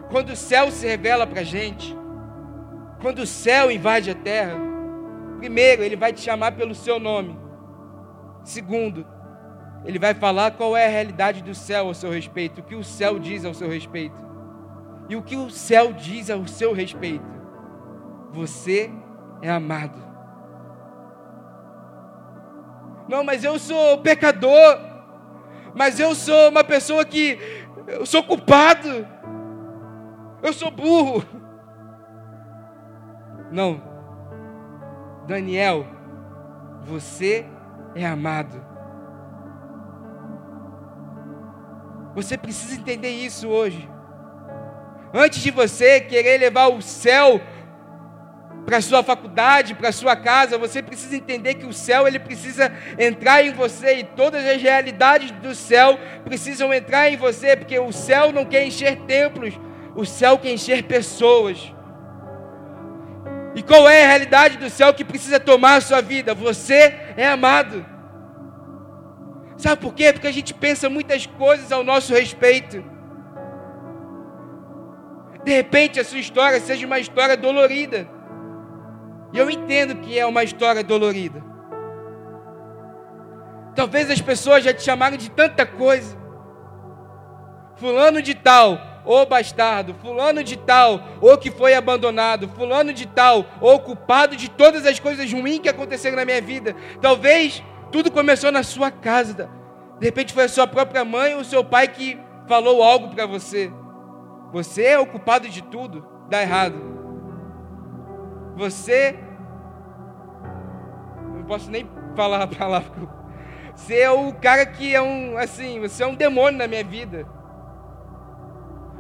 Quando 0.10 0.30
o 0.30 0.36
céu 0.36 0.70
se 0.70 0.86
revela 0.86 1.26
para 1.26 1.42
a 1.42 1.44
gente, 1.44 1.96
quando 3.02 3.20
o 3.20 3.28
céu 3.28 3.72
invade 3.72 4.12
a 4.12 4.16
terra, 4.16 4.56
primeiro 5.40 5.84
ele 5.84 5.96
vai 5.96 6.14
te 6.14 6.22
chamar 6.22 6.52
pelo 6.54 6.76
seu 6.76 7.00
nome. 7.00 7.38
Segundo, 8.44 9.06
ele 9.86 10.00
vai 10.00 10.14
falar 10.14 10.52
qual 10.52 10.76
é 10.78 10.86
a 10.86 10.90
realidade 10.90 11.44
do 11.44 11.54
céu 11.54 11.88
ao 11.88 11.94
seu 11.94 12.12
respeito, 12.12 12.62
o 12.62 12.64
que 12.64 12.76
o 12.76 12.84
céu 12.84 13.20
diz 13.20 13.44
ao 13.44 13.54
seu 13.54 13.70
respeito. 13.70 14.16
E 15.10 15.16
o 15.16 15.22
que 15.22 15.36
o 15.36 15.50
céu 15.50 15.92
diz 15.92 16.30
ao 16.30 16.48
seu 16.48 16.74
respeito? 16.74 17.26
Você 18.32 18.90
é 19.42 19.50
amado. 19.50 20.00
Não, 23.08 23.24
mas 23.24 23.44
eu 23.44 23.60
sou 23.60 23.98
pecador. 23.98 24.80
Mas 25.76 26.00
eu 26.00 26.16
sou 26.16 26.50
uma 26.50 26.64
pessoa 26.64 27.04
que 27.04 27.38
eu 27.88 28.06
sou 28.06 28.24
culpado. 28.24 29.06
Eu 30.42 30.54
sou 30.54 30.72
burro. 30.72 31.24
Não. 33.52 33.82
Daniel, 35.28 35.86
você 36.84 37.46
é 37.96 38.06
amado. 38.06 38.63
Você 42.16 42.38
precisa 42.38 42.76
entender 42.76 43.10
isso 43.10 43.48
hoje. 43.48 43.90
Antes 45.14 45.42
de 45.42 45.52
você 45.52 46.00
querer 46.00 46.40
levar 46.40 46.68
o 46.68 46.82
céu 46.82 47.42
para 48.66 48.82
sua 48.82 49.04
faculdade, 49.04 49.76
para 49.76 49.92
sua 49.92 50.16
casa, 50.16 50.58
você 50.58 50.82
precisa 50.82 51.16
entender 51.16 51.56
que 51.56 51.66
o 51.66 51.74
céu 51.74 52.08
ele 52.08 52.20
precisa 52.20 52.72
entrar 52.98 53.44
em 53.44 53.52
você 53.52 54.00
e 54.00 54.04
todas 54.04 54.46
as 54.46 54.62
realidades 54.62 55.32
do 55.32 55.54
céu 55.54 56.00
precisam 56.24 56.74
entrar 56.74 57.10
em 57.10 57.18
você, 57.18 57.56
porque 57.56 57.78
o 57.78 57.92
céu 57.92 58.32
não 58.32 58.46
quer 58.46 58.66
encher 58.66 58.98
templos, 59.02 59.60
o 59.96 60.06
céu 60.06 60.38
quer 60.38 60.54
encher 60.54 60.84
pessoas. 60.84 61.74
E 63.56 63.62
qual 63.62 63.88
é 63.88 64.04
a 64.04 64.08
realidade 64.08 64.58
do 64.58 64.70
céu 64.70 64.94
que 64.94 65.06
precisa 65.06 65.40
tomar 65.40 65.76
a 65.76 65.82
sua 65.82 66.02
vida? 66.02 66.34
Você 66.34 66.96
é 67.16 67.28
amado. 67.28 67.93
Sabe 69.64 69.82
por 69.82 69.94
quê? 69.94 70.12
Porque 70.12 70.28
a 70.28 70.32
gente 70.34 70.54
pensa 70.54 70.90
muitas 70.90 71.26
coisas 71.26 71.72
ao 71.72 71.86
nosso 71.86 72.14
respeito. 72.14 72.84
De 75.42 75.54
repente 75.54 76.02
a 76.02 76.04
sua 76.04 76.20
história 76.20 76.60
seja 76.60 76.86
uma 76.86 77.00
história 77.00 77.38
dolorida. 77.38 78.06
E 79.32 79.38
eu 79.38 79.50
entendo 79.50 80.02
que 80.02 80.20
é 80.20 80.26
uma 80.26 80.44
história 80.44 80.84
dolorida. 80.84 81.42
Talvez 83.74 84.12
as 84.12 84.20
pessoas 84.20 84.66
já 84.66 84.74
te 84.74 84.84
chamaram 84.84 85.16
de 85.16 85.32
tanta 85.32 85.66
coisa. 85.66 86.18
Fulano 87.78 88.22
de 88.22 88.36
tal, 88.36 88.78
ou 89.06 89.26
bastardo, 89.26 89.96
fulano 90.02 90.44
de 90.44 90.58
tal, 90.58 91.02
ou 91.22 91.38
que 91.38 91.50
foi 91.50 91.74
abandonado, 91.74 92.50
fulano 92.50 92.92
de 92.92 93.08
tal, 93.08 93.46
ou 93.62 93.80
culpado 93.80 94.36
de 94.36 94.50
todas 94.50 94.86
as 94.86 95.00
coisas 95.00 95.32
ruins 95.32 95.60
que 95.60 95.70
aconteceram 95.70 96.18
na 96.18 96.26
minha 96.26 96.42
vida. 96.42 96.76
Talvez 97.00 97.64
tudo 97.94 98.12
começou 98.12 98.52
na 98.52 98.64
sua 98.64 98.92
casa. 98.92 99.50
De 100.00 100.06
repente 100.06 100.34
foi 100.34 100.44
a 100.44 100.50
sua 100.50 100.68
própria 100.68 101.06
mãe 101.06 101.34
ou 101.36 101.40
o 101.40 101.46
seu 101.46 101.64
pai 101.64 101.88
que 101.88 102.20
falou 102.46 102.84
algo 102.84 103.16
para 103.16 103.26
você. 103.26 103.72
Você 104.52 104.84
é 104.84 105.00
o 105.00 105.08
culpado 105.08 105.48
de 105.48 105.64
tudo, 105.64 106.06
dá 106.30 106.42
errado. 106.42 106.76
Você 108.58 109.18
não 111.34 111.44
posso 111.46 111.72
nem 111.72 111.90
falar 112.16 112.44
a 112.44 112.48
palavra 112.48 113.24
você 113.76 114.00
é 114.00 114.12
o 114.12 114.32
cara 114.34 114.66
que 114.66 114.94
é 114.94 115.02
um, 115.02 115.38
assim, 115.38 115.80
você 115.80 116.04
é 116.04 116.08
um 116.08 116.16
demônio 116.16 116.58
na 116.58 116.68
minha 116.68 116.84
vida. 116.84 117.28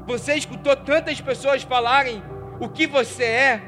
Você 0.05 0.33
escutou 0.33 0.75
tantas 0.75 1.21
pessoas 1.21 1.63
falarem 1.63 2.23
o 2.59 2.67
que 2.67 2.87
você 2.87 3.23
é, 3.23 3.61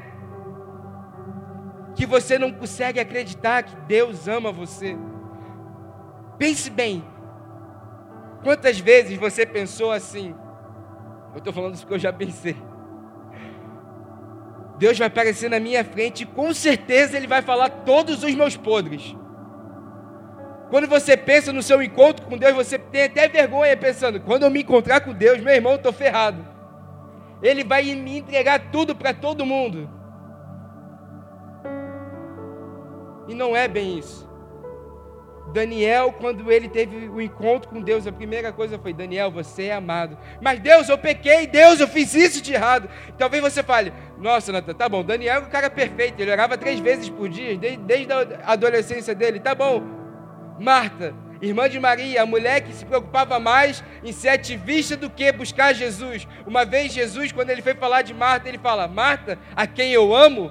que 1.94 2.04
você 2.04 2.38
não 2.38 2.52
consegue 2.52 3.00
acreditar 3.00 3.62
que 3.62 3.76
Deus 3.82 4.26
ama 4.28 4.50
você. 4.52 4.96
Pense 6.38 6.70
bem. 6.70 7.04
Quantas 8.42 8.78
vezes 8.78 9.18
você 9.18 9.44
pensou 9.44 9.90
assim? 9.90 10.34
Eu 11.32 11.38
estou 11.38 11.52
falando 11.52 11.74
isso 11.74 11.82
porque 11.82 11.94
eu 11.94 11.98
já 11.98 12.12
pensei. 12.12 12.56
Deus 14.78 14.98
vai 14.98 15.06
aparecer 15.06 15.48
na 15.48 15.58
minha 15.58 15.84
frente 15.84 16.22
e 16.22 16.26
com 16.26 16.52
certeza 16.52 17.16
Ele 17.16 17.26
vai 17.26 17.42
falar 17.42 17.70
todos 17.70 18.22
os 18.22 18.34
meus 18.34 18.56
podres. 18.56 19.16
Quando 20.70 20.88
você 20.88 21.16
pensa 21.16 21.52
no 21.52 21.62
seu 21.62 21.82
encontro 21.82 22.26
com 22.26 22.36
Deus, 22.36 22.54
você 22.54 22.78
tem 22.78 23.04
até 23.04 23.28
vergonha 23.28 23.76
pensando: 23.76 24.20
quando 24.20 24.42
eu 24.42 24.50
me 24.50 24.62
encontrar 24.62 25.00
com 25.00 25.12
Deus, 25.12 25.40
meu 25.40 25.54
irmão, 25.54 25.76
estou 25.76 25.92
ferrado. 25.92 26.44
Ele 27.42 27.62
vai 27.62 27.84
me 27.94 28.18
entregar 28.18 28.70
tudo 28.70 28.94
para 28.94 29.14
todo 29.14 29.46
mundo. 29.46 29.88
E 33.28 33.34
não 33.34 33.56
é 33.56 33.68
bem 33.68 33.98
isso. 33.98 34.25
Daniel, 35.52 36.12
quando 36.12 36.50
ele 36.50 36.68
teve 36.68 37.08
o 37.08 37.20
encontro 37.20 37.68
com 37.68 37.80
Deus, 37.80 38.06
a 38.06 38.12
primeira 38.12 38.52
coisa 38.52 38.78
foi: 38.78 38.92
Daniel, 38.92 39.30
você 39.30 39.64
é 39.64 39.74
amado. 39.74 40.18
Mas 40.40 40.60
Deus, 40.60 40.88
eu 40.88 40.98
pequei, 40.98 41.46
Deus, 41.46 41.78
eu 41.80 41.88
fiz 41.88 42.14
isso 42.14 42.42
de 42.42 42.52
errado. 42.52 42.88
Talvez 43.16 43.42
você 43.42 43.62
fale: 43.62 43.92
Nossa, 44.18 44.52
Natan, 44.52 44.74
tá 44.74 44.88
bom, 44.88 45.04
Daniel 45.04 45.36
é 45.36 45.44
um 45.44 45.50
cara 45.50 45.70
perfeito, 45.70 46.20
ele 46.20 46.30
orava 46.30 46.58
três 46.58 46.80
vezes 46.80 47.08
por 47.08 47.28
dia, 47.28 47.56
desde, 47.56 47.78
desde 47.78 48.12
a 48.12 48.52
adolescência 48.52 49.14
dele, 49.14 49.38
tá 49.38 49.54
bom. 49.54 49.82
Marta, 50.58 51.14
irmã 51.40 51.68
de 51.68 51.78
Maria, 51.78 52.22
a 52.22 52.26
mulher 52.26 52.62
que 52.62 52.72
se 52.72 52.84
preocupava 52.84 53.38
mais 53.38 53.84
em 54.02 54.12
ser 54.12 54.30
ativista 54.30 54.96
do 54.96 55.08
que 55.08 55.30
buscar 55.32 55.74
Jesus. 55.74 56.26
Uma 56.46 56.64
vez 56.64 56.92
Jesus, 56.92 57.30
quando 57.30 57.50
ele 57.50 57.62
foi 57.62 57.74
falar 57.74 58.02
de 58.02 58.12
Marta, 58.12 58.48
ele 58.48 58.58
fala: 58.58 58.88
Marta, 58.88 59.38
a 59.54 59.66
quem 59.66 59.92
eu 59.92 60.14
amo. 60.14 60.50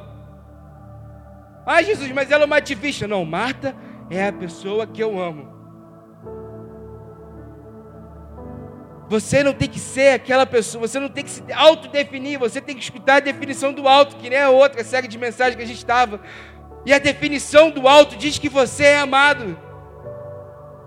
Ah, 1.66 1.82
Jesus, 1.82 2.12
mas 2.12 2.30
ela 2.32 2.44
é 2.44 2.46
uma 2.46 2.58
ativista. 2.58 3.08
Não, 3.08 3.26
Marta 3.26 3.76
é 4.10 4.28
a 4.28 4.34
pessoa 4.34 4.86
que 4.86 5.02
eu 5.02 5.20
amo. 5.20 5.54
Você 9.08 9.44
não 9.44 9.54
tem 9.54 9.70
que 9.70 9.80
ser 9.80 10.16
aquela 10.16 10.46
pessoa, 10.46 10.88
você 10.88 11.00
não 11.00 11.10
tem 11.10 11.24
que 11.24 11.30
se 11.30 11.44
autodefinir, 11.54 12.40
você 12.40 12.60
tem 12.60 12.76
que 12.76 12.82
escutar 12.82 13.18
a 13.18 13.20
definição 13.20 13.72
do 13.72 13.88
alto, 13.88 14.16
que 14.16 14.30
nem 14.30 14.40
a 14.40 14.50
outra 14.50 14.84
série 14.84 15.08
de 15.08 15.18
mensagens 15.18 15.56
que 15.56 15.62
a 15.62 15.68
gente 15.68 15.78
estava. 15.78 16.20
E 16.86 16.94
a 16.94 16.98
definição 16.98 17.70
do 17.70 17.88
alto 17.88 18.16
diz 18.16 18.40
que 18.40 18.50
você 18.50 18.86
é 18.86 18.98
amado. 18.98 19.58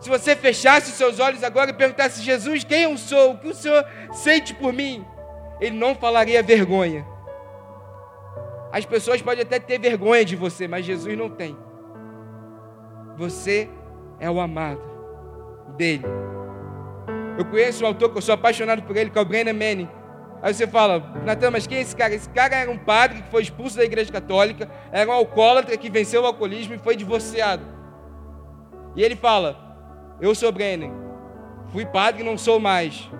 Se 0.01 0.09
você 0.09 0.35
fechasse 0.35 0.91
os 0.91 0.97
seus 0.97 1.21
olhos 1.21 1.45
agora 1.45 1.71
e 1.71 1.75
perguntasse, 1.75 2.23
Jesus, 2.23 2.65
quem 2.65 2.83
eu 2.83 2.97
sou? 2.97 3.33
O 3.33 3.39
que 3.39 3.49
o 3.49 3.55
Senhor 3.55 3.85
sente 4.13 4.55
por 4.55 4.73
mim? 4.73 5.05
Ele 5.61 5.77
não 5.77 5.95
falaria 5.95 6.43
vergonha. 6.43 7.07
As 8.73 8.85
pessoas 8.85 9.23
podem 9.23 9.43
até 9.43 9.59
ter 9.59 9.79
vergonha 9.79 10.25
de 10.25 10.37
você, 10.37 10.69
mas 10.69 10.85
Jesus 10.85 11.17
não 11.17 11.31
tem. 11.31 11.57
Você 13.19 13.69
é 14.21 14.31
o 14.31 14.41
amado 14.41 14.81
dele. 15.77 16.05
Eu 17.37 17.45
conheço 17.45 17.83
um 17.83 17.89
autor 17.89 18.11
que 18.11 18.19
eu 18.19 18.23
sou 18.23 18.33
apaixonado 18.33 18.83
por 18.83 18.97
ele, 18.97 19.11
que 19.11 19.19
é 19.19 19.21
o 19.21 19.25
Brennan 19.25 19.55
Manning. 19.55 19.89
Aí 20.41 20.55
você 20.55 20.69
fala, 20.69 21.01
Natan, 21.25 21.51
mas 21.51 21.67
quem 21.67 21.79
é 21.79 21.81
esse 21.81 21.97
cara? 21.97 22.15
Esse 22.15 22.29
cara 22.29 22.55
era 22.55 22.71
um 22.71 22.79
padre 22.79 23.23
que 23.23 23.29
foi 23.29 23.43
expulso 23.43 23.77
da 23.77 23.85
igreja 23.85 24.13
católica, 24.13 24.71
era 24.93 25.11
um 25.11 25.13
alcoólatra 25.13 25.77
que 25.77 25.91
venceu 25.91 26.23
o 26.23 26.27
alcoolismo 26.27 26.75
e 26.75 26.79
foi 26.79 26.95
divorciado. 26.95 27.65
E 28.95 29.03
ele 29.03 29.17
fala: 29.17 29.59
eu 30.21 30.33
sou 30.33 30.53
Brennan. 30.53 30.93
Fui 31.73 31.85
padre 31.85 32.23
e 32.23 32.25
não 32.25 32.39
sou 32.39 32.61
mais. 32.61 33.11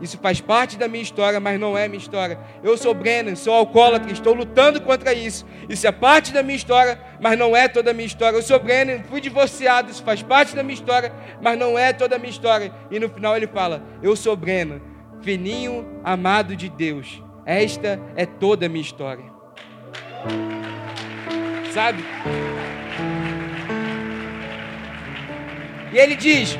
Isso 0.00 0.18
faz 0.18 0.40
parte 0.40 0.76
da 0.76 0.88
minha 0.88 1.02
história, 1.02 1.38
mas 1.40 1.58
não 1.58 1.78
é 1.78 1.86
minha 1.88 1.98
história. 1.98 2.38
Eu 2.62 2.76
sou 2.76 2.92
Brennan, 2.92 3.36
sou 3.36 3.54
alcoólatra, 3.54 4.10
estou 4.10 4.34
lutando 4.34 4.80
contra 4.80 5.14
isso. 5.14 5.46
Isso 5.68 5.86
é 5.86 5.92
parte 5.92 6.32
da 6.32 6.42
minha 6.42 6.56
história, 6.56 7.00
mas 7.20 7.38
não 7.38 7.56
é 7.56 7.68
toda 7.68 7.90
a 7.90 7.94
minha 7.94 8.06
história. 8.06 8.36
Eu 8.36 8.42
sou 8.42 8.58
Brennan, 8.58 9.02
fui 9.04 9.20
divorciado, 9.20 9.90
isso 9.90 10.02
faz 10.02 10.22
parte 10.22 10.54
da 10.54 10.62
minha 10.62 10.74
história, 10.74 11.12
mas 11.40 11.58
não 11.58 11.78
é 11.78 11.92
toda 11.92 12.16
a 12.16 12.18
minha 12.18 12.30
história. 12.30 12.72
E 12.90 12.98
no 12.98 13.08
final 13.08 13.36
ele 13.36 13.46
fala: 13.46 13.82
Eu 14.02 14.16
sou 14.16 14.36
Brennan, 14.36 14.80
fininho 15.22 15.86
amado 16.02 16.56
de 16.56 16.68
Deus. 16.68 17.22
Esta 17.46 18.00
é 18.16 18.26
toda 18.26 18.66
a 18.66 18.68
minha 18.68 18.82
história. 18.82 19.24
Sabe? 21.72 22.04
E 25.92 25.98
ele 25.98 26.16
diz: 26.16 26.58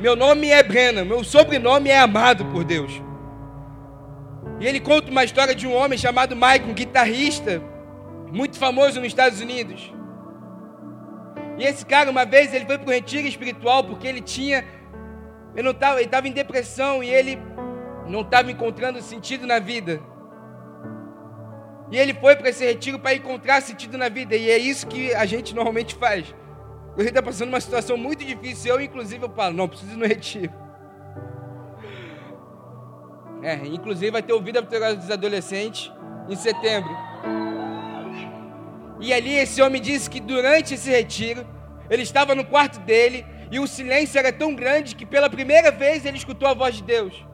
Meu 0.00 0.16
nome 0.16 0.48
é 0.48 0.62
Brena, 0.62 1.04
meu 1.04 1.22
sobrenome 1.22 1.90
é 1.90 1.98
amado 1.98 2.46
por 2.46 2.64
Deus. 2.64 2.90
E 4.58 4.66
ele 4.66 4.80
conta 4.80 5.10
uma 5.10 5.22
história 5.22 5.54
de 5.54 5.66
um 5.66 5.74
homem 5.74 5.98
chamado 5.98 6.34
Mike, 6.34 6.70
um 6.70 6.72
guitarrista 6.72 7.62
muito 8.32 8.58
famoso 8.58 8.98
nos 8.98 9.08
Estados 9.08 9.42
Unidos. 9.42 9.92
E 11.58 11.64
esse 11.64 11.84
cara, 11.84 12.10
uma 12.10 12.24
vez, 12.24 12.54
ele 12.54 12.64
foi 12.64 12.78
para 12.78 12.88
o 12.88 12.90
retiro 12.90 13.28
espiritual 13.28 13.84
porque 13.84 14.06
ele 14.06 14.22
tinha. 14.22 14.64
Ele 15.54 15.64
não 15.64 15.72
estava, 15.72 15.96
ele 15.96 16.06
estava 16.06 16.26
em 16.26 16.32
depressão 16.32 17.04
e 17.04 17.10
ele 17.10 17.38
não 18.06 18.22
estava 18.22 18.50
encontrando 18.50 19.02
sentido 19.02 19.46
na 19.46 19.58
vida. 19.58 20.00
E 21.90 21.98
ele 21.98 22.14
foi 22.14 22.36
para 22.36 22.48
esse 22.48 22.64
retiro 22.64 22.98
para 22.98 23.14
encontrar 23.14 23.60
sentido 23.60 23.98
na 23.98 24.08
vida. 24.08 24.34
E 24.34 24.48
é 24.48 24.56
isso 24.56 24.86
que 24.86 25.12
a 25.12 25.26
gente 25.26 25.54
normalmente 25.54 25.94
faz. 25.94 26.34
Quando 27.00 27.08
está 27.08 27.22
passando 27.22 27.48
uma 27.48 27.60
situação 27.62 27.96
muito 27.96 28.22
difícil, 28.22 28.74
eu 28.74 28.80
inclusive 28.82 29.24
eu 29.24 29.30
falo, 29.30 29.56
não, 29.56 29.66
preciso 29.66 29.92
ir 29.92 29.96
no 29.96 30.06
retiro. 30.06 30.52
É, 33.42 33.54
inclusive 33.66 34.10
vai 34.10 34.22
ter 34.22 34.34
o 34.34 34.42
Vida 34.42 34.62
para 34.62 34.92
dos 34.92 35.10
Adolescentes 35.10 35.90
em 36.28 36.36
setembro. 36.36 36.94
E 39.00 39.14
ali 39.14 39.32
esse 39.32 39.62
homem 39.62 39.80
disse 39.80 40.10
que 40.10 40.20
durante 40.20 40.74
esse 40.74 40.90
retiro, 40.90 41.46
ele 41.88 42.02
estava 42.02 42.34
no 42.34 42.44
quarto 42.44 42.78
dele 42.80 43.24
e 43.50 43.58
o 43.58 43.66
silêncio 43.66 44.18
era 44.18 44.30
tão 44.30 44.54
grande 44.54 44.94
que 44.94 45.06
pela 45.06 45.30
primeira 45.30 45.70
vez 45.70 46.04
ele 46.04 46.18
escutou 46.18 46.46
a 46.46 46.52
voz 46.52 46.74
de 46.74 46.82
Deus. 46.82 47.24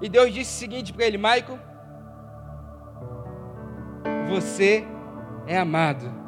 E 0.00 0.08
Deus 0.08 0.32
disse 0.32 0.56
o 0.56 0.58
seguinte 0.58 0.94
para 0.94 1.04
ele: 1.04 1.18
Michael, 1.18 1.58
você 4.30 4.82
é 5.46 5.58
amado. 5.58 6.19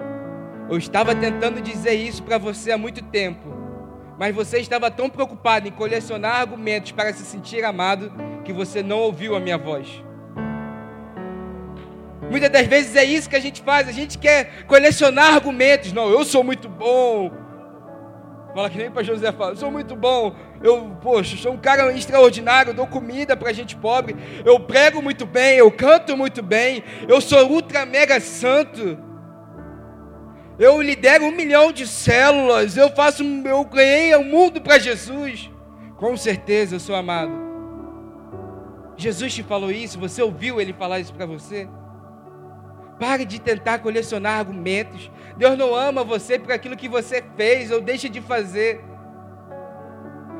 Eu 0.72 0.78
estava 0.78 1.14
tentando 1.14 1.60
dizer 1.60 1.92
isso 1.92 2.22
para 2.22 2.38
você 2.38 2.72
há 2.72 2.78
muito 2.78 3.04
tempo, 3.04 3.46
mas 4.18 4.34
você 4.34 4.58
estava 4.58 4.90
tão 4.90 5.10
preocupado 5.10 5.68
em 5.68 5.70
colecionar 5.70 6.36
argumentos 6.36 6.92
para 6.92 7.12
se 7.12 7.26
sentir 7.26 7.62
amado 7.62 8.10
que 8.42 8.54
você 8.54 8.82
não 8.82 9.00
ouviu 9.00 9.36
a 9.36 9.38
minha 9.38 9.58
voz. 9.58 10.02
Muitas 12.30 12.48
das 12.48 12.66
vezes 12.66 12.96
é 12.96 13.04
isso 13.04 13.28
que 13.28 13.36
a 13.36 13.40
gente 13.40 13.60
faz, 13.60 13.86
a 13.86 13.92
gente 13.92 14.16
quer 14.16 14.64
colecionar 14.64 15.34
argumentos. 15.34 15.92
Não, 15.92 16.08
eu 16.08 16.24
sou 16.24 16.42
muito 16.42 16.70
bom. 16.70 17.30
Fala 18.54 18.70
que 18.70 18.78
nem 18.78 18.90
para 18.90 19.02
José 19.02 19.30
fala, 19.30 19.52
eu 19.52 19.56
sou 19.56 19.70
muito 19.70 19.94
bom. 19.94 20.34
Eu, 20.62 20.96
poxa, 21.02 21.36
sou 21.36 21.52
um 21.52 21.58
cara 21.58 21.92
extraordinário, 21.92 22.70
eu 22.70 22.74
dou 22.74 22.86
comida 22.86 23.36
para 23.36 23.52
gente 23.52 23.76
pobre. 23.76 24.16
Eu 24.42 24.58
prego 24.58 25.02
muito 25.02 25.26
bem, 25.26 25.58
eu 25.58 25.70
canto 25.70 26.16
muito 26.16 26.42
bem. 26.42 26.82
Eu 27.06 27.20
sou 27.20 27.46
ultra 27.46 27.84
mega 27.84 28.18
santo 28.20 29.11
eu 30.59 30.80
lidero 30.80 31.24
um 31.24 31.32
milhão 31.32 31.72
de 31.72 31.86
células, 31.86 32.76
eu 32.76 32.90
faço, 32.90 33.22
eu 33.22 33.64
ganhei 33.64 34.14
o 34.16 34.24
mundo 34.24 34.61
para 34.61 34.78
Jesus. 34.78 35.50
Com 35.96 36.16
certeza 36.16 36.76
eu 36.76 36.80
sou 36.80 36.94
amado. 36.94 37.32
Jesus 38.96 39.34
te 39.34 39.42
falou 39.42 39.70
isso, 39.70 39.98
você 39.98 40.22
ouviu 40.22 40.61
ele 40.61 40.72
falar 40.72 41.00
isso 41.00 41.14
para 41.14 41.26
você? 41.26 41.68
Pare 43.00 43.24
de 43.24 43.40
tentar 43.40 43.78
colecionar 43.78 44.38
argumentos. 44.38 45.11
Deus 45.36 45.59
não 45.59 45.74
ama 45.74 46.05
você 46.05 46.38
por 46.38 46.53
aquilo 46.53 46.76
que 46.76 46.88
você 46.88 47.24
fez 47.36 47.70
ou 47.70 47.80
deixa 47.80 48.09
de 48.09 48.20
fazer. 48.20 48.84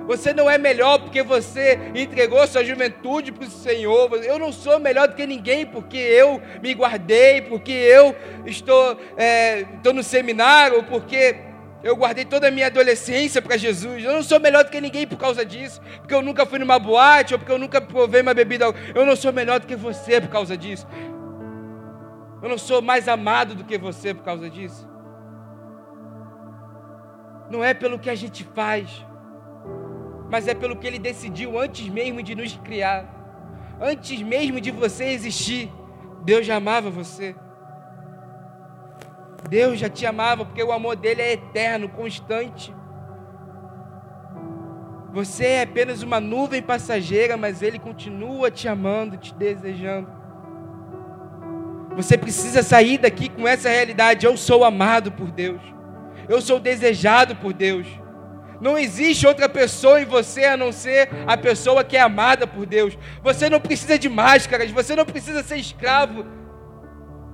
Você 0.07 0.33
não 0.33 0.51
é 0.51 0.59
melhor 0.59 0.99
porque 0.99 1.23
você 1.23 1.79
entregou 1.95 2.47
sua 2.47 2.65
juventude 2.65 3.33
para 3.33 3.47
o 3.47 3.51
Senhor. 3.51 4.13
Eu 4.25 4.39
não 4.39 4.53
sou 4.53 4.79
melhor 4.81 5.09
do 5.09 5.15
que 5.15 5.27
ninguém 5.27 5.65
porque 5.65 5.97
eu 5.97 6.41
me 6.63 6.75
guardei, 6.75 7.43
porque 7.43 7.73
eu 7.73 8.15
estou, 8.45 8.99
é, 9.17 9.61
estou 9.77 9.93
no 9.93 10.03
seminário, 10.03 10.83
porque 10.85 11.37
eu 11.83 11.97
guardei 11.97 12.25
toda 12.25 12.49
a 12.49 12.51
minha 12.51 12.67
adolescência 12.67 13.43
para 13.43 13.57
Jesus. 13.57 14.05
Eu 14.05 14.13
não 14.13 14.23
sou 14.23 14.39
melhor 14.39 14.65
do 14.65 14.71
que 14.71 14.81
ninguém 14.81 15.07
por 15.07 15.19
causa 15.19 15.45
disso, 15.45 15.81
porque 15.99 16.15
eu 16.15 16.23
nunca 16.23 16.47
fui 16.47 16.59
numa 16.59 16.79
boate 16.79 17.35
ou 17.35 17.39
porque 17.39 17.53
eu 17.53 17.59
nunca 17.59 17.81
provei 17.81 18.23
uma 18.23 18.35
bebida. 18.35 18.67
Eu 18.95 19.05
não 19.05 19.17
sou 19.17 19.33
melhor 19.33 19.61
do 19.61 19.67
que 19.67 19.77
você 19.77 20.21
por 20.21 20.31
causa 20.31 20.57
disso. 20.57 20.87
Eu 22.43 22.49
não 22.49 22.59
sou 22.59 22.83
mais 22.83 23.09
amado 23.09 23.55
do 23.55 23.65
que 23.65 23.79
você 23.79 24.13
por 24.15 24.25
causa 24.25 24.49
disso. 24.51 24.89
Não 27.51 27.63
é 27.63 27.75
pelo 27.75 27.99
que 27.99 28.11
a 28.11 28.15
gente 28.15 28.45
faz, 28.45 29.05
mas 30.33 30.49
é 30.49 30.55
pelo 30.55 30.77
que 30.77 30.87
Ele 30.87 30.99
decidiu 30.99 31.59
antes 31.59 31.87
mesmo 31.91 32.23
de 32.23 32.35
nos 32.35 32.57
criar, 32.65 33.05
antes 33.79 34.23
mesmo 34.23 34.63
de 34.63 34.71
você 34.71 35.05
existir. 35.05 35.71
Deus 36.25 36.47
já 36.47 36.57
amava 36.57 36.89
você. 36.89 37.37
Deus 39.51 39.79
já 39.79 39.91
te 39.91 40.07
amava 40.07 40.47
porque 40.47 40.63
o 40.63 40.73
amor 40.73 40.97
dele 40.97 41.21
é 41.21 41.33
eterno, 41.35 41.87
constante. 41.87 42.75
Você 45.13 45.45
é 45.45 45.63
apenas 45.65 46.03
uma 46.03 46.19
nuvem 46.19 46.63
passageira, 46.63 47.37
mas 47.37 47.61
ele 47.61 47.79
continua 47.79 48.51
te 48.51 48.67
amando, 48.67 49.19
te 49.19 49.35
desejando. 49.35 50.11
Você 51.95 52.17
precisa 52.17 52.63
sair 52.63 52.97
daqui 52.97 53.29
com 53.29 53.47
essa 53.47 53.69
realidade. 53.69 54.25
Eu 54.25 54.39
sou 54.39 54.65
amado 54.65 55.13
por 55.13 55.31
Deus. 55.31 55.61
Eu 56.27 56.41
sou 56.41 56.59
desejado 56.59 57.37
por 57.37 57.53
Deus. 57.53 57.87
Não 58.63 58.79
existe 58.79 59.27
outra 59.27 59.49
pessoa 59.49 60.01
em 60.01 60.05
você 60.05 60.45
a 60.45 60.57
não 60.57 60.71
ser 60.71 61.09
a 61.27 61.37
pessoa 61.37 61.83
que 61.83 61.97
é 61.97 62.01
amada 62.01 62.47
por 62.47 62.65
Deus. 62.65 62.97
Você 63.21 63.51
não 63.51 63.61
precisa 63.61 63.99
de 63.99 64.09
máscaras, 64.09 64.71
você 64.71 64.95
não 64.95 65.05
precisa 65.05 65.43
ser 65.43 65.57
escravo. 65.57 66.25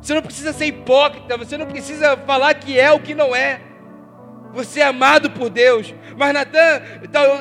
Você 0.01 0.15
não 0.15 0.23
precisa 0.23 0.55
ser 0.55 0.65
hipócrita, 0.65 1.37
você 1.37 1.59
não 1.59 1.67
precisa 1.67 2.17
falar 2.17 2.55
que 2.55 2.81
é 2.81 2.91
o 2.91 2.99
que 2.99 3.15
não 3.15 3.37
é. 3.37 3.61
Você 4.55 4.81
é 4.81 4.87
amado 4.87 5.31
por 5.31 5.51
Deus. 5.51 5.95
Mas 6.17 6.33
Natan, 6.33 6.81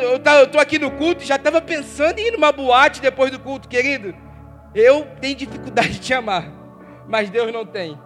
eu 0.04 0.18
estou 0.44 0.60
aqui 0.60 0.78
no 0.78 0.92
culto 0.92 1.24
e 1.24 1.26
já 1.26 1.38
estava 1.38 1.62
pensando 1.62 2.20
em 2.20 2.28
ir 2.28 2.32
numa 2.32 2.52
boate 2.52 3.00
depois 3.00 3.32
do 3.32 3.40
culto, 3.40 3.70
querido. 3.70 4.14
Eu 4.76 5.08
tenho 5.22 5.38
dificuldade 5.38 5.92
de 5.96 6.00
te 6.02 6.14
amar, 6.14 6.52
mas 7.08 7.30
Deus 7.30 7.54
não 7.54 7.66
tem. 7.66 7.98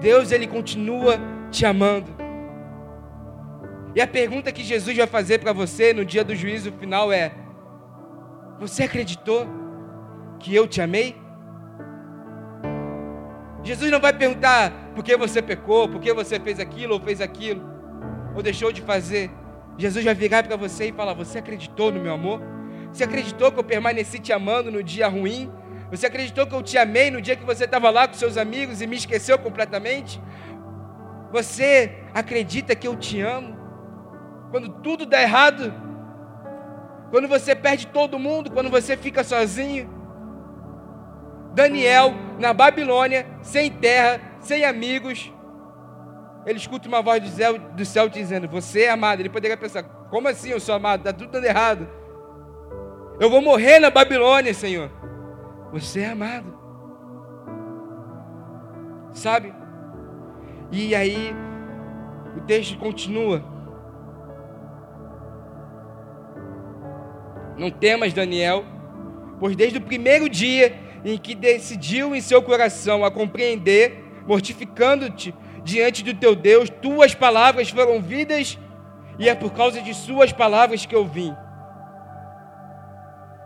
Deus, 0.00 0.32
Ele 0.32 0.46
continua 0.46 1.20
te 1.50 1.66
amando. 1.66 2.21
E 3.94 4.00
a 4.00 4.06
pergunta 4.06 4.50
que 4.50 4.62
Jesus 4.62 4.96
vai 4.96 5.06
fazer 5.06 5.38
para 5.38 5.52
você 5.52 5.92
no 5.92 6.04
dia 6.04 6.24
do 6.24 6.34
juízo 6.34 6.72
final 6.72 7.12
é: 7.12 7.32
Você 8.58 8.84
acreditou 8.84 9.46
que 10.38 10.54
eu 10.54 10.66
te 10.66 10.80
amei? 10.80 11.16
Jesus 13.62 13.90
não 13.90 14.00
vai 14.00 14.12
perguntar 14.12 14.72
por 14.94 15.04
que 15.04 15.16
você 15.16 15.40
pecou, 15.40 15.88
por 15.88 16.00
que 16.00 16.12
você 16.12 16.40
fez 16.40 16.58
aquilo 16.58 16.94
ou 16.94 17.00
fez 17.00 17.20
aquilo, 17.20 17.62
ou 18.34 18.42
deixou 18.42 18.72
de 18.72 18.82
fazer. 18.82 19.30
Jesus 19.78 20.04
vai 20.04 20.14
virar 20.14 20.42
para 20.42 20.56
você 20.56 20.88
e 20.88 20.92
falar: 20.92 21.12
Você 21.12 21.38
acreditou 21.38 21.92
no 21.92 22.00
meu 22.00 22.14
amor? 22.14 22.40
Você 22.90 23.04
acreditou 23.04 23.52
que 23.52 23.58
eu 23.58 23.64
permaneci 23.64 24.18
te 24.18 24.32
amando 24.32 24.70
no 24.70 24.82
dia 24.82 25.06
ruim? 25.06 25.50
Você 25.90 26.06
acreditou 26.06 26.46
que 26.46 26.54
eu 26.54 26.62
te 26.62 26.78
amei 26.78 27.10
no 27.10 27.20
dia 27.20 27.36
que 27.36 27.44
você 27.44 27.64
estava 27.64 27.90
lá 27.90 28.08
com 28.08 28.14
seus 28.14 28.38
amigos 28.38 28.80
e 28.80 28.86
me 28.86 28.96
esqueceu 28.96 29.38
completamente? 29.38 30.20
Você 31.30 31.98
acredita 32.14 32.74
que 32.74 32.88
eu 32.88 32.96
te 32.96 33.20
amo? 33.20 33.61
Quando 34.52 34.68
tudo 34.68 35.06
dá 35.06 35.22
errado, 35.22 35.72
quando 37.10 37.26
você 37.26 37.56
perde 37.56 37.86
todo 37.86 38.18
mundo, 38.18 38.50
quando 38.50 38.68
você 38.68 38.98
fica 38.98 39.24
sozinho. 39.24 39.90
Daniel, 41.54 42.12
na 42.38 42.52
Babilônia, 42.52 43.26
sem 43.40 43.70
terra, 43.70 44.20
sem 44.40 44.64
amigos, 44.64 45.32
ele 46.44 46.58
escuta 46.58 46.86
uma 46.86 47.00
voz 47.00 47.22
do 47.22 47.28
céu, 47.28 47.58
do 47.58 47.84
céu 47.84 48.08
dizendo: 48.10 48.46
Você 48.48 48.82
é 48.82 48.90
amado. 48.90 49.20
Ele 49.20 49.30
poderia 49.30 49.56
pensar: 49.56 49.84
Como 50.10 50.28
assim 50.28 50.50
eu 50.50 50.60
sou 50.60 50.74
amado? 50.74 51.00
Está 51.00 51.12
tudo 51.14 51.30
dando 51.30 51.44
errado. 51.46 51.88
Eu 53.18 53.30
vou 53.30 53.40
morrer 53.40 53.78
na 53.78 53.88
Babilônia, 53.88 54.52
Senhor. 54.52 54.90
Você 55.72 56.00
é 56.00 56.10
amado. 56.10 56.58
Sabe? 59.12 59.54
E 60.70 60.94
aí, 60.94 61.34
o 62.36 62.40
texto 62.42 62.78
continua. 62.78 63.51
Não 67.56 67.70
temas, 67.70 68.12
Daniel, 68.12 68.64
pois 69.38 69.56
desde 69.56 69.78
o 69.78 69.82
primeiro 69.82 70.28
dia 70.28 70.74
em 71.04 71.18
que 71.18 71.34
decidiu 71.34 72.14
em 72.14 72.20
seu 72.20 72.42
coração 72.42 73.04
a 73.04 73.10
compreender, 73.10 74.04
mortificando-te 74.26 75.34
diante 75.64 76.02
do 76.02 76.14
teu 76.14 76.34
Deus, 76.34 76.70
tuas 76.70 77.14
palavras 77.14 77.70
foram 77.70 78.00
vidas, 78.00 78.58
e 79.18 79.28
é 79.28 79.34
por 79.34 79.52
causa 79.52 79.80
de 79.80 79.94
suas 79.94 80.32
palavras 80.32 80.86
que 80.86 80.94
eu 80.94 81.06
vim. 81.06 81.34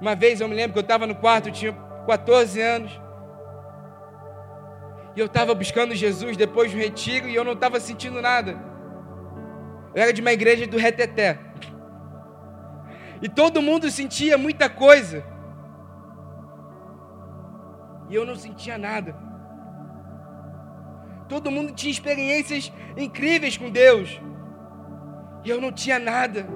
Uma 0.01 0.15
vez 0.15 0.41
eu 0.41 0.49
me 0.49 0.55
lembro 0.55 0.73
que 0.73 0.79
eu 0.79 0.83
estava 0.83 1.07
no 1.07 1.15
quarto, 1.15 1.49
eu 1.49 1.53
tinha 1.53 1.73
14 2.07 2.61
anos, 2.61 3.01
e 5.17 5.21
eu 5.21 5.27
estava 5.27 5.55
buscando 5.55 5.95
Jesus 5.95 6.37
depois 6.37 6.71
do 6.71 6.77
retiro 6.77 7.27
e 7.27 7.35
eu 7.35 7.43
não 7.43 7.55
estava 7.55 7.81
sentindo 7.81 8.21
nada. 8.21 8.59
Eu 9.95 10.03
era 10.03 10.13
de 10.13 10.21
uma 10.21 10.33
igreja 10.33 10.67
do 10.67 10.77
Reteté. 10.77 11.39
E 13.23 13.29
todo 13.29 13.63
mundo 13.63 13.91
sentia 13.91 14.37
muita 14.37 14.69
coisa. 14.69 15.25
E 18.09 18.15
eu 18.15 18.25
não 18.25 18.37
sentia 18.37 18.79
nada. 18.79 19.17
Todo 21.29 21.51
mundo 21.51 21.73
tinha 21.73 21.91
experiências 21.91 22.73
incríveis 22.97 23.57
com 23.57 23.71
Deus. 23.71 24.21
E 25.45 25.51
eu 25.51 25.61
não 25.61 25.73
tinha 25.73 25.99
nada. 25.99 26.47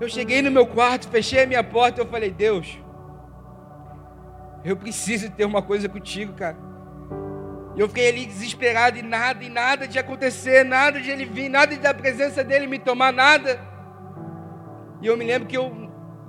Eu 0.00 0.08
cheguei 0.08 0.42
no 0.42 0.50
meu 0.50 0.66
quarto, 0.66 1.08
fechei 1.08 1.44
a 1.44 1.46
minha 1.46 1.64
porta 1.64 2.00
e 2.00 2.04
eu 2.04 2.08
falei: 2.08 2.30
Deus, 2.30 2.78
eu 4.64 4.76
preciso 4.76 5.30
ter 5.30 5.44
uma 5.44 5.62
coisa 5.62 5.88
contigo, 5.88 6.32
cara. 6.34 6.56
E 7.76 7.80
eu 7.80 7.88
fiquei 7.88 8.08
ali 8.08 8.26
desesperado 8.26 8.98
e 8.98 9.02
nada, 9.02 9.42
e 9.42 9.48
nada 9.48 9.88
de 9.88 9.98
acontecer, 9.98 10.64
nada 10.64 11.00
de 11.00 11.10
ele 11.10 11.24
vir, 11.24 11.48
nada 11.48 11.74
de 11.74 11.80
da 11.80 11.92
presença 11.92 12.44
dele 12.44 12.66
me 12.66 12.78
tomar, 12.78 13.12
nada. 13.12 13.73
E 15.04 15.06
eu 15.06 15.18
me 15.18 15.24
lembro 15.26 15.46
que 15.46 15.54
eu 15.54 15.70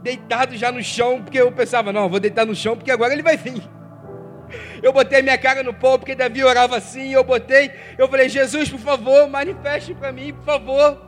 deitado 0.03 0.57
já 0.57 0.69
no 0.69 0.83
chão, 0.83 1.21
porque 1.23 1.39
eu 1.39 1.49
pensava, 1.49 1.93
não, 1.93 2.09
vou 2.09 2.19
deitar 2.19 2.45
no 2.45 2.53
chão 2.53 2.75
porque 2.75 2.91
agora 2.91 3.13
ele 3.13 3.23
vai 3.23 3.37
vir. 3.37 3.63
Eu 4.83 4.91
botei 4.91 5.21
minha 5.21 5.37
cara 5.37 5.63
no 5.63 5.73
pó 5.73 5.97
porque 5.97 6.13
Davi 6.13 6.43
orava 6.43 6.75
assim, 6.75 7.13
eu 7.13 7.23
botei, 7.23 7.71
eu 7.97 8.05
falei, 8.09 8.27
Jesus, 8.27 8.69
por 8.69 8.81
favor, 8.81 9.29
manifeste 9.29 9.93
para 9.93 10.11
mim, 10.11 10.33
por 10.33 10.43
favor. 10.43 11.01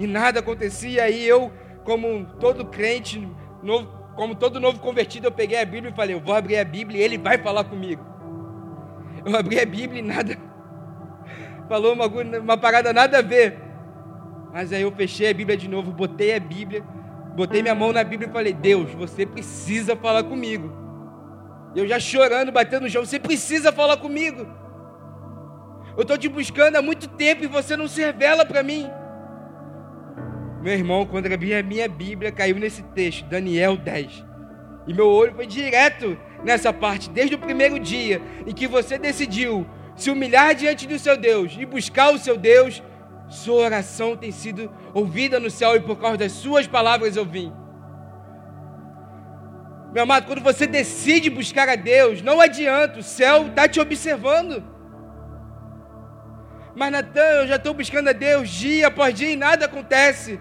E 0.00 0.06
nada 0.08 0.40
acontecia, 0.40 1.04
aí 1.04 1.24
eu, 1.24 1.52
como 1.84 2.26
todo 2.40 2.66
crente, 2.66 3.24
novo, 3.62 3.86
como 4.16 4.34
todo 4.34 4.58
novo 4.58 4.80
convertido, 4.80 5.28
eu 5.28 5.32
peguei 5.32 5.60
a 5.60 5.64
Bíblia 5.64 5.92
e 5.92 5.96
falei, 5.96 6.16
eu 6.16 6.20
vou 6.20 6.34
abrir 6.34 6.58
a 6.58 6.64
Bíblia 6.64 6.98
e 6.98 7.04
ele 7.04 7.18
vai 7.18 7.38
falar 7.38 7.62
comigo. 7.62 8.04
Eu 9.24 9.36
abri 9.36 9.60
a 9.60 9.64
Bíblia 9.64 10.00
e 10.00 10.02
nada, 10.02 10.36
falou 11.70 11.92
uma, 11.92 12.06
uma 12.06 12.56
parada 12.56 12.92
nada 12.92 13.20
a 13.20 13.22
ver. 13.22 13.69
Mas 14.52 14.72
aí 14.72 14.82
eu 14.82 14.92
fechei 14.92 15.30
a 15.30 15.34
Bíblia 15.34 15.56
de 15.56 15.68
novo, 15.68 15.92
botei 15.92 16.34
a 16.34 16.40
Bíblia, 16.40 16.82
botei 17.34 17.62
minha 17.62 17.74
mão 17.74 17.92
na 17.92 18.02
Bíblia 18.02 18.28
e 18.28 18.32
falei: 18.32 18.52
Deus, 18.52 18.90
você 18.92 19.24
precisa 19.24 19.94
falar 19.96 20.24
comigo. 20.24 20.72
Eu 21.74 21.86
já 21.86 22.00
chorando, 22.00 22.50
batendo 22.50 22.82
no 22.82 22.90
chão, 22.90 23.04
você 23.04 23.18
precisa 23.18 23.70
falar 23.70 23.96
comigo. 23.96 24.46
Eu 25.96 26.02
estou 26.02 26.18
te 26.18 26.28
buscando 26.28 26.76
há 26.76 26.82
muito 26.82 27.08
tempo 27.08 27.44
e 27.44 27.46
você 27.46 27.76
não 27.76 27.86
se 27.86 28.00
revela 28.00 28.44
para 28.44 28.62
mim. 28.62 28.90
Meu 30.62 30.74
irmão, 30.74 31.06
quando 31.06 31.32
abri 31.32 31.54
a 31.54 31.62
minha 31.62 31.88
Bíblia, 31.88 32.30
caiu 32.30 32.56
nesse 32.56 32.82
texto, 32.82 33.24
Daniel 33.26 33.76
10. 33.76 34.24
E 34.86 34.92
meu 34.92 35.08
olho 35.08 35.34
foi 35.34 35.46
direto 35.46 36.18
nessa 36.42 36.72
parte, 36.72 37.08
desde 37.08 37.34
o 37.34 37.38
primeiro 37.38 37.78
dia 37.78 38.20
em 38.46 38.52
que 38.52 38.66
você 38.66 38.98
decidiu 38.98 39.66
se 39.94 40.10
humilhar 40.10 40.54
diante 40.54 40.86
do 40.86 40.98
seu 40.98 41.16
Deus 41.16 41.56
e 41.58 41.64
buscar 41.64 42.12
o 42.12 42.18
seu 42.18 42.36
Deus, 42.36 42.82
sua 43.30 43.62
oração 43.62 44.16
tem 44.16 44.32
sido 44.32 44.70
ouvida 44.92 45.38
no 45.38 45.48
céu 45.48 45.76
e 45.76 45.80
por 45.80 45.96
causa 45.96 46.18
das 46.18 46.32
suas 46.32 46.66
palavras 46.66 47.16
eu 47.16 47.24
vim. 47.24 47.52
Meu 49.92 50.02
amado, 50.02 50.26
quando 50.26 50.42
você 50.42 50.66
decide 50.66 51.30
buscar 51.30 51.68
a 51.68 51.76
Deus, 51.76 52.22
não 52.22 52.40
adianta, 52.40 52.98
o 52.98 53.02
céu 53.02 53.46
está 53.46 53.68
te 53.68 53.80
observando. 53.80 54.62
Mas 56.74 56.92
Natan, 56.92 57.20
eu 57.20 57.46
já 57.46 57.56
estou 57.56 57.72
buscando 57.72 58.08
a 58.08 58.12
Deus 58.12 58.48
dia 58.48 58.88
após 58.88 59.14
dia 59.14 59.30
e 59.30 59.36
nada 59.36 59.66
acontece. 59.66 60.40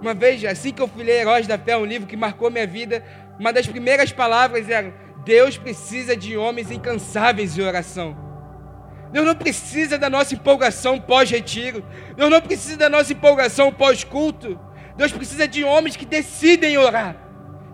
Uma 0.00 0.12
vez, 0.14 0.44
assim 0.44 0.72
que 0.72 0.82
eu 0.82 0.88
fui 0.88 1.04
ler 1.04 1.20
Heróis 1.20 1.46
da 1.46 1.58
Fé, 1.58 1.76
um 1.76 1.84
livro 1.84 2.06
que 2.06 2.16
marcou 2.16 2.50
minha 2.50 2.66
vida, 2.66 3.04
uma 3.38 3.52
das 3.52 3.66
primeiras 3.66 4.12
palavras 4.12 4.68
era: 4.68 4.92
Deus 5.24 5.56
precisa 5.56 6.16
de 6.16 6.36
homens 6.36 6.70
incansáveis 6.70 7.56
em 7.56 7.62
oração. 7.62 8.25
Deus 9.12 9.26
não 9.26 9.34
precisa 9.34 9.96
da 9.96 10.10
nossa 10.10 10.34
empolgação 10.34 11.00
pós-retiro. 11.00 11.84
Deus 12.16 12.30
não 12.30 12.40
precisa 12.40 12.76
da 12.76 12.88
nossa 12.88 13.12
empolgação 13.12 13.72
pós-culto. 13.72 14.58
Deus 14.96 15.12
precisa 15.12 15.46
de 15.46 15.62
homens 15.62 15.96
que 15.96 16.06
decidem 16.06 16.78
orar, 16.78 17.16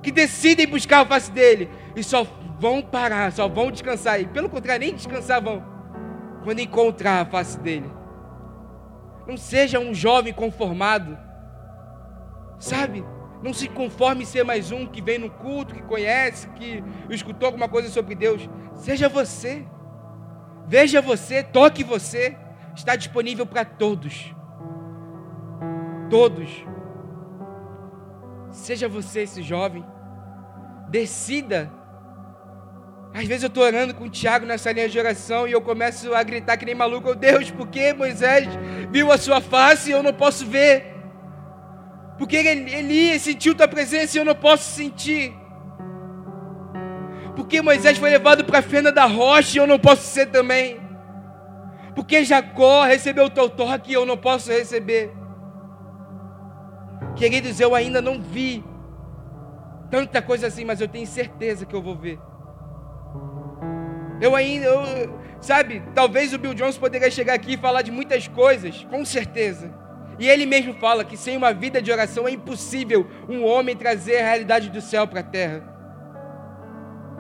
que 0.03 0.11
decidem 0.11 0.67
buscar 0.67 1.01
a 1.01 1.07
face 1.07 1.31
dele 1.31 1.71
e 1.95 2.03
só 2.03 2.27
vão 2.59 2.83
parar, 2.83 3.33
só 3.33 3.49
vão 3.49 3.71
descansar. 3.71 4.21
E 4.21 4.27
pelo 4.27 4.49
contrário, 4.49 4.85
nem 4.85 4.95
descansar 4.95 5.41
vão 5.41 5.65
quando 6.43 6.59
encontrar 6.59 7.21
a 7.21 7.25
face 7.25 7.59
dele. 7.59 7.91
Não 9.27 9.37
seja 9.37 9.79
um 9.79 9.95
jovem 9.95 10.33
conformado, 10.33 11.17
sabe? 12.59 13.05
Não 13.43 13.53
se 13.53 13.69
conforme 13.69 14.23
em 14.23 14.27
ser 14.27 14.45
mais 14.45 14.71
um 14.71 14.87
que 14.87 15.01
vem 15.01 15.19
no 15.19 15.31
culto, 15.31 15.75
que 15.75 15.83
conhece, 15.83 16.49
que 16.51 16.83
escutou 17.11 17.47
alguma 17.47 17.69
coisa 17.69 17.89
sobre 17.89 18.15
Deus. 18.15 18.49
Seja 18.75 19.09
você. 19.09 19.65
Veja 20.73 21.03
você, 21.03 21.43
toque 21.43 21.85
você. 21.85 22.35
Está 22.75 22.97
disponível 22.97 23.45
para 23.45 23.63
todos. 23.63 24.35
Todos. 26.09 26.49
Seja 28.51 28.89
você 28.89 29.21
esse 29.21 29.43
jovem. 29.43 29.85
Decida. 30.89 31.71
Às 33.13 33.27
vezes 33.27 33.43
eu 33.43 33.49
estou 33.49 33.65
orando 33.65 33.93
com 33.93 34.05
o 34.05 34.09
Tiago 34.09 34.47
nessa 34.47 34.73
linha 34.73 34.89
de 34.89 34.99
oração 34.99 35.47
e 35.47 35.53
eu 35.53 35.61
começo 35.61 36.15
a 36.15 36.23
gritar 36.23 36.57
que 36.57 36.65
nem 36.65 36.75
maluco: 36.75 37.11
oh, 37.11 37.15
Deus, 37.15 37.51
por 37.51 37.69
que 37.69 37.93
Moisés 37.93 38.49
viu 38.91 39.13
a 39.13 39.19
sua 39.19 39.43
face 39.43 39.91
e 39.91 39.93
eu 39.93 40.03
não 40.03 40.15
posso 40.15 40.47
ver? 40.47 40.87
Porque 42.17 42.37
Elias 42.37 43.21
sentiu 43.21 43.55
tua 43.55 43.69
presença 43.69 44.17
e 44.17 44.21
eu 44.21 44.25
não 44.25 44.35
posso 44.35 44.73
sentir. 44.75 45.35
Porque 47.43 47.61
Moisés 47.61 47.99
foi 47.99 48.09
levado 48.09 48.45
para 48.45 48.61
a 48.61 48.63
fenda 48.63 48.93
da 48.93 49.05
rocha 49.05 49.59
e 49.59 49.61
eu 49.61 49.67
não 49.67 49.77
posso 49.77 50.03
ser 50.03 50.27
também. 50.27 50.81
Porque 51.93 52.25
Jacó 52.25 52.85
recebeu 52.85 53.25
o 53.25 53.31
teu 53.31 53.51
toque 53.51 53.91
e 53.91 53.95
eu 53.95 54.07
não 54.07 54.17
posso 54.17 54.49
receber. 54.49 55.13
Queridos, 57.17 57.59
eu 57.59 57.75
ainda 57.75 58.01
não 58.01 58.23
vi 58.23 58.65
tanta 59.91 60.23
coisa 60.23 60.47
assim, 60.47 60.65
mas 60.65 60.81
eu 60.81 60.87
tenho 60.87 61.05
certeza 61.05 61.67
que 61.67 61.75
eu 61.75 61.83
vou 61.83 61.97
ver. 61.97 62.21
Eu 64.21 64.37
ainda, 64.37 64.67
eu, 64.67 65.19
sabe, 65.41 65.83
talvez 65.97 66.33
o 66.33 66.39
Bill 66.39 66.55
Jones 66.55 66.79
poderia 66.79 67.11
chegar 67.11 67.35
aqui 67.35 67.55
e 67.55 67.59
falar 67.59 67.83
de 67.83 67.91
muitas 67.91 68.29
coisas, 68.29 68.87
com 68.89 69.05
certeza. 69.05 69.75
E 70.17 70.29
ele 70.29 70.47
mesmo 70.47 70.75
fala 70.75 71.05
que 71.05 71.17
sem 71.17 71.37
uma 71.37 71.53
vida 71.53 71.83
de 71.83 71.91
oração 71.91 72.29
é 72.29 72.31
impossível 72.31 73.05
um 73.29 73.45
homem 73.45 73.77
trazer 73.77 74.21
a 74.21 74.27
realidade 74.27 74.71
do 74.71 74.81
céu 74.81 75.09
para 75.09 75.21
a 75.21 75.25
terra. 75.25 75.72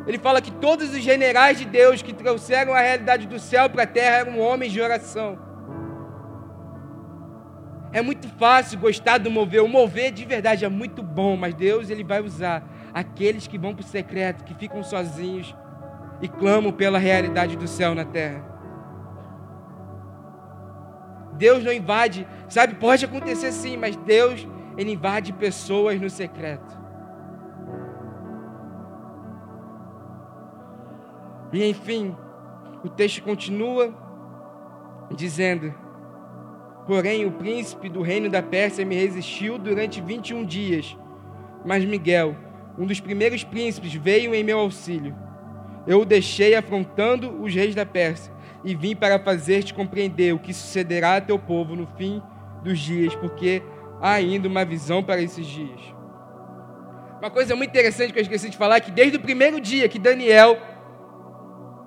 Ele 0.06 0.18
fala 0.18 0.40
que 0.40 0.50
todos 0.50 0.90
os 0.90 1.00
generais 1.00 1.58
de 1.58 1.64
Deus 1.64 2.02
que 2.02 2.12
trouxeram 2.12 2.72
a 2.72 2.80
realidade 2.80 3.26
do 3.26 3.38
céu 3.38 3.70
para 3.70 3.84
a 3.84 3.86
terra 3.86 4.16
eram 4.18 4.38
homens 4.40 4.72
de 4.72 4.80
oração. 4.80 5.38
É 7.92 8.00
muito 8.00 8.26
fácil 8.28 8.78
gostar 8.78 9.18
do 9.18 9.30
mover. 9.30 9.62
O 9.62 9.68
mover 9.68 10.10
de 10.10 10.24
verdade 10.24 10.64
é 10.64 10.68
muito 10.68 11.02
bom, 11.02 11.36
mas 11.36 11.54
Deus 11.54 11.90
ele 11.90 12.02
vai 12.02 12.20
usar 12.20 12.64
aqueles 12.92 13.46
que 13.46 13.58
vão 13.58 13.74
para 13.74 13.84
o 13.84 13.86
secreto, 13.86 14.44
que 14.44 14.54
ficam 14.54 14.82
sozinhos 14.82 15.54
e 16.20 16.28
clamam 16.28 16.72
pela 16.72 16.98
realidade 16.98 17.56
do 17.56 17.68
céu 17.68 17.94
na 17.94 18.04
terra. 18.04 18.50
Deus 21.34 21.62
não 21.62 21.72
invade, 21.72 22.26
sabe? 22.48 22.74
Pode 22.74 23.04
acontecer 23.04 23.52
sim, 23.52 23.76
mas 23.76 23.96
Deus 23.96 24.46
ele 24.76 24.92
invade 24.92 25.32
pessoas 25.32 26.00
no 26.00 26.08
secreto. 26.08 26.81
E 31.52 31.68
enfim, 31.68 32.16
o 32.82 32.88
texto 32.88 33.22
continua 33.22 33.94
dizendo: 35.14 35.74
Porém, 36.86 37.26
o 37.26 37.32
príncipe 37.32 37.88
do 37.88 38.02
reino 38.02 38.28
da 38.28 38.42
Pérsia 38.42 38.84
me 38.84 38.94
resistiu 38.94 39.58
durante 39.58 40.00
21 40.00 40.44
dias. 40.44 40.96
Mas 41.64 41.84
Miguel, 41.84 42.34
um 42.78 42.86
dos 42.86 43.00
primeiros 43.00 43.44
príncipes, 43.44 43.94
veio 43.94 44.34
em 44.34 44.42
meu 44.42 44.58
auxílio. 44.58 45.14
Eu 45.86 46.00
o 46.00 46.04
deixei 46.04 46.54
afrontando 46.54 47.42
os 47.42 47.54
reis 47.54 47.74
da 47.74 47.84
Pérsia 47.84 48.32
e 48.64 48.74
vim 48.74 48.94
para 48.94 49.18
fazer-te 49.18 49.74
compreender 49.74 50.32
o 50.32 50.38
que 50.38 50.54
sucederá 50.54 51.16
a 51.16 51.20
teu 51.20 51.38
povo 51.38 51.74
no 51.74 51.86
fim 51.98 52.22
dos 52.62 52.78
dias, 52.78 53.14
porque 53.16 53.62
há 54.00 54.12
ainda 54.12 54.48
uma 54.48 54.64
visão 54.64 55.02
para 55.02 55.20
esses 55.20 55.46
dias. 55.46 55.80
Uma 57.20 57.30
coisa 57.30 57.54
muito 57.54 57.70
interessante 57.70 58.12
que 58.12 58.18
eu 58.18 58.22
esqueci 58.22 58.50
de 58.50 58.56
falar 58.56 58.76
é 58.76 58.80
que 58.80 58.90
desde 58.90 59.16
o 59.16 59.20
primeiro 59.20 59.60
dia 59.60 59.88
que 59.88 59.98
Daniel 59.98 60.58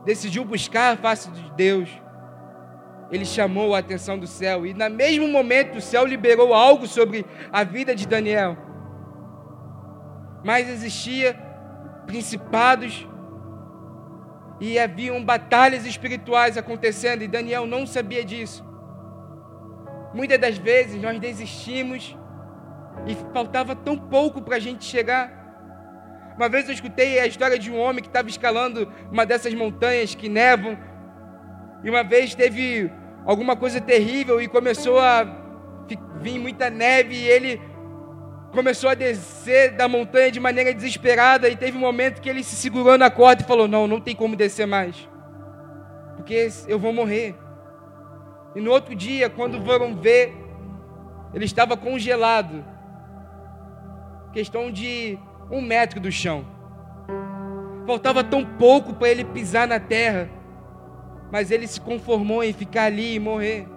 decidiu 0.05 0.45
buscar 0.45 0.93
a 0.93 0.97
face 0.97 1.29
de 1.31 1.51
Deus, 1.51 1.89
ele 3.11 3.25
chamou 3.25 3.75
a 3.75 3.79
atenção 3.79 4.17
do 4.17 4.27
céu. 4.27 4.65
E 4.65 4.73
no 4.73 4.89
mesmo 4.89 5.27
momento 5.27 5.77
o 5.77 5.81
céu 5.81 6.05
liberou 6.05 6.53
algo 6.53 6.87
sobre 6.87 7.25
a 7.51 7.63
vida 7.63 7.95
de 7.95 8.07
Daniel. 8.07 8.57
Mas 10.43 10.69
existia 10.69 11.33
principados 12.05 13.07
e 14.59 14.79
haviam 14.79 15.23
batalhas 15.23 15.85
espirituais 15.85 16.57
acontecendo 16.57 17.23
e 17.23 17.27
Daniel 17.27 17.65
não 17.65 17.85
sabia 17.85 18.23
disso. 18.23 18.63
Muitas 20.13 20.39
das 20.39 20.57
vezes 20.57 21.01
nós 21.01 21.19
desistimos 21.19 22.17
e 23.05 23.15
faltava 23.33 23.75
tão 23.75 23.97
pouco 23.97 24.41
para 24.41 24.55
a 24.55 24.59
gente 24.59 24.85
chegar. 24.85 25.44
Uma 26.37 26.49
vez 26.49 26.67
eu 26.67 26.73
escutei 26.73 27.19
a 27.19 27.25
história 27.25 27.57
de 27.57 27.71
um 27.71 27.79
homem 27.79 28.01
que 28.01 28.09
estava 28.09 28.27
escalando 28.27 28.91
uma 29.11 29.25
dessas 29.25 29.53
montanhas 29.53 30.13
que 30.13 30.27
nevam. 30.27 30.77
E 31.83 31.89
uma 31.89 32.03
vez 32.03 32.35
teve 32.35 32.91
alguma 33.25 33.55
coisa 33.55 33.79
terrível 33.79 34.41
e 34.41 34.47
começou 34.47 34.99
a 34.99 35.25
vir 36.19 36.39
muita 36.39 36.69
neve 36.69 37.15
e 37.15 37.27
ele 37.27 37.61
começou 38.51 38.89
a 38.89 38.93
descer 38.93 39.71
da 39.71 39.87
montanha 39.87 40.31
de 40.31 40.39
maneira 40.39 40.73
desesperada 40.73 41.47
e 41.47 41.55
teve 41.55 41.77
um 41.77 41.81
momento 41.81 42.21
que 42.21 42.29
ele 42.29 42.43
se 42.43 42.55
segurou 42.55 42.97
na 42.97 43.09
corda 43.09 43.41
e 43.41 43.45
falou: 43.45 43.67
"Não, 43.67 43.87
não 43.87 44.01
tem 44.01 44.15
como 44.15 44.35
descer 44.35 44.67
mais. 44.67 45.07
Porque 46.17 46.49
eu 46.67 46.77
vou 46.77 46.91
morrer". 46.91 47.35
E 48.55 48.61
no 48.61 48.71
outro 48.71 48.95
dia, 48.95 49.29
quando 49.29 49.63
foram 49.63 49.95
ver, 49.95 50.33
ele 51.33 51.45
estava 51.45 51.77
congelado. 51.77 52.63
Questão 54.33 54.71
de 54.71 55.19
um 55.49 55.61
metro 55.61 55.99
do 55.99 56.11
chão. 56.11 56.45
Faltava 57.85 58.23
tão 58.23 58.43
pouco 58.43 58.93
para 58.93 59.09
ele 59.09 59.23
pisar 59.23 59.67
na 59.67 59.79
terra, 59.79 60.29
mas 61.31 61.51
ele 61.51 61.67
se 61.67 61.79
conformou 61.79 62.43
em 62.43 62.53
ficar 62.53 62.85
ali 62.85 63.15
e 63.15 63.19
morrer. 63.19 63.67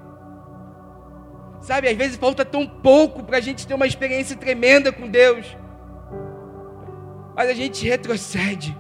Sabe, 1.61 1.89
às 1.89 1.97
vezes 1.97 2.17
falta 2.17 2.45
tão 2.45 2.67
pouco 2.67 3.23
para 3.25 3.39
a 3.39 3.41
gente 3.41 3.67
ter 3.67 3.75
uma 3.75 3.87
experiência 3.87 4.37
tremenda 4.37 4.93
com 4.93 5.09
Deus, 5.09 5.57
mas 7.35 7.51
a 7.51 7.55
gente 7.55 7.87
retrocede, 7.87 8.77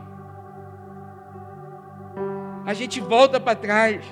a 2.64 2.72
gente 2.72 3.00
volta 3.00 3.40
para 3.40 3.56
trás. 3.56 4.04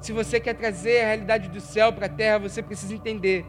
Se 0.00 0.12
você 0.12 0.38
quer 0.38 0.54
trazer 0.54 1.00
a 1.00 1.06
realidade 1.06 1.48
do 1.48 1.60
céu 1.60 1.92
para 1.92 2.06
a 2.06 2.10
terra, 2.10 2.38
você 2.38 2.62
precisa 2.62 2.94
entender 2.94 3.44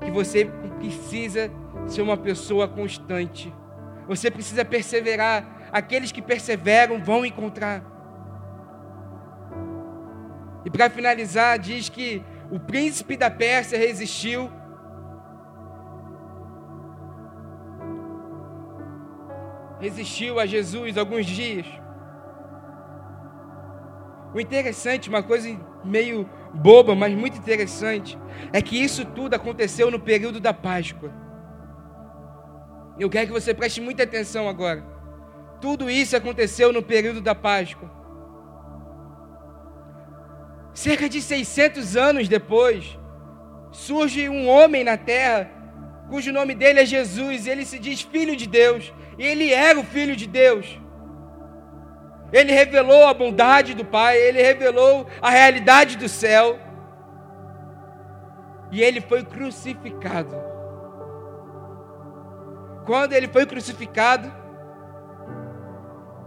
que 0.00 0.10
você 0.10 0.46
precisa 0.78 1.50
ser 1.86 2.02
uma 2.02 2.16
pessoa 2.16 2.66
constante. 2.66 3.52
Você 4.08 4.30
precisa 4.30 4.64
perseverar. 4.64 5.58
Aqueles 5.72 6.10
que 6.10 6.20
perseveram 6.20 7.02
vão 7.02 7.24
encontrar. 7.24 7.84
E 10.64 10.70
para 10.70 10.90
finalizar, 10.90 11.58
diz 11.58 11.88
que 11.88 12.24
o 12.50 12.58
príncipe 12.58 13.16
da 13.16 13.30
Pérsia 13.30 13.78
resistiu. 13.78 14.50
Resistiu 19.78 20.40
a 20.40 20.46
Jesus 20.46 20.98
alguns 20.98 21.24
dias. 21.24 21.66
O 24.34 24.40
interessante, 24.40 25.08
uma 25.08 25.22
coisa 25.22 25.48
meio 25.84 26.28
boba, 26.52 26.94
mas 26.94 27.14
muito 27.14 27.38
interessante, 27.38 28.18
é 28.52 28.60
que 28.60 28.82
isso 28.82 29.04
tudo 29.04 29.34
aconteceu 29.34 29.90
no 29.90 30.00
período 30.00 30.40
da 30.40 30.52
Páscoa. 30.52 31.12
Eu 32.98 33.08
quero 33.08 33.28
que 33.28 33.32
você 33.32 33.54
preste 33.54 33.80
muita 33.80 34.02
atenção 34.02 34.48
agora. 34.48 34.84
Tudo 35.60 35.88
isso 35.88 36.16
aconteceu 36.16 36.72
no 36.72 36.82
período 36.82 37.20
da 37.20 37.34
Páscoa. 37.34 37.90
Cerca 40.72 41.08
de 41.08 41.20
600 41.20 41.96
anos 41.96 42.28
depois, 42.28 42.98
surge 43.70 44.28
um 44.28 44.48
homem 44.48 44.84
na 44.84 44.96
terra, 44.96 45.50
cujo 46.08 46.32
nome 46.32 46.54
dele 46.54 46.80
é 46.80 46.86
Jesus, 46.86 47.46
ele 47.46 47.64
se 47.64 47.78
diz 47.78 48.02
filho 48.02 48.36
de 48.36 48.46
Deus, 48.46 48.92
e 49.18 49.24
ele 49.24 49.52
era 49.52 49.78
o 49.78 49.84
filho 49.84 50.16
de 50.16 50.26
Deus. 50.26 50.80
Ele 52.32 52.52
revelou 52.52 53.06
a 53.06 53.14
bondade 53.14 53.74
do 53.74 53.84
Pai, 53.84 54.16
ele 54.16 54.40
revelou 54.40 55.06
a 55.20 55.30
realidade 55.30 55.96
do 55.96 56.08
céu. 56.08 56.58
E 58.70 58.82
ele 58.82 59.00
foi 59.00 59.24
crucificado. 59.24 60.34
Quando 62.86 63.12
ele 63.12 63.28
foi 63.28 63.46
crucificado, 63.46 64.32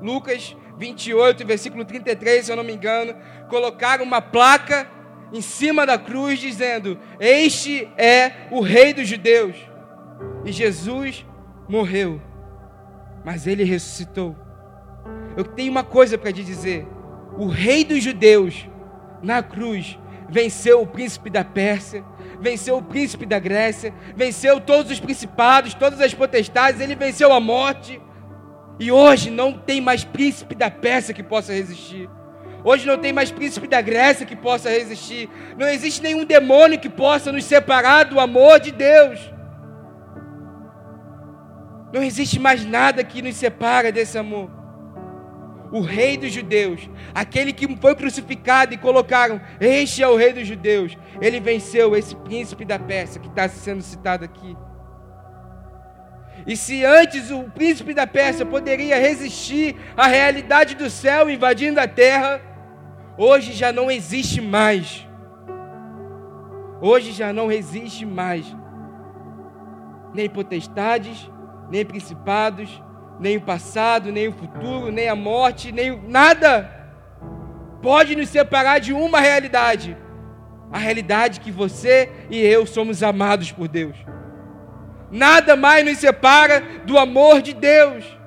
Lucas 0.01 0.55
28, 0.77 1.45
versículo 1.45 1.85
33, 1.85 2.45
se 2.45 2.51
eu 2.51 2.55
não 2.55 2.63
me 2.63 2.73
engano, 2.73 3.15
colocaram 3.47 4.03
uma 4.03 4.21
placa 4.21 4.87
em 5.31 5.41
cima 5.41 5.85
da 5.85 5.97
cruz 5.97 6.39
dizendo: 6.39 6.99
Este 7.19 7.89
é 7.97 8.47
o 8.51 8.61
Rei 8.61 8.93
dos 8.93 9.07
Judeus. 9.07 9.55
E 10.45 10.51
Jesus 10.51 11.25
morreu, 11.67 12.21
mas 13.23 13.47
ele 13.47 13.63
ressuscitou. 13.63 14.42
Eu 15.35 15.43
tenho 15.43 15.71
uma 15.71 15.83
coisa 15.83 16.17
para 16.17 16.31
te 16.31 16.43
dizer: 16.43 16.87
o 17.37 17.47
Rei 17.47 17.83
dos 17.83 18.03
Judeus, 18.03 18.67
na 19.21 19.41
cruz, 19.41 19.97
venceu 20.29 20.81
o 20.81 20.87
príncipe 20.87 21.29
da 21.29 21.43
Pérsia, 21.43 22.03
venceu 22.39 22.77
o 22.77 22.83
príncipe 22.83 23.25
da 23.25 23.39
Grécia, 23.39 23.93
venceu 24.15 24.59
todos 24.59 24.91
os 24.91 24.99
principados, 24.99 25.73
todas 25.73 26.01
as 26.01 26.13
potestades, 26.13 26.81
ele 26.81 26.95
venceu 26.95 27.31
a 27.31 27.39
morte. 27.39 28.01
E 28.79 28.91
hoje 28.91 29.29
não 29.29 29.53
tem 29.53 29.79
mais 29.79 30.03
príncipe 30.03 30.55
da 30.55 30.69
Pérsia 30.69 31.13
que 31.13 31.21
possa 31.21 31.53
resistir. 31.53 32.09
Hoje 32.63 32.87
não 32.87 32.97
tem 32.97 33.11
mais 33.11 33.29
príncipe 33.29 33.67
da 33.67 33.81
Grécia 33.81 34.25
que 34.25 34.35
possa 34.35 34.69
resistir. 34.69 35.29
Não 35.57 35.67
existe 35.67 36.01
nenhum 36.01 36.25
demônio 36.25 36.79
que 36.79 36.89
possa 36.89 37.31
nos 37.31 37.43
separar 37.43 38.05
do 38.05 38.19
amor 38.19 38.59
de 38.59 38.71
Deus. 38.71 39.19
Não 41.93 42.01
existe 42.01 42.39
mais 42.39 42.65
nada 42.65 43.03
que 43.03 43.21
nos 43.21 43.35
separa 43.35 43.91
desse 43.91 44.17
amor. 44.17 44.62
O 45.73 45.81
rei 45.81 46.17
dos 46.17 46.31
judeus, 46.31 46.87
aquele 47.15 47.51
que 47.51 47.75
foi 47.77 47.95
crucificado 47.95 48.75
e 48.75 48.77
colocaram, 48.77 49.41
este 49.59 50.03
é 50.03 50.07
o 50.07 50.15
rei 50.15 50.31
dos 50.31 50.45
judeus. 50.45 50.95
Ele 51.19 51.39
venceu 51.39 51.95
esse 51.95 52.15
príncipe 52.15 52.63
da 52.63 52.77
Pérsia 52.77 53.19
que 53.19 53.27
está 53.27 53.49
sendo 53.49 53.81
citado 53.81 54.23
aqui. 54.23 54.55
E 56.45 56.55
se 56.55 56.85
antes 56.85 57.31
o 57.31 57.45
príncipe 57.45 57.91
da 57.91 58.05
Pérsia 58.05 58.45
poderia 58.45 58.99
resistir 58.99 59.75
à 59.97 60.05
realidade 60.05 60.75
do 60.75 60.91
céu 60.91 61.27
invadindo 61.27 61.79
a 61.79 61.87
terra, 61.87 62.39
hoje 63.17 63.51
já 63.51 63.71
não 63.71 63.89
existe 63.89 64.39
mais. 64.41 65.07
Hoje 66.79 67.13
já 67.13 67.33
não 67.33 67.51
existe 67.51 68.05
mais 68.05 68.45
nem 70.13 70.29
potestades, 70.29 71.27
nem 71.67 71.83
principados, 71.83 72.82
nem 73.19 73.37
o 73.37 73.41
passado, 73.41 74.11
nem 74.11 74.27
o 74.27 74.33
futuro, 74.33 74.91
nem 74.91 75.07
a 75.09 75.15
morte, 75.15 75.71
nem 75.71 75.97
nada 76.07 76.69
pode 77.81 78.15
nos 78.15 78.29
separar 78.29 78.79
de 78.79 78.93
uma 78.93 79.19
realidade. 79.19 79.97
A 80.71 80.77
realidade 80.77 81.39
que 81.39 81.51
você 81.51 82.09
e 82.29 82.39
eu 82.39 82.65
somos 82.65 83.03
amados 83.03 83.51
por 83.51 83.67
Deus. 83.67 83.95
Nada 85.11 85.55
mais 85.55 85.85
nos 85.85 85.99
separa 85.99 86.61
do 86.85 86.97
amor 86.97 87.41
de 87.41 87.53
Deus. 87.53 88.17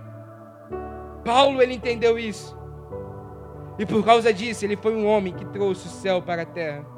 Paulo 1.25 1.61
ele 1.61 1.75
entendeu 1.75 2.17
isso. 2.19 2.57
E 3.79 3.85
por 3.85 4.05
causa 4.05 4.33
disso, 4.33 4.65
ele 4.65 4.77
foi 4.77 4.95
um 4.95 5.07
homem 5.07 5.33
que 5.33 5.45
trouxe 5.47 5.87
o 5.89 5.91
céu 5.91 6.23
para 6.23 6.43
a 6.43 6.47
terra. 6.47 6.96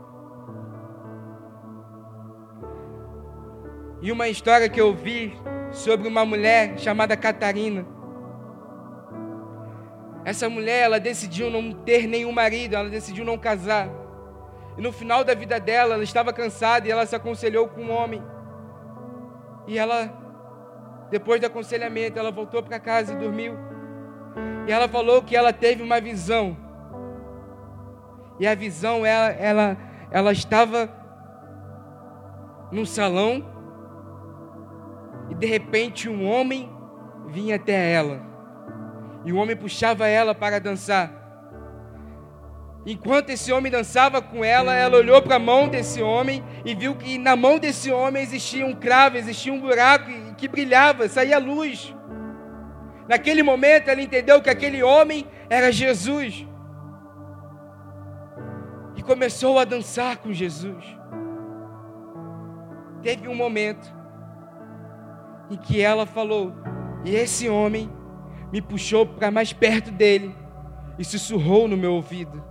E 4.00 4.12
uma 4.12 4.28
história 4.28 4.68
que 4.68 4.80
eu 4.80 4.94
vi 4.94 5.36
sobre 5.70 6.06
uma 6.06 6.24
mulher 6.24 6.78
chamada 6.78 7.16
Catarina. 7.16 7.84
Essa 10.24 10.48
mulher, 10.48 10.84
ela 10.84 11.00
decidiu 11.00 11.50
não 11.50 11.72
ter 11.72 12.06
nenhum 12.06 12.30
marido, 12.30 12.74
ela 12.74 12.88
decidiu 12.88 13.24
não 13.24 13.36
casar. 13.36 13.88
E 14.76 14.82
no 14.82 14.92
final 14.92 15.24
da 15.24 15.34
vida 15.34 15.58
dela, 15.58 15.94
ela 15.94 16.04
estava 16.04 16.32
cansada 16.32 16.86
e 16.86 16.90
ela 16.90 17.06
se 17.06 17.16
aconselhou 17.16 17.68
com 17.68 17.82
um 17.82 17.90
homem. 17.90 18.22
E 19.66 19.76
ela, 19.76 20.12
depois 21.10 21.40
do 21.40 21.46
aconselhamento, 21.46 22.18
ela 22.18 22.30
voltou 22.30 22.62
para 22.62 22.78
casa 22.78 23.12
e 23.12 23.16
dormiu. 23.16 23.54
E 24.68 24.72
ela 24.72 24.86
falou 24.86 25.22
que 25.22 25.34
ela 25.34 25.52
teve 25.52 25.82
uma 25.82 26.00
visão. 26.00 26.56
E 28.38 28.46
a 28.46 28.54
visão, 28.54 29.04
ela, 29.04 29.30
ela, 29.30 29.76
ela 30.12 30.30
estava 30.30 30.88
num 32.70 32.84
salão 32.84 33.57
e 35.30 35.34
de 35.34 35.46
repente 35.46 36.08
um 36.08 36.24
homem 36.24 36.70
vinha 37.28 37.56
até 37.56 37.92
ela. 37.92 38.26
E 39.24 39.32
o 39.32 39.36
homem 39.36 39.56
puxava 39.56 40.06
ela 40.06 40.34
para 40.34 40.58
dançar. 40.58 41.18
Enquanto 42.86 43.30
esse 43.30 43.52
homem 43.52 43.70
dançava 43.70 44.22
com 44.22 44.42
ela, 44.44 44.74
ela 44.74 44.96
olhou 44.96 45.20
para 45.20 45.36
a 45.36 45.38
mão 45.40 45.68
desse 45.68 46.00
homem 46.00 46.42
e 46.64 46.74
viu 46.74 46.94
que 46.94 47.18
na 47.18 47.36
mão 47.36 47.58
desse 47.58 47.90
homem 47.90 48.22
existia 48.22 48.64
um 48.64 48.74
cravo, 48.74 49.18
existia 49.18 49.52
um 49.52 49.60
buraco 49.60 50.10
que 50.36 50.48
brilhava, 50.48 51.08
saía 51.08 51.38
luz. 51.38 51.94
Naquele 53.08 53.42
momento 53.42 53.88
ela 53.88 54.00
entendeu 54.00 54.40
que 54.40 54.48
aquele 54.48 54.82
homem 54.82 55.26
era 55.50 55.72
Jesus. 55.72 56.46
E 58.96 59.02
começou 59.02 59.58
a 59.58 59.64
dançar 59.64 60.18
com 60.18 60.32
Jesus. 60.32 60.84
Teve 63.02 63.28
um 63.28 63.34
momento 63.34 63.97
em 65.50 65.56
que 65.56 65.80
ela 65.80 66.06
falou: 66.06 66.52
E 67.04 67.14
esse 67.14 67.48
homem 67.48 67.90
me 68.52 68.60
puxou 68.60 69.06
para 69.06 69.30
mais 69.30 69.52
perto 69.52 69.90
dele 69.90 70.34
e 70.98 71.04
sussurrou 71.04 71.68
no 71.68 71.76
meu 71.76 71.94
ouvido. 71.94 72.42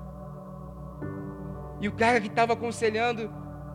E 1.80 1.88
o 1.88 1.92
cara 1.92 2.20
que 2.20 2.28
estava 2.28 2.54
aconselhando 2.54 3.30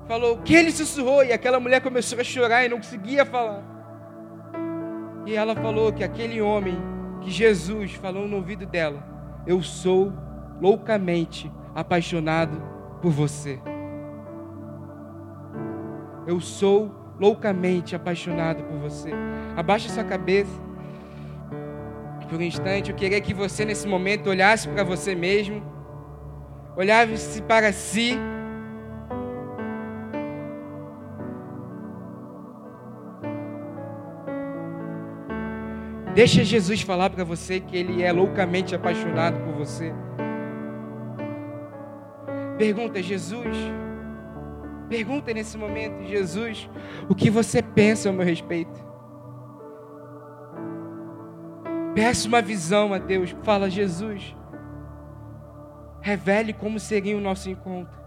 falou: 0.07 0.39
Que 0.39 0.55
ele 0.55 0.71
sussurrou? 0.71 1.25
E 1.25 1.33
aquela 1.33 1.61
mulher 1.61 1.81
começou 1.81 2.19
a 2.21 2.25
chorar 2.25 2.65
e 2.65 2.69
não 2.69 2.79
conseguia 2.79 3.25
falar. 3.25 3.63
E 5.27 5.35
ela 5.35 5.55
falou 5.55 5.93
que 5.93 6.03
aquele 6.03 6.41
homem, 6.41 6.77
que 7.21 7.31
Jesus 7.31 7.93
falou 7.95 8.27
no 8.27 8.37
ouvido 8.37 8.67
dela: 8.67 9.03
Eu 9.47 9.63
sou 9.63 10.13
loucamente 10.61 11.51
apaixonado 11.75 12.63
por 13.01 13.11
você. 13.11 13.61
Eu 16.27 16.41
sou 16.41 17.02
loucamente 17.23 17.95
apaixonado 17.95 18.65
por 18.65 18.79
você. 18.79 19.11
Abaixe 19.57 19.89
sua 19.89 20.03
cabeça. 20.03 20.51
Por 22.29 22.39
um 22.41 22.43
instante, 22.43 22.91
eu 22.91 22.97
queria 22.97 23.21
que 23.21 23.33
você 23.33 23.65
nesse 23.65 23.87
momento 23.87 24.29
olhasse 24.29 24.69
para 24.69 24.83
você 24.83 25.15
mesmo, 25.15 25.63
olhasse 26.77 27.41
para 27.43 27.73
si. 27.73 28.19
Deixa 36.15 36.43
Jesus 36.43 36.83
falar 36.83 37.11
para 37.11 37.23
você 37.23 37.61
que 37.61 37.77
ele 37.77 38.03
é 38.03 38.11
loucamente 38.11 38.75
apaixonado 38.75 39.39
por 39.45 39.55
você. 39.55 39.93
Pergunta, 42.59 43.01
Jesus, 43.01 43.57
Pergunta 44.93 45.33
nesse 45.33 45.57
momento, 45.57 46.05
Jesus, 46.05 46.69
o 47.09 47.15
que 47.15 47.31
você 47.31 47.63
pensa 47.63 48.11
ao 48.11 48.15
meu 48.15 48.27
respeito? 48.27 48.79
Peça 51.95 52.29
uma 52.29 52.43
visão 52.43 52.93
a 52.93 52.99
Deus. 52.99 53.35
Fala, 53.43 53.71
Jesus, 53.71 54.37
revele 56.03 56.53
como 56.53 56.79
seria 56.79 57.17
o 57.17 57.23
nosso 57.23 57.49
encontro. 57.49 57.99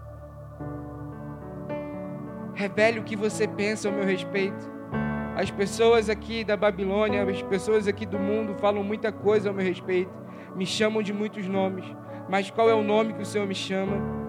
Revele 2.54 3.00
o 3.00 3.02
que 3.02 3.16
você 3.16 3.48
pensa 3.48 3.88
ao 3.88 3.94
meu 3.94 4.04
respeito. 4.04 4.70
As 5.34 5.50
pessoas 5.50 6.08
aqui 6.08 6.44
da 6.44 6.56
Babilônia, 6.56 7.24
as 7.24 7.42
pessoas 7.42 7.88
aqui 7.88 8.06
do 8.06 8.16
mundo 8.16 8.54
falam 8.60 8.84
muita 8.84 9.10
coisa 9.10 9.48
ao 9.48 9.54
meu 9.56 9.66
respeito. 9.66 10.14
Me 10.54 10.64
chamam 10.64 11.02
de 11.02 11.12
muitos 11.12 11.48
nomes. 11.48 11.84
Mas 12.28 12.48
qual 12.48 12.70
é 12.70 12.74
o 12.74 12.84
nome 12.84 13.12
que 13.12 13.22
o 13.22 13.26
Senhor 13.26 13.44
me 13.44 13.56
chama? 13.56 14.25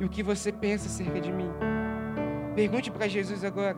E 0.00 0.04
o 0.04 0.08
que 0.08 0.22
você 0.22 0.52
pensa 0.52 0.86
acerca 0.86 1.20
de 1.20 1.32
mim. 1.32 1.50
Pergunte 2.54 2.90
para 2.90 3.08
Jesus 3.08 3.44
agora. 3.44 3.76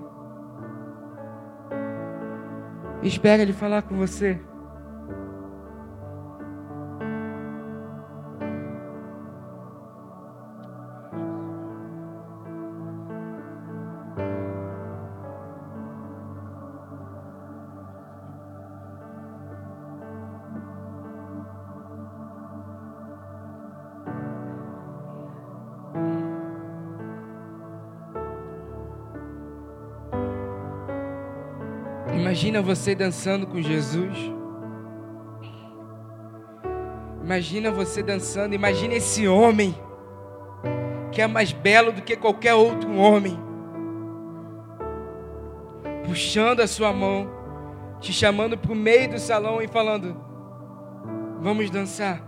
Espera 3.02 3.42
Ele 3.42 3.52
falar 3.52 3.82
com 3.82 3.96
você. 3.96 4.40
Imagina 32.58 32.74
você 32.74 32.92
dançando 32.92 33.46
com 33.46 33.62
Jesus. 33.62 34.18
Imagina 37.22 37.70
você 37.70 38.02
dançando. 38.02 38.52
Imagina 38.52 38.94
esse 38.94 39.28
homem 39.28 39.76
que 41.12 41.22
é 41.22 41.28
mais 41.28 41.52
belo 41.52 41.92
do 41.92 42.02
que 42.02 42.16
qualquer 42.16 42.54
outro 42.54 42.92
homem, 42.96 43.38
puxando 46.04 46.58
a 46.58 46.66
sua 46.66 46.92
mão, 46.92 47.30
te 48.00 48.12
chamando 48.12 48.58
para 48.58 48.72
o 48.72 48.74
meio 48.74 49.08
do 49.10 49.20
salão 49.20 49.62
e 49.62 49.68
falando: 49.68 50.16
Vamos 51.40 51.70
dançar. 51.70 52.20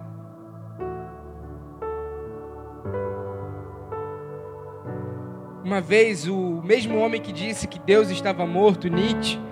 Uma 5.64 5.80
vez, 5.80 6.28
o 6.28 6.62
mesmo 6.62 6.98
homem 6.98 7.20
que 7.20 7.32
disse 7.32 7.66
que 7.66 7.80
Deus 7.80 8.10
estava 8.10 8.46
morto, 8.46 8.86
Nietzsche, 8.88 9.49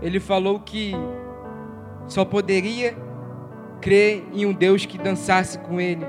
ele 0.00 0.20
falou 0.20 0.60
que 0.60 0.92
só 2.06 2.24
poderia 2.24 2.96
crer 3.80 4.24
em 4.32 4.46
um 4.46 4.52
Deus 4.52 4.86
que 4.86 4.98
dançasse 4.98 5.58
com 5.58 5.80
ele. 5.80 6.04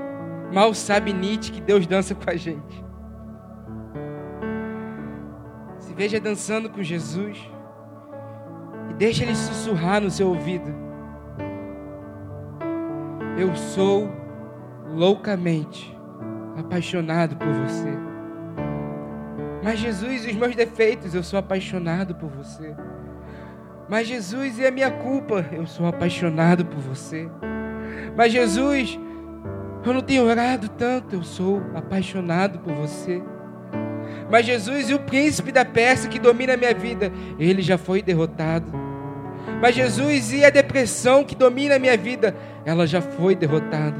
Mal 0.52 0.72
sabe 0.74 1.12
Nietzsche 1.12 1.52
que 1.52 1.60
Deus 1.60 1.86
dança 1.86 2.14
com 2.14 2.30
a 2.30 2.36
gente. 2.36 2.84
Se 5.78 5.92
veja 5.94 6.20
dançando 6.20 6.70
com 6.70 6.82
Jesus 6.82 7.50
e 8.90 8.94
deixa 8.94 9.24
ele 9.24 9.34
sussurrar 9.34 10.00
no 10.00 10.10
seu 10.10 10.28
ouvido. 10.28 10.74
Eu 13.36 13.54
sou 13.54 14.10
loucamente 14.92 15.96
apaixonado 16.56 17.36
por 17.36 17.48
você. 17.48 17.92
Mas 19.62 19.78
Jesus, 19.78 20.26
os 20.26 20.34
meus 20.34 20.56
defeitos, 20.56 21.14
eu 21.14 21.22
sou 21.22 21.38
apaixonado 21.38 22.14
por 22.14 22.30
você. 22.30 22.74
Mas 23.88 24.06
Jesus, 24.06 24.60
a 24.64 24.70
minha 24.70 24.90
culpa, 24.90 25.46
eu 25.50 25.66
sou 25.66 25.86
apaixonado 25.86 26.64
por 26.66 26.78
você. 26.78 27.28
Mas 28.14 28.32
Jesus, 28.32 28.98
eu 29.84 29.94
não 29.94 30.02
tenho 30.02 30.24
orado 30.24 30.68
tanto, 30.68 31.16
eu 31.16 31.22
sou 31.22 31.62
apaixonado 31.74 32.58
por 32.58 32.74
você. 32.74 33.22
Mas 34.30 34.44
Jesus, 34.44 34.90
e 34.90 34.94
o 34.94 34.98
príncipe 34.98 35.50
da 35.50 35.64
Pérsia 35.64 36.10
que 36.10 36.18
domina 36.18 36.52
a 36.52 36.56
minha 36.56 36.74
vida, 36.74 37.10
ele 37.38 37.62
já 37.62 37.78
foi 37.78 38.02
derrotado. 38.02 38.70
Mas 39.62 39.74
Jesus, 39.74 40.32
e 40.32 40.44
a 40.44 40.50
depressão 40.50 41.24
que 41.24 41.34
domina 41.34 41.76
a 41.76 41.78
minha 41.78 41.96
vida, 41.96 42.36
ela 42.66 42.86
já 42.86 43.00
foi 43.00 43.34
derrotada. 43.34 43.96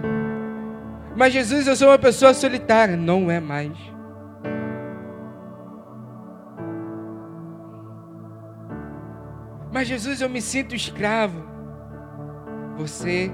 Mas 1.16 1.32
Jesus, 1.32 1.66
eu 1.66 1.74
sou 1.74 1.89
uma 1.89 1.99
pessoa 1.99 2.34
solitária, 2.34 2.97
não 2.97 3.30
é 3.30 3.41
mais. 3.41 3.72
Mas 9.79 9.87
Jesus, 9.87 10.20
eu 10.20 10.29
me 10.29 10.43
sinto 10.43 10.74
escravo. 10.74 11.41
Você 12.79 13.31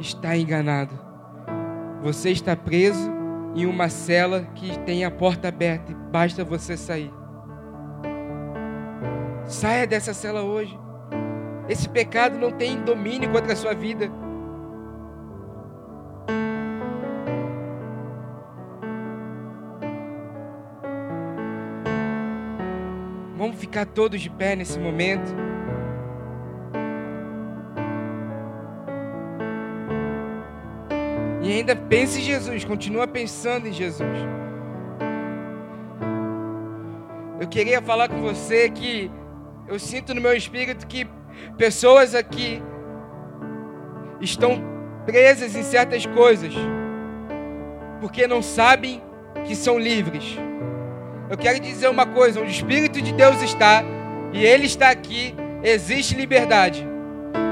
está 0.00 0.36
enganado. 0.36 0.92
Você 2.02 2.32
está 2.32 2.56
preso 2.56 3.12
em 3.54 3.64
uma 3.64 3.88
cela 3.88 4.42
que 4.56 4.76
tem 4.80 5.04
a 5.04 5.10
porta 5.12 5.46
aberta 5.46 5.92
e 5.92 5.94
basta 5.94 6.42
você 6.42 6.76
sair. 6.76 7.12
Saia 9.46 9.86
dessa 9.86 10.12
cela 10.12 10.42
hoje. 10.42 10.76
Esse 11.68 11.88
pecado 11.88 12.40
não 12.40 12.50
tem 12.50 12.82
domínio 12.82 13.30
contra 13.30 13.52
a 13.52 13.56
sua 13.56 13.72
vida. 13.72 14.10
Vamos 23.38 23.56
ficar 23.60 23.86
todos 23.86 24.20
de 24.20 24.28
pé 24.28 24.56
nesse 24.56 24.76
momento. 24.80 25.53
E 31.44 31.52
ainda 31.52 31.76
pense 31.76 32.20
em 32.20 32.22
Jesus, 32.22 32.64
continua 32.64 33.06
pensando 33.06 33.68
em 33.68 33.72
Jesus. 33.72 34.08
Eu 37.38 37.46
queria 37.46 37.82
falar 37.82 38.08
com 38.08 38.22
você 38.22 38.70
que 38.70 39.10
eu 39.68 39.78
sinto 39.78 40.14
no 40.14 40.22
meu 40.22 40.34
espírito 40.34 40.86
que 40.86 41.06
pessoas 41.58 42.14
aqui 42.14 42.62
estão 44.22 44.58
presas 45.04 45.54
em 45.54 45.62
certas 45.62 46.06
coisas, 46.06 46.54
porque 48.00 48.26
não 48.26 48.40
sabem 48.40 49.02
que 49.44 49.54
são 49.54 49.78
livres. 49.78 50.38
Eu 51.28 51.36
quero 51.36 51.60
dizer 51.60 51.88
uma 51.88 52.06
coisa: 52.06 52.40
onde 52.40 52.48
o 52.48 52.52
Espírito 52.52 53.02
de 53.02 53.12
Deus 53.12 53.42
está 53.42 53.84
e 54.32 54.42
Ele 54.42 54.64
está 54.64 54.88
aqui, 54.88 55.34
existe 55.62 56.14
liberdade. 56.14 56.86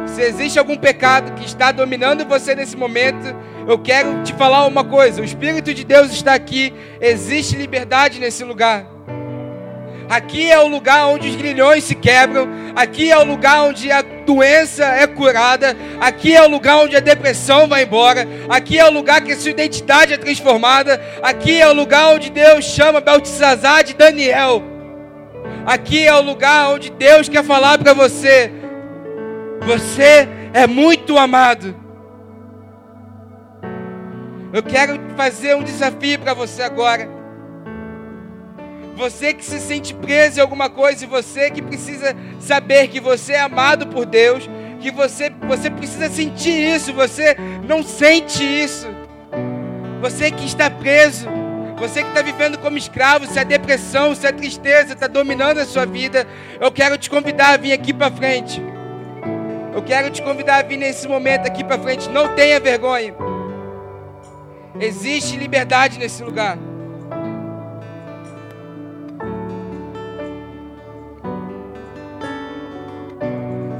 Se 0.06 0.22
existe 0.22 0.58
algum 0.58 0.76
pecado 0.76 1.32
que 1.32 1.44
está 1.44 1.72
dominando 1.72 2.26
você 2.26 2.54
nesse 2.54 2.76
momento, 2.76 3.34
eu 3.66 3.78
quero 3.78 4.22
te 4.22 4.32
falar 4.34 4.66
uma 4.66 4.84
coisa: 4.84 5.20
o 5.20 5.24
Espírito 5.24 5.72
de 5.72 5.84
Deus 5.84 6.12
está 6.12 6.34
aqui, 6.34 6.72
existe 7.00 7.56
liberdade 7.56 8.18
nesse 8.18 8.44
lugar. 8.44 8.86
Aqui 10.08 10.50
é 10.50 10.58
o 10.58 10.66
lugar 10.66 11.06
onde 11.06 11.28
os 11.28 11.36
grilhões 11.36 11.84
se 11.84 11.94
quebram, 11.94 12.46
aqui 12.76 13.10
é 13.10 13.16
o 13.16 13.24
lugar 13.24 13.62
onde 13.62 13.90
a 13.90 14.02
doença 14.02 14.84
é 14.84 15.06
curada, 15.06 15.74
aqui 16.00 16.34
é 16.34 16.42
o 16.42 16.50
lugar 16.50 16.78
onde 16.78 16.94
a 16.94 17.00
depressão 17.00 17.66
vai 17.66 17.84
embora, 17.84 18.28
aqui 18.48 18.78
é 18.78 18.86
o 18.86 18.92
lugar 18.92 19.22
que 19.22 19.32
a 19.32 19.36
sua 19.36 19.50
identidade 19.50 20.12
é 20.12 20.18
transformada, 20.18 21.00
aqui 21.22 21.58
é 21.58 21.66
o 21.66 21.72
lugar 21.72 22.14
onde 22.14 22.30
Deus 22.30 22.64
chama 22.64 23.00
Beltesazar 23.00 23.84
de 23.84 23.94
Daniel. 23.94 24.62
Aqui 25.64 26.06
é 26.06 26.14
o 26.14 26.20
lugar 26.20 26.74
onde 26.74 26.90
Deus 26.90 27.28
quer 27.28 27.44
falar 27.44 27.78
para 27.78 27.94
você: 27.94 28.52
você 29.64 30.28
é 30.52 30.66
muito 30.66 31.16
amado. 31.16 31.81
Eu 34.52 34.62
quero 34.62 35.00
fazer 35.16 35.56
um 35.56 35.62
desafio 35.62 36.18
para 36.18 36.34
você 36.34 36.62
agora. 36.62 37.08
Você 38.94 39.32
que 39.32 39.44
se 39.44 39.58
sente 39.58 39.94
preso 39.94 40.38
em 40.38 40.42
alguma 40.42 40.68
coisa, 40.68 41.04
e 41.04 41.08
você 41.08 41.50
que 41.50 41.62
precisa 41.62 42.14
saber 42.38 42.88
que 42.88 43.00
você 43.00 43.32
é 43.32 43.40
amado 43.40 43.86
por 43.86 44.04
Deus, 44.04 44.48
que 44.78 44.90
você, 44.90 45.32
você 45.48 45.70
precisa 45.70 46.10
sentir 46.10 46.74
isso, 46.74 46.92
você 46.92 47.34
não 47.66 47.82
sente 47.82 48.44
isso. 48.44 48.86
Você 50.02 50.30
que 50.30 50.44
está 50.44 50.68
preso, 50.68 51.26
você 51.78 52.02
que 52.02 52.08
está 52.08 52.20
vivendo 52.20 52.58
como 52.58 52.76
escravo, 52.76 53.26
se 53.26 53.38
a 53.38 53.44
depressão, 53.44 54.14
se 54.14 54.26
a 54.26 54.32
tristeza 54.32 54.92
está 54.92 55.06
dominando 55.06 55.58
a 55.58 55.64
sua 55.64 55.86
vida, 55.86 56.26
eu 56.60 56.70
quero 56.70 56.98
te 56.98 57.08
convidar 57.08 57.54
a 57.54 57.56
vir 57.56 57.72
aqui 57.72 57.94
para 57.94 58.10
frente. 58.10 58.62
Eu 59.74 59.82
quero 59.82 60.10
te 60.10 60.20
convidar 60.20 60.58
a 60.58 60.62
vir 60.62 60.76
nesse 60.76 61.08
momento 61.08 61.46
aqui 61.46 61.64
para 61.64 61.78
frente. 61.78 62.10
Não 62.10 62.34
tenha 62.34 62.60
vergonha. 62.60 63.31
Existe 64.82 65.36
liberdade 65.36 65.96
nesse 65.96 66.24
lugar. 66.24 66.58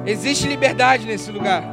Existe 0.06 0.46
liberdade 0.46 1.04
nesse 1.04 1.32
lugar. 1.32 1.64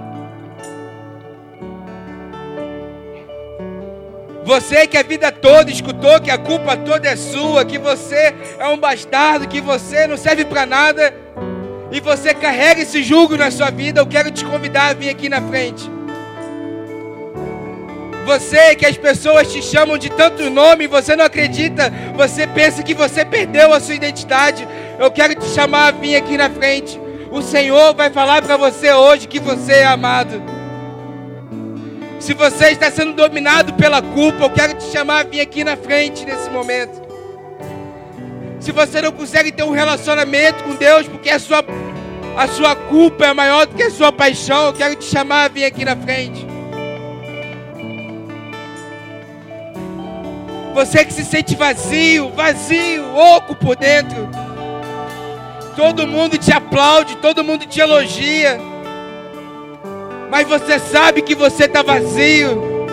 Você 4.43 4.87
que 4.87 4.97
a 4.97 5.03
vida 5.03 5.31
toda 5.31 5.69
escutou 5.69 6.19
que 6.19 6.31
a 6.31 6.37
culpa 6.39 6.75
toda 6.75 7.07
é 7.07 7.15
sua, 7.15 7.63
que 7.63 7.77
você 7.77 8.33
é 8.57 8.67
um 8.67 8.79
bastardo, 8.79 9.47
que 9.47 9.61
você 9.61 10.07
não 10.07 10.17
serve 10.17 10.43
para 10.43 10.65
nada 10.65 11.13
e 11.91 11.99
você 11.99 12.33
carrega 12.33 12.81
esse 12.81 13.03
jugo 13.03 13.37
na 13.37 13.51
sua 13.51 13.69
vida, 13.69 14.01
eu 14.01 14.07
quero 14.07 14.31
te 14.31 14.43
convidar 14.43 14.87
a 14.87 14.93
vir 14.93 15.09
aqui 15.09 15.29
na 15.29 15.39
frente. 15.39 15.98
Você 18.25 18.75
que 18.75 18.85
as 18.85 18.97
pessoas 18.97 19.51
te 19.51 19.61
chamam 19.61 19.97
de 19.97 20.09
tanto 20.09 20.49
nome, 20.49 20.87
você 20.87 21.15
não 21.15 21.25
acredita, 21.25 21.91
você 22.15 22.45
pensa 22.45 22.83
que 22.83 22.93
você 22.93 23.25
perdeu 23.25 23.73
a 23.73 23.79
sua 23.79 23.95
identidade. 23.95 24.67
Eu 24.99 25.09
quero 25.09 25.35
te 25.35 25.45
chamar 25.45 25.87
a 25.87 25.91
vir 25.91 26.15
aqui 26.15 26.37
na 26.37 26.49
frente. 26.49 26.99
O 27.31 27.41
Senhor 27.41 27.93
vai 27.93 28.09
falar 28.09 28.41
para 28.41 28.57
você 28.57 28.91
hoje 28.91 29.27
que 29.27 29.39
você 29.39 29.73
é 29.73 29.85
amado. 29.85 30.41
Se 32.19 32.33
você 32.33 32.71
está 32.71 32.91
sendo 32.91 33.13
dominado 33.13 33.73
pela 33.73 34.01
culpa, 34.01 34.43
eu 34.43 34.49
quero 34.49 34.73
te 34.73 34.83
chamar 34.91 35.19
a 35.19 35.23
vir 35.23 35.41
aqui 35.41 35.63
na 35.63 35.77
frente 35.77 36.25
nesse 36.25 36.49
momento. 36.49 37.01
Se 38.59 38.71
você 38.71 39.01
não 39.01 39.11
consegue 39.11 39.51
ter 39.51 39.63
um 39.63 39.71
relacionamento 39.71 40.63
com 40.65 40.75
Deus, 40.75 41.07
porque 41.07 41.29
a 41.29 41.39
sua, 41.39 41.63
a 42.37 42.47
sua 42.47 42.75
culpa 42.75 43.25
é 43.25 43.33
maior 43.33 43.65
do 43.65 43.75
que 43.75 43.83
a 43.83 43.89
sua 43.89 44.11
paixão, 44.11 44.67
eu 44.67 44.73
quero 44.73 44.95
te 44.95 45.05
chamar 45.05 45.45
a 45.45 45.47
vir 45.47 45.63
aqui 45.63 45.85
na 45.85 45.95
frente. 45.95 46.45
Você 50.79 51.03
que 51.03 51.11
se 51.11 51.25
sente 51.25 51.57
vazio, 51.57 52.29
vazio, 52.29 53.13
oco 53.13 53.53
por 53.53 53.75
dentro. 53.75 54.29
Todo 55.75 56.07
mundo 56.07 56.37
te 56.37 56.53
aplaude, 56.53 57.17
todo 57.17 57.43
mundo 57.43 57.65
te 57.65 57.81
elogia. 57.81 58.57
Mas 60.31 60.47
você 60.47 60.79
sabe 60.79 61.21
que 61.21 61.35
você 61.35 61.65
está 61.65 61.83
vazio. 61.83 62.87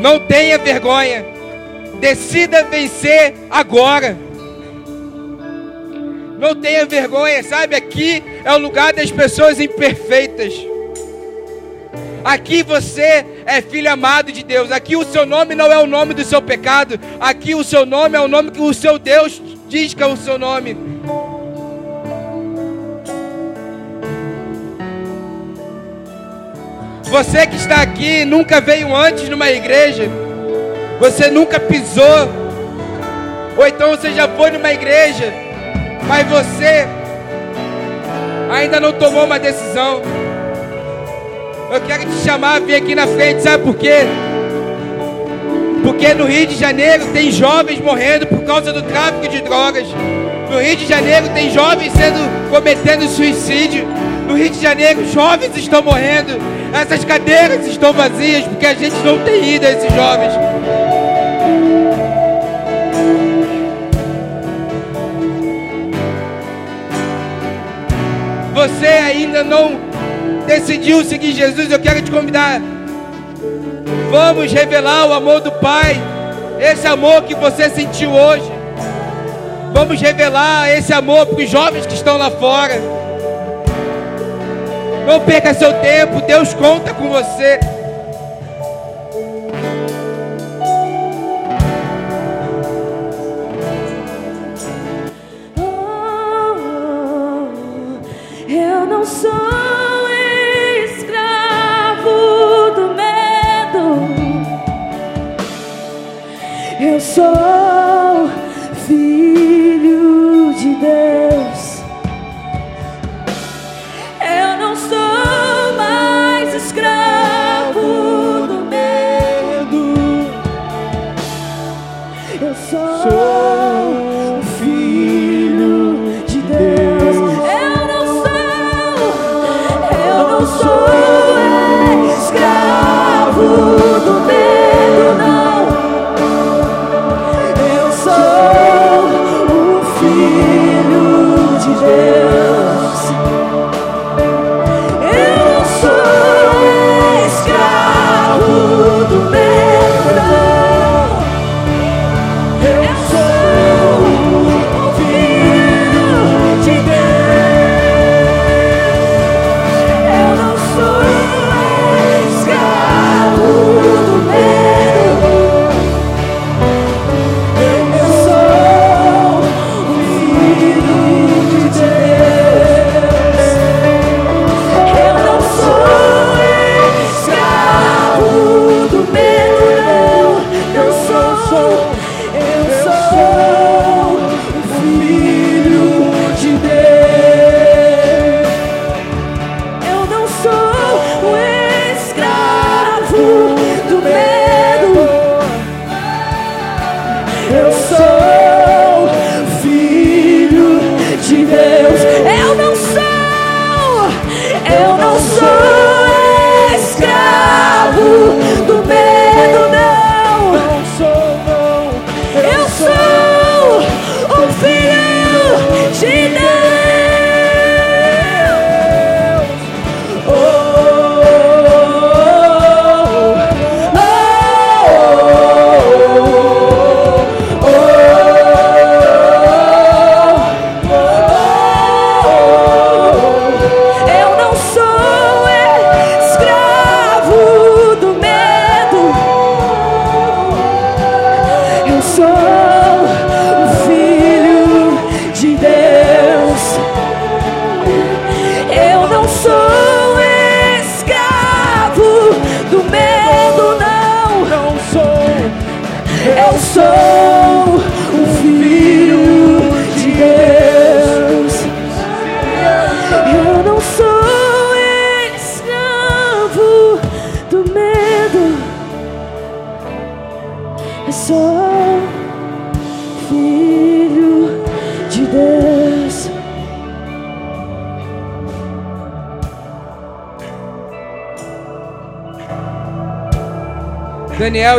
Não 0.00 0.18
tenha 0.26 0.58
vergonha. 0.58 1.24
Decida 2.00 2.64
vencer 2.64 3.32
agora. 3.48 4.27
Não 6.38 6.54
tenha 6.54 6.86
vergonha, 6.86 7.42
sabe? 7.42 7.74
Aqui 7.74 8.22
é 8.44 8.52
o 8.52 8.58
lugar 8.58 8.92
das 8.92 9.10
pessoas 9.10 9.58
imperfeitas. 9.58 10.54
Aqui 12.24 12.62
você 12.62 13.24
é 13.44 13.60
filho 13.60 13.90
amado 13.90 14.30
de 14.30 14.44
Deus. 14.44 14.70
Aqui 14.70 14.94
o 14.94 15.04
seu 15.04 15.26
nome 15.26 15.54
não 15.54 15.72
é 15.72 15.78
o 15.78 15.86
nome 15.86 16.14
do 16.14 16.24
seu 16.24 16.40
pecado. 16.40 16.98
Aqui 17.18 17.54
o 17.54 17.64
seu 17.64 17.84
nome 17.84 18.16
é 18.16 18.20
o 18.20 18.28
nome 18.28 18.50
que 18.50 18.60
o 18.60 18.72
seu 18.72 18.98
Deus 18.98 19.42
diz 19.68 19.94
que 19.94 20.02
é 20.02 20.06
o 20.06 20.16
seu 20.16 20.38
nome. 20.38 20.76
Você 27.04 27.46
que 27.46 27.56
está 27.56 27.80
aqui 27.80 28.24
nunca 28.24 28.60
veio 28.60 28.94
antes 28.94 29.28
numa 29.28 29.50
igreja. 29.50 30.04
Você 31.00 31.30
nunca 31.30 31.58
pisou. 31.58 32.04
Ou 33.56 33.66
então 33.66 33.90
você 33.90 34.12
já 34.12 34.28
foi 34.28 34.50
numa 34.52 34.72
igreja, 34.72 35.32
mas 36.06 36.26
você 36.26 36.86
ainda 38.50 38.80
não 38.80 38.92
tomou 38.92 39.24
uma 39.24 39.38
decisão. 39.38 40.02
Eu 41.70 41.80
quero 41.82 42.04
te 42.06 42.16
chamar, 42.24 42.60
vir 42.60 42.76
aqui 42.76 42.94
na 42.94 43.06
frente, 43.06 43.42
sabe 43.42 43.64
por 43.64 43.74
quê? 43.74 44.06
Porque 45.82 46.12
no 46.14 46.26
Rio 46.26 46.46
de 46.46 46.56
Janeiro 46.56 47.06
tem 47.12 47.30
jovens 47.30 47.80
morrendo 47.80 48.26
por 48.26 48.42
causa 48.42 48.72
do 48.72 48.82
tráfico 48.82 49.28
de 49.28 49.40
drogas. 49.42 49.86
No 50.50 50.60
Rio 50.60 50.76
de 50.76 50.86
Janeiro 50.86 51.28
tem 51.34 51.50
jovens 51.50 51.92
sendo 51.92 52.50
cometendo 52.50 53.06
suicídio. 53.08 53.86
No 54.26 54.34
Rio 54.36 54.50
de 54.50 54.60
Janeiro 54.60 55.10
jovens 55.12 55.56
estão 55.56 55.82
morrendo. 55.82 56.38
Essas 56.72 57.04
cadeiras 57.04 57.66
estão 57.66 57.92
vazias 57.92 58.44
porque 58.44 58.66
a 58.66 58.74
gente 58.74 58.96
não 59.04 59.18
tem 59.24 59.54
ido 59.54 59.66
a 59.66 59.70
esses 59.70 59.92
jovens. 59.92 60.32
Você 68.58 68.88
ainda 68.88 69.44
não 69.44 69.70
decidiu 70.44 71.04
seguir 71.04 71.30
Jesus, 71.30 71.70
eu 71.70 71.78
quero 71.78 72.02
te 72.02 72.10
convidar. 72.10 72.60
Vamos 74.10 74.50
revelar 74.50 75.06
o 75.06 75.12
amor 75.12 75.40
do 75.40 75.52
Pai, 75.52 75.96
esse 76.58 76.84
amor 76.84 77.22
que 77.22 77.36
você 77.36 77.70
sentiu 77.70 78.10
hoje. 78.10 78.50
Vamos 79.72 80.00
revelar 80.00 80.76
esse 80.76 80.92
amor 80.92 81.26
para 81.26 81.40
os 81.40 81.48
jovens 81.48 81.86
que 81.86 81.94
estão 81.94 82.18
lá 82.18 82.32
fora. 82.32 82.74
Não 85.06 85.20
perca 85.20 85.54
seu 85.54 85.74
tempo, 85.74 86.20
Deus 86.22 86.52
conta 86.52 86.92
com 86.92 87.10
você. 87.10 87.60
Daniel 107.18 107.57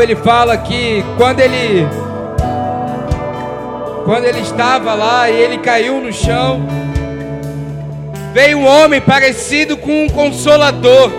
ele 0.09 0.15
fala 0.15 0.57
que 0.57 1.05
quando 1.17 1.39
ele 1.39 1.87
quando 4.05 4.25
ele 4.25 4.39
estava 4.39 4.95
lá 4.95 5.29
e 5.29 5.35
ele 5.35 5.59
caiu 5.59 6.01
no 6.01 6.11
chão, 6.11 6.67
veio 8.33 8.57
um 8.57 8.65
homem 8.65 8.99
parecido 8.99 9.77
com 9.77 10.05
um 10.05 10.09
consolador 10.09 11.11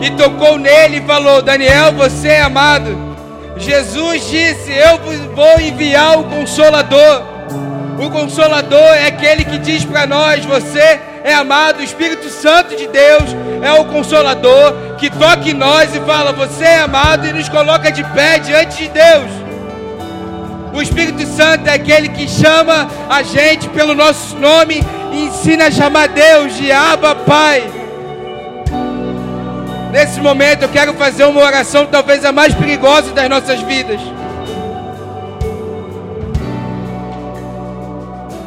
e 0.00 0.10
tocou 0.12 0.56
nele 0.56 0.96
e 0.96 1.02
falou: 1.02 1.42
Daniel, 1.42 1.92
você 1.92 2.28
é 2.28 2.40
amado. 2.40 2.96
Jesus 3.58 4.30
disse: 4.30 4.72
Eu 4.72 4.98
vou 5.34 5.60
enviar 5.60 6.18
o 6.18 6.24
consolador. 6.24 7.22
O 7.98 8.10
consolador 8.10 8.94
é 8.94 9.08
aquele 9.08 9.44
que 9.44 9.58
diz 9.58 9.84
para 9.84 10.06
nós: 10.06 10.42
Você 10.46 11.00
é 11.22 11.34
amado, 11.34 11.80
o 11.80 11.84
Espírito 11.84 12.30
Santo 12.30 12.74
de 12.76 12.86
Deus 12.86 13.24
é 13.62 13.72
o 13.74 13.84
consolador 13.84 14.74
que 15.04 15.18
toca 15.18 15.48
em 15.48 15.52
nós 15.52 15.94
e 15.94 16.00
fala: 16.00 16.32
Você 16.32 16.64
é 16.64 16.78
amado 16.78 17.26
e 17.26 17.32
nos 17.32 17.48
coloca 17.48 17.92
de 17.92 18.02
pé 18.04 18.38
diante 18.38 18.84
de 18.84 18.88
Deus. 18.88 19.30
O 20.72 20.80
Espírito 20.80 21.26
Santo 21.26 21.68
é 21.68 21.74
aquele 21.74 22.08
que 22.08 22.26
chama 22.26 22.88
a 23.08 23.22
gente 23.22 23.68
pelo 23.68 23.94
nosso 23.94 24.34
nome 24.36 24.82
e 25.12 25.24
ensina 25.24 25.66
a 25.66 25.70
chamar 25.70 26.08
Deus 26.08 26.56
de 26.56 26.72
Abba 26.72 27.14
Pai. 27.14 27.70
Nesse 29.92 30.20
momento 30.20 30.62
eu 30.62 30.68
quero 30.70 30.94
fazer 30.94 31.24
uma 31.24 31.42
oração, 31.42 31.86
talvez 31.86 32.24
a 32.24 32.32
mais 32.32 32.54
perigosa 32.54 33.12
das 33.12 33.28
nossas 33.28 33.60
vidas. 33.60 34.00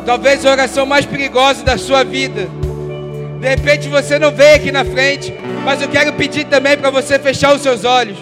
Talvez 0.06 0.46
a 0.46 0.52
oração 0.52 0.86
mais 0.86 1.06
perigosa 1.06 1.64
da 1.64 1.78
sua 1.78 2.04
vida. 2.04 2.50
De 3.40 3.48
repente 3.48 3.88
você 3.88 4.18
não 4.18 4.32
veio 4.32 4.56
aqui 4.56 4.72
na 4.72 4.84
frente, 4.84 5.34
mas 5.64 5.82
eu 5.82 5.88
quero 5.88 6.14
pedir 6.14 6.46
também 6.46 6.78
para 6.78 6.90
você 6.90 7.20
fechar 7.20 7.54
os 7.54 7.62
seus 7.62 7.86
olhos. 7.86 8.18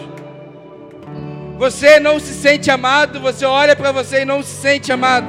Você 1.58 2.00
não 2.02 2.20
se 2.20 2.34
sente 2.34 2.70
amado, 2.70 3.20
você 3.22 3.46
olha 3.46 3.76
para 3.76 3.92
você 3.94 4.24
e 4.24 4.26
não 4.26 4.44
se 4.44 4.56
sente 4.56 4.92
amado. 4.92 5.26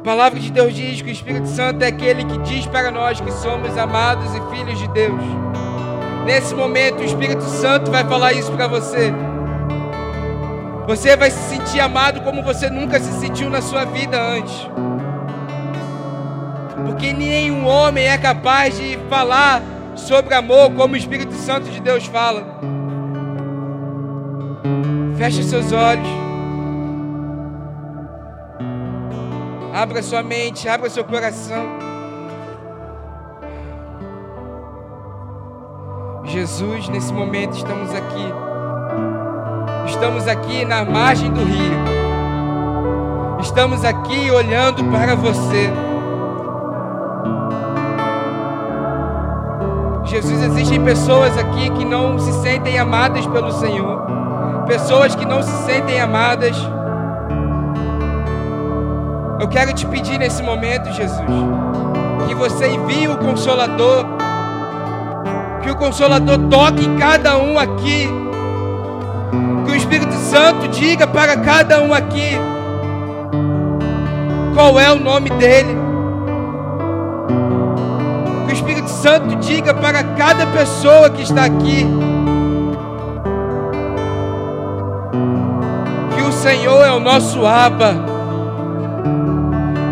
A 0.00 0.02
palavra 0.02 0.40
de 0.40 0.50
Deus 0.50 0.74
diz 0.74 1.02
que 1.02 1.08
o 1.08 1.12
Espírito 1.12 1.48
Santo 1.48 1.82
é 1.82 1.88
aquele 1.88 2.24
que 2.24 2.38
diz 2.38 2.64
para 2.66 2.90
nós 2.90 3.20
que 3.20 3.30
somos 3.32 3.76
amados 3.76 4.34
e 4.34 4.56
filhos 4.56 4.78
de 4.78 4.88
Deus. 4.88 5.20
Nesse 6.24 6.54
momento, 6.54 7.00
o 7.00 7.04
Espírito 7.04 7.42
Santo 7.42 7.90
vai 7.90 8.04
falar 8.04 8.32
isso 8.32 8.50
para 8.52 8.66
você. 8.66 9.12
Você 10.86 11.16
vai 11.16 11.30
se 11.30 11.56
sentir 11.56 11.80
amado 11.80 12.22
como 12.22 12.42
você 12.42 12.70
nunca 12.70 12.98
se 12.98 13.12
sentiu 13.20 13.50
na 13.50 13.60
sua 13.60 13.84
vida 13.84 14.20
antes. 14.20 14.66
Porque 16.96 17.12
nenhum 17.12 17.66
homem 17.66 18.06
é 18.06 18.16
capaz 18.16 18.78
de 18.78 18.98
falar 19.10 19.62
sobre 19.94 20.34
amor 20.34 20.72
como 20.72 20.94
o 20.94 20.96
Espírito 20.96 21.34
Santo 21.34 21.70
de 21.70 21.78
Deus 21.78 22.06
fala. 22.06 22.58
Feche 25.18 25.42
seus 25.42 25.72
olhos. 25.72 26.08
Abra 29.74 30.02
sua 30.02 30.22
mente, 30.22 30.66
abra 30.70 30.88
seu 30.88 31.04
coração. 31.04 31.66
Jesus, 36.24 36.88
nesse 36.88 37.12
momento 37.12 37.58
estamos 37.58 37.90
aqui. 37.94 38.32
Estamos 39.86 40.26
aqui 40.26 40.64
na 40.64 40.82
margem 40.82 41.30
do 41.30 41.44
rio. 41.44 41.76
Estamos 43.38 43.84
aqui 43.84 44.30
olhando 44.30 44.82
para 44.84 45.14
você. 45.14 45.85
Jesus, 50.06 50.40
existem 50.40 50.80
pessoas 50.84 51.36
aqui 51.36 51.68
que 51.70 51.84
não 51.84 52.16
se 52.18 52.32
sentem 52.40 52.78
amadas 52.78 53.26
pelo 53.26 53.50
Senhor. 53.50 54.06
Pessoas 54.66 55.14
que 55.16 55.26
não 55.26 55.42
se 55.42 55.64
sentem 55.64 56.00
amadas. 56.00 56.56
Eu 59.40 59.48
quero 59.48 59.72
te 59.72 59.84
pedir 59.86 60.16
nesse 60.18 60.42
momento, 60.42 60.92
Jesus, 60.92 61.20
que 62.28 62.34
você 62.34 62.68
envie 62.68 63.08
o 63.08 63.16
Consolador. 63.16 64.06
Que 65.62 65.70
o 65.70 65.76
Consolador 65.76 66.38
toque 66.48 66.84
em 66.84 66.96
cada 66.96 67.36
um 67.36 67.58
aqui. 67.58 68.08
Que 69.64 69.72
o 69.72 69.74
Espírito 69.74 70.14
Santo 70.14 70.68
diga 70.68 71.06
para 71.06 71.36
cada 71.38 71.82
um 71.82 71.92
aqui 71.92 72.38
qual 74.54 74.78
é 74.78 74.90
o 74.90 75.00
nome 75.00 75.30
dele. 75.30 75.85
Espírito 78.56 78.88
Santo 78.88 79.36
diga 79.36 79.74
para 79.74 80.02
cada 80.02 80.46
pessoa 80.46 81.10
que 81.10 81.22
está 81.22 81.44
aqui 81.44 81.86
que 86.14 86.22
o 86.22 86.32
Senhor 86.32 86.82
é 86.82 86.90
o 86.90 86.98
nosso 86.98 87.46
Aba. 87.46 87.94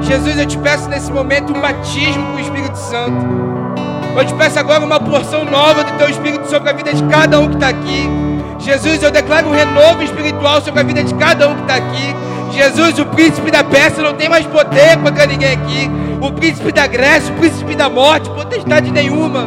Jesus, 0.01 0.39
eu 0.39 0.47
te 0.47 0.57
peço 0.59 0.89
nesse 0.89 1.13
momento 1.13 1.53
um 1.57 1.61
batismo 1.61 2.25
com 2.27 2.37
o 2.37 2.41
Espírito 2.41 2.77
Santo. 2.77 3.27
Eu 4.17 4.25
te 4.25 4.35
peço 4.35 4.59
agora 4.59 4.85
uma 4.85 4.99
porção 4.99 5.45
nova 5.45 5.85
do 5.85 5.93
teu 5.99 6.09
Espírito 6.09 6.49
sobre 6.49 6.71
a 6.71 6.73
vida 6.73 6.93
de 6.95 7.03
cada 7.05 7.39
um 7.39 7.49
que 7.49 7.55
está 7.55 7.69
aqui. 7.69 8.09
Jesus, 8.61 9.03
eu 9.03 9.11
declaro 9.11 9.49
um 9.49 9.53
renovo 9.53 10.03
espiritual 10.03 10.63
sobre 10.63 10.81
a 10.81 10.83
vida 10.83 11.05
de 11.05 11.13
cada 11.15 11.49
um 11.49 11.55
que 11.55 11.63
está 11.63 11.75
aqui. 11.75 12.17
Jesus, 12.53 12.99
o 12.99 13.07
príncipe 13.07 13.51
da 13.51 13.63
peça 13.63 14.01
não 14.01 14.15
tem 14.15 14.29
mais 14.29 14.47
poder 14.47 14.97
contra 15.03 15.27
ninguém 15.27 15.53
aqui. 15.53 15.91
O 16.25 16.33
príncipe 16.33 16.73
da 16.73 16.87
Grécia, 16.87 17.35
o 17.35 17.37
príncipe 17.37 17.75
da 17.75 17.91
morte, 17.91 18.31
potestade 18.31 18.91
nenhuma, 18.91 19.47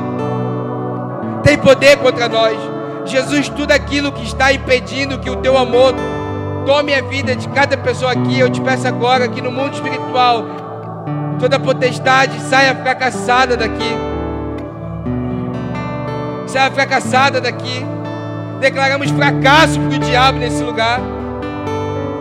tem 1.43 1.57
poder 1.57 1.97
contra 1.97 2.29
nós. 2.29 2.55
Jesus, 3.03 3.49
tudo 3.49 3.71
aquilo 3.71 4.11
que 4.11 4.23
está 4.23 4.53
impedindo 4.53 5.17
que 5.17 5.27
o 5.27 5.37
teu 5.37 5.57
amor 5.57 5.95
tome 6.67 6.93
a 6.93 7.01
vida 7.01 7.35
de 7.35 7.47
cada 7.49 7.75
pessoa 7.75 8.11
aqui, 8.11 8.37
eu 8.37 8.47
te 8.51 8.61
peço 8.61 8.87
agora 8.87 9.27
que 9.27 9.41
no 9.41 9.51
mundo 9.51 9.73
espiritual, 9.73 10.45
toda 11.39 11.59
potestade 11.59 12.39
saia 12.41 12.75
fracassada 12.75 13.57
daqui. 13.57 13.95
Saia 16.45 16.69
fracassada 16.69 17.41
daqui. 17.41 17.83
Declaramos 18.59 19.09
fracasso 19.09 19.79
para 19.79 19.95
o 19.95 19.99
diabo 19.99 20.37
nesse 20.37 20.61
lugar. 20.61 20.99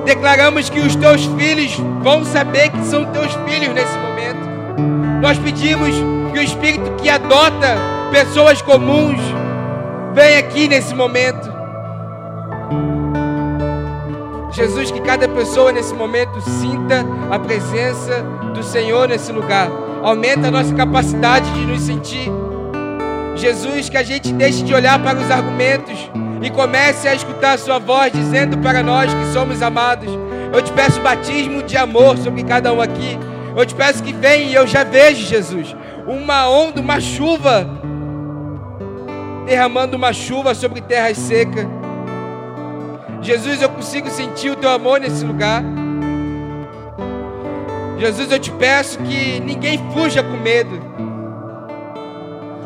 Declaramos 0.07 0.71
que 0.71 0.81
os 0.81 0.97
teus 0.97 1.27
filhos 1.27 1.77
vão 2.03 2.25
saber 2.25 2.71
que 2.71 2.85
são 2.87 3.05
teus 3.07 3.35
filhos 3.47 3.75
nesse 3.75 3.99
momento. 3.99 4.46
Nós 5.21 5.39
pedimos 5.39 5.91
que 6.33 6.39
o 6.39 6.43
Espírito 6.43 6.91
que 7.01 7.09
adota 7.09 7.77
pessoas 8.11 8.61
comuns 8.63 9.19
venha 10.15 10.39
aqui 10.39 10.69
nesse 10.69 10.95
momento. 10.95 11.55
Jesus, 14.53 14.91
que 14.91 15.01
cada 15.03 15.29
pessoa 15.29 15.71
nesse 15.71 15.93
momento 15.93 16.41
sinta 16.41 17.05
a 17.31 17.39
presença 17.39 18.23
do 18.55 18.63
Senhor 18.63 19.09
nesse 19.09 19.31
lugar. 19.31 19.69
Aumenta 20.03 20.49
a 20.49 20.51
nossa 20.51 20.75
capacidade 20.75 21.51
de 21.51 21.61
nos 21.67 21.83
sentir. 21.83 22.31
Jesus, 23.35 23.91
que 23.91 23.99
a 23.99 24.03
gente 24.03 24.33
deixe 24.33 24.63
de 24.63 24.75
olhar 24.75 24.99
para 24.99 25.19
os 25.19 25.31
argumentos 25.31 26.11
e 26.41 26.49
comece 26.51 27.07
a 27.07 27.15
escutar 27.15 27.53
a 27.53 27.59
Sua 27.59 27.79
voz 27.79 28.13
dizendo 28.13 28.57
para 28.59 28.83
nós 28.83 29.13
que 29.13 29.33
somos 29.33 29.61
amados. 29.61 30.09
Eu 30.53 30.63
te 30.63 30.73
peço 30.73 31.01
batismo 31.01 31.63
de 31.63 31.77
amor 31.77 32.17
sobre 32.17 32.43
cada 32.43 32.73
um 32.73 32.81
aqui. 32.81 33.19
Eu 33.57 33.65
te 33.65 33.75
peço 33.75 34.03
que 34.03 34.13
venha 34.13 34.51
e 34.51 34.55
eu 34.55 34.67
já 34.67 34.85
vejo, 34.85 35.27
Jesus, 35.27 35.75
uma 36.07 36.47
onda, 36.47 36.79
uma 36.79 37.01
chuva, 37.01 37.67
derramando 39.47 39.97
uma 39.97 40.13
chuva 40.13 40.55
sobre 40.55 40.83
terras 40.83 41.17
secas. 41.17 41.67
Jesus, 43.23 43.63
eu 43.63 43.71
consigo 43.71 44.11
sentir 44.11 44.51
o 44.51 44.57
teu 44.57 44.69
amor 44.69 45.01
nesse 45.01 45.25
lugar. 45.25 45.63
Jesus, 47.99 48.31
eu 48.31 48.39
te 48.39 48.51
peço 48.53 48.99
que 48.99 49.41
ninguém 49.41 49.79
fuja 49.95 50.23
com 50.23 50.37
medo. 50.37 50.79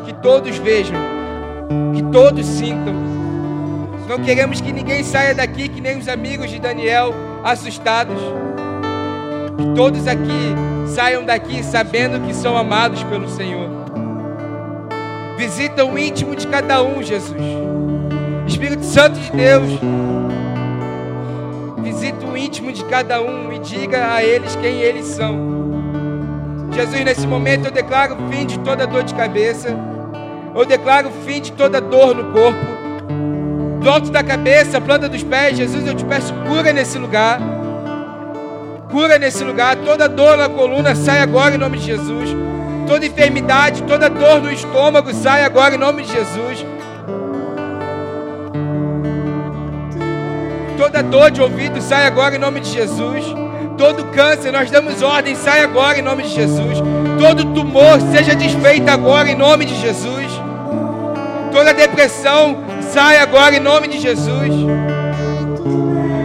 Que 0.03 0.13
todos 0.15 0.57
vejam, 0.57 0.97
que 1.95 2.03
todos 2.11 2.45
sintam. 2.45 2.93
Não 4.09 4.19
queremos 4.19 4.59
que 4.59 4.73
ninguém 4.73 5.05
saia 5.05 5.33
daqui 5.33 5.69
que 5.69 5.79
nem 5.79 5.97
os 5.97 6.09
amigos 6.09 6.49
de 6.49 6.59
Daniel 6.59 7.13
assustados. 7.45 8.19
Que 9.57 9.75
todos 9.75 10.07
aqui 10.07 10.55
saiam 10.87 11.25
daqui 11.25 11.63
sabendo 11.63 12.25
que 12.25 12.33
são 12.33 12.57
amados 12.57 13.03
pelo 13.03 13.29
Senhor. 13.29 13.69
Visita 15.37 15.85
o 15.85 15.97
íntimo 15.97 16.35
de 16.35 16.47
cada 16.47 16.83
um, 16.83 17.01
Jesus. 17.01 17.41
Espírito 18.47 18.83
Santo 18.83 19.19
de 19.19 19.31
Deus, 19.31 19.79
visita 21.81 22.25
o 22.25 22.37
íntimo 22.37 22.71
de 22.71 22.83
cada 22.85 23.21
um 23.21 23.51
e 23.51 23.59
diga 23.59 24.13
a 24.13 24.23
eles 24.23 24.55
quem 24.55 24.81
eles 24.81 25.05
são. 25.05 25.61
Jesus, 26.71 27.03
nesse 27.03 27.27
momento 27.27 27.65
eu 27.65 27.71
declaro 27.71 28.15
o 28.15 28.29
fim 28.29 28.45
de 28.45 28.59
toda 28.59 28.85
dor 28.85 29.03
de 29.03 29.13
cabeça. 29.13 29.69
Eu 30.53 30.65
declaro 30.65 31.09
o 31.09 31.11
fim 31.25 31.41
de 31.41 31.51
toda 31.51 31.79
dor 31.79 32.15
no 32.15 32.31
corpo. 32.31 32.81
Do 33.81 33.89
alto 33.89 34.11
da 34.11 34.23
cabeça, 34.23 34.79
planta 34.79 35.09
dos 35.09 35.23
pés, 35.23 35.57
Jesus, 35.57 35.87
eu 35.87 35.95
te 35.95 36.05
peço 36.05 36.33
cura 36.47 36.71
nesse 36.71 36.97
lugar. 36.97 37.39
Cura 38.91 39.17
nesse 39.17 39.43
lugar. 39.43 39.77
Toda 39.77 40.09
dor 40.09 40.37
na 40.37 40.49
coluna 40.49 40.93
sai 40.95 41.19
agora 41.19 41.55
em 41.55 41.57
nome 41.57 41.77
de 41.77 41.85
Jesus. 41.85 42.29
Toda 42.87 43.05
enfermidade, 43.05 43.83
toda 43.83 44.09
dor 44.09 44.41
no 44.41 44.51
estômago 44.51 45.13
sai 45.13 45.45
agora 45.45 45.75
em 45.75 45.77
nome 45.77 46.03
de 46.03 46.11
Jesus. 46.11 46.65
Toda 50.77 51.01
dor 51.01 51.31
de 51.31 51.41
ouvido 51.41 51.81
sai 51.81 52.05
agora 52.05 52.35
em 52.35 52.39
nome 52.39 52.59
de 52.59 52.69
Jesus. 52.69 53.23
Todo 53.77 54.03
câncer, 54.05 54.51
nós 54.51 54.69
damos 54.69 55.01
ordem, 55.01 55.35
sai 55.35 55.63
agora 55.63 55.97
em 55.97 56.01
nome 56.01 56.23
de 56.23 56.29
Jesus. 56.29 56.79
Todo 57.19 57.45
tumor 57.53 57.99
seja 58.11 58.35
desfeito 58.35 58.89
agora 58.89 59.29
em 59.29 59.35
nome 59.35 59.65
de 59.65 59.75
Jesus. 59.79 60.27
Toda 61.51 61.73
depressão 61.73 62.57
sai 62.81 63.19
agora 63.19 63.55
em 63.55 63.59
nome 63.59 63.87
de 63.87 63.99
Jesus. 63.99 64.51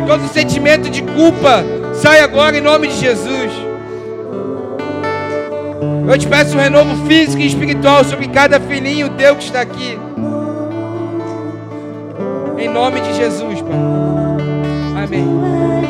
Todo 0.07 0.29
sentimento 0.29 0.91
de 0.91 1.03
culpa 1.03 1.65
sai 1.97 2.21
agora 2.21 2.57
em 2.57 2.61
nome 2.61 2.89
de 2.89 2.99
Jesus. 2.99 3.53
Eu 6.09 6.19
te 6.19 6.27
peço 6.27 6.57
um 6.57 6.61
renovo 6.61 7.07
físico 7.07 7.43
e 7.43 7.47
espiritual 7.47 8.05
sobre 8.05 8.29
cada 8.29 8.61
filhinho 8.61 9.11
teu 9.11 9.35
que 9.37 9.45
está 9.45 9.61
aqui. 9.61 9.99
Em 12.59 12.69
nome 12.69 13.01
de 13.01 13.15
Jesus, 13.15 13.61
Pai. 13.63 15.05
Amém. 15.05 15.87